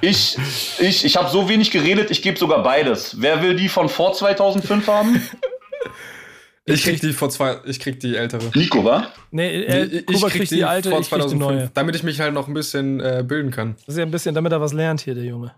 [0.02, 0.36] Ich,
[0.80, 3.22] ich, ich habe so wenig geredet, ich gebe sogar beides.
[3.22, 5.22] Wer will die von vor 2005 haben?
[6.70, 8.52] Ich krieg die vor zwei, ich krieg die ältere.
[8.54, 9.08] Nico, wa?
[9.32, 11.72] Nee, äh, ich, Kuba krieg die, die alte, vor 2005, ich krieg die neue.
[11.74, 13.76] Damit ich mich halt noch ein bisschen äh, bilden kann.
[13.86, 15.56] Das ist ja ein bisschen, damit er was lernt hier, der Junge.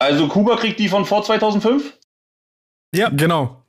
[0.00, 1.96] Also Kuba kriegt die von vor 2005?
[2.92, 3.08] Ja.
[3.10, 3.62] Genau.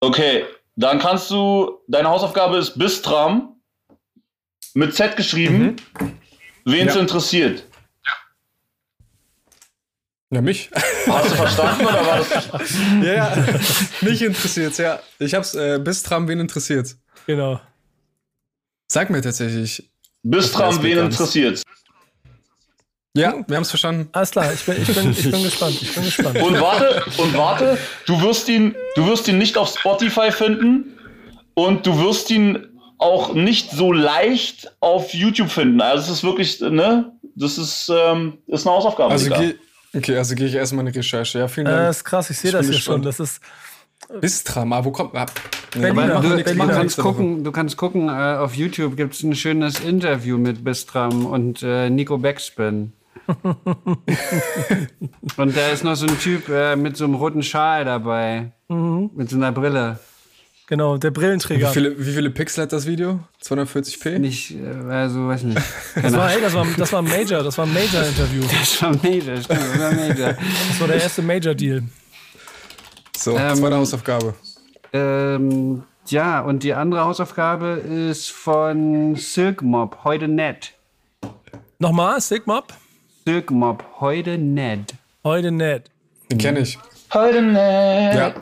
[0.00, 0.44] Okay,
[0.76, 3.60] dann kannst du, deine Hausaufgabe ist Bistram
[4.72, 5.76] mit Z geschrieben.
[6.00, 6.18] Mhm.
[6.64, 7.00] Wen es ja.
[7.00, 7.64] interessiert.
[10.30, 10.70] Ja, mich.
[11.06, 12.30] Hast du verstanden oder war das?
[13.02, 13.44] ja, ja,
[14.02, 15.00] mich interessiert's, ja.
[15.18, 16.98] Ich hab's, äh, Bistram, wen interessiert's?
[17.26, 17.60] Genau.
[18.92, 19.90] Sag mir tatsächlich.
[20.22, 21.62] Bistram, wen interessiert's?
[23.14, 24.10] Ja, wir haben es verstanden.
[24.12, 25.78] Alles klar, ich bin, ich, bin, ich bin gespannt.
[25.80, 26.40] Ich bin gespannt.
[26.42, 30.98] Und warte, und warte, du wirst ihn, du wirst ihn nicht auf Spotify finden
[31.54, 32.68] und du wirst ihn
[32.98, 35.80] auch nicht so leicht auf YouTube finden.
[35.80, 39.12] Also es ist wirklich, ne, das ist, ähm, ist eine Hausaufgabe.
[39.12, 39.30] Also
[39.94, 41.38] okay, also gehe ich erstmal eine Recherche.
[41.40, 41.90] Ja, vielen Äh, Dank.
[41.90, 43.02] ist krass, ich sehe das hier schon.
[43.02, 43.40] Das ist.
[44.20, 45.14] Bistram, ah, wo kommt.
[45.14, 45.26] Ah,
[45.74, 46.16] nee, Berliner.
[46.16, 49.34] aber wir Du, du kannst gucken, du kannst gucken, äh, auf YouTube gibt es ein
[49.34, 52.92] schönes Interview mit Bistram und äh, Nico Backspin.
[55.36, 58.52] und da ist noch so ein Typ äh, mit so einem roten Schal dabei.
[58.68, 59.98] Mit so einer Brille.
[60.68, 61.68] Genau, der Wie Brillenträger.
[61.70, 63.20] viele, wie viele Pixel hat das Video?
[63.42, 64.18] 240p?
[64.18, 65.58] Nicht, äh, also, weiß nicht.
[65.94, 66.36] Das war, Ahnung.
[66.36, 68.42] ey, das war, das war ein Major, das war ein Major-Interview.
[68.60, 70.34] Das war Major, stimmt, das war Major.
[70.68, 71.82] Das war der erste Major-Deal.
[73.16, 74.34] So, Ähm, zweite Hausaufgabe.
[74.92, 80.72] ähm, ja, und die andere Hausaufgabe ist von Silk Mob, heute nett.
[81.78, 82.74] Nochmal, Sigmop?
[83.26, 84.94] Silk Mob, heute nett.
[85.24, 85.90] Heute nett.
[86.30, 86.78] Den kenne ich.
[87.14, 88.34] Heute nicht, Ja,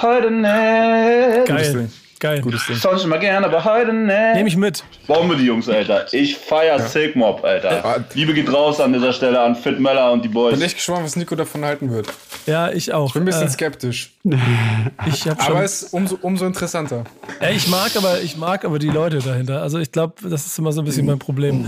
[0.00, 1.46] heute nicht.
[1.46, 1.72] Geil.
[1.72, 1.90] Ding.
[2.20, 2.40] Geil.
[2.40, 2.76] gutes Ding.
[2.76, 4.34] Sonst immer gern, aber heute nicht.
[4.34, 4.82] Nehme ich mit.
[5.06, 6.06] Bombe, die Jungs, Alter.
[6.12, 7.70] Ich feier Silk Mob, Alter.
[7.70, 7.96] Ja.
[8.14, 10.54] Liebe geht raus an dieser Stelle an Fit Möller und die Boys.
[10.54, 12.08] Bin echt gespannt, was Nico davon halten wird.
[12.46, 13.12] Ja, ich auch.
[13.12, 14.14] Bin ein bisschen äh, skeptisch.
[15.06, 17.04] ich hab schon, Aber es ist umso, umso interessanter.
[17.42, 19.60] Ja, ich mag aber, ich mag aber die Leute dahinter.
[19.60, 21.66] Also ich glaube, das ist immer so ein bisschen mein Problem.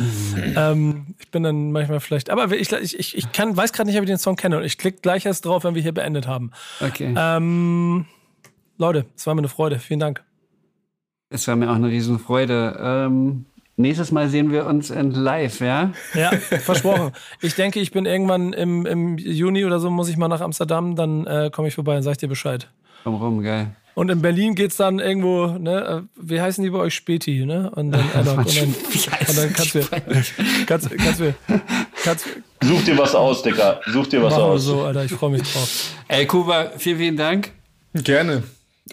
[0.57, 3.99] ähm, ich bin dann manchmal vielleicht, aber ich, ich, ich, ich kann, weiß gerade nicht,
[3.99, 6.27] ob ich den Song kenne und ich klicke gleich erst drauf, wenn wir hier beendet
[6.27, 6.53] haben.
[6.81, 7.15] Okay.
[7.15, 8.07] Ähm,
[8.79, 9.79] Leute, es war mir eine Freude.
[9.79, 10.23] Vielen Dank.
[11.31, 12.79] Es war mir auch eine Riesenfreude.
[12.81, 13.47] Ähm,
[13.77, 15.93] nächstes Mal sehen wir uns in live, ja?
[16.15, 17.13] Ja, versprochen.
[17.41, 20.95] Ich denke, ich bin irgendwann im, im Juni oder so, muss ich mal nach Amsterdam,
[20.95, 22.69] dann äh, komme ich vorbei und sag ich dir Bescheid.
[23.05, 23.75] Komm rum, geil.
[23.95, 26.95] Und in Berlin geht's dann irgendwo, ne, äh, wie heißen die bei euch?
[26.95, 27.71] Späti, ne?
[27.71, 29.81] Und dann, äh, und dann, und dann kannst du,
[30.67, 31.35] kannst, kannst du,
[32.05, 32.27] kannst,
[32.63, 33.81] Such dir was aus, Dicker.
[33.87, 34.65] Such dir was aus.
[34.65, 35.95] so, Alter, ich freue mich drauf.
[36.09, 37.53] Ey, Kuba, vielen, vielen Dank.
[37.95, 38.43] Gerne.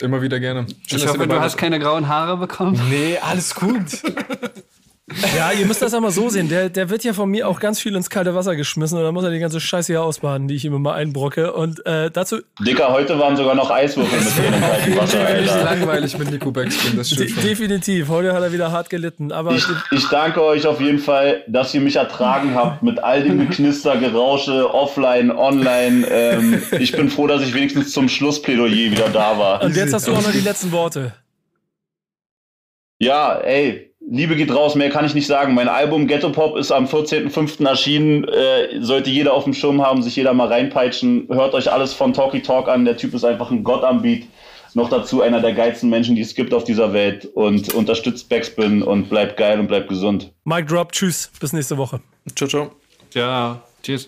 [0.01, 0.65] Immer wieder gerne.
[0.87, 2.79] Schön, Ich hoffe, du hast keine grauen Haare bekommen.
[2.89, 4.01] Nee, alles gut.
[5.37, 6.47] Ja, ihr müsst das einmal so sehen.
[6.49, 9.13] Der, der wird ja von mir auch ganz viel ins kalte Wasser geschmissen und dann
[9.13, 11.53] muss er die ganze Scheiße hier ausbaden, die ich ihm immer einbrocke.
[11.53, 15.49] Und äh, dazu Dicker, heute waren sogar noch Eiswürfel mit drin im kalten Wasser, Nicht
[15.51, 15.63] Alter.
[15.63, 17.49] langweilig mit Nico Backspin, das de stimmt schon.
[17.49, 18.07] definitiv.
[18.09, 19.31] Heute hat er wieder hart gelitten.
[19.31, 23.23] Aber Ich, ich danke euch auf jeden Fall, dass ihr mich ertragen habt mit all
[23.23, 26.05] dem Geknister, Gerausche, offline, online.
[26.09, 29.61] Ähm, ich bin froh, dass ich wenigstens zum Schlussplädoyer wieder da war.
[29.63, 31.13] und jetzt hast du auch noch die letzten Worte.
[32.99, 35.53] Ja, ey, Liebe geht raus, mehr kann ich nicht sagen.
[35.53, 37.65] Mein Album Ghetto Pop ist am 14.05.
[37.67, 38.25] erschienen.
[38.25, 41.27] Äh, sollte jeder auf dem Schirm haben, sich jeder mal reinpeitschen.
[41.29, 42.85] Hört euch alles von Talky Talk an.
[42.85, 44.23] Der Typ ist einfach ein Gott am Beat.
[44.73, 47.25] Noch dazu einer der geilsten Menschen, die es gibt auf dieser Welt.
[47.25, 50.31] Und unterstützt Backspin und bleibt geil und bleibt gesund.
[50.43, 52.01] Mic drop, tschüss, bis nächste Woche.
[52.35, 52.71] Ciao, ciao.
[53.13, 54.07] Ja, tschüss.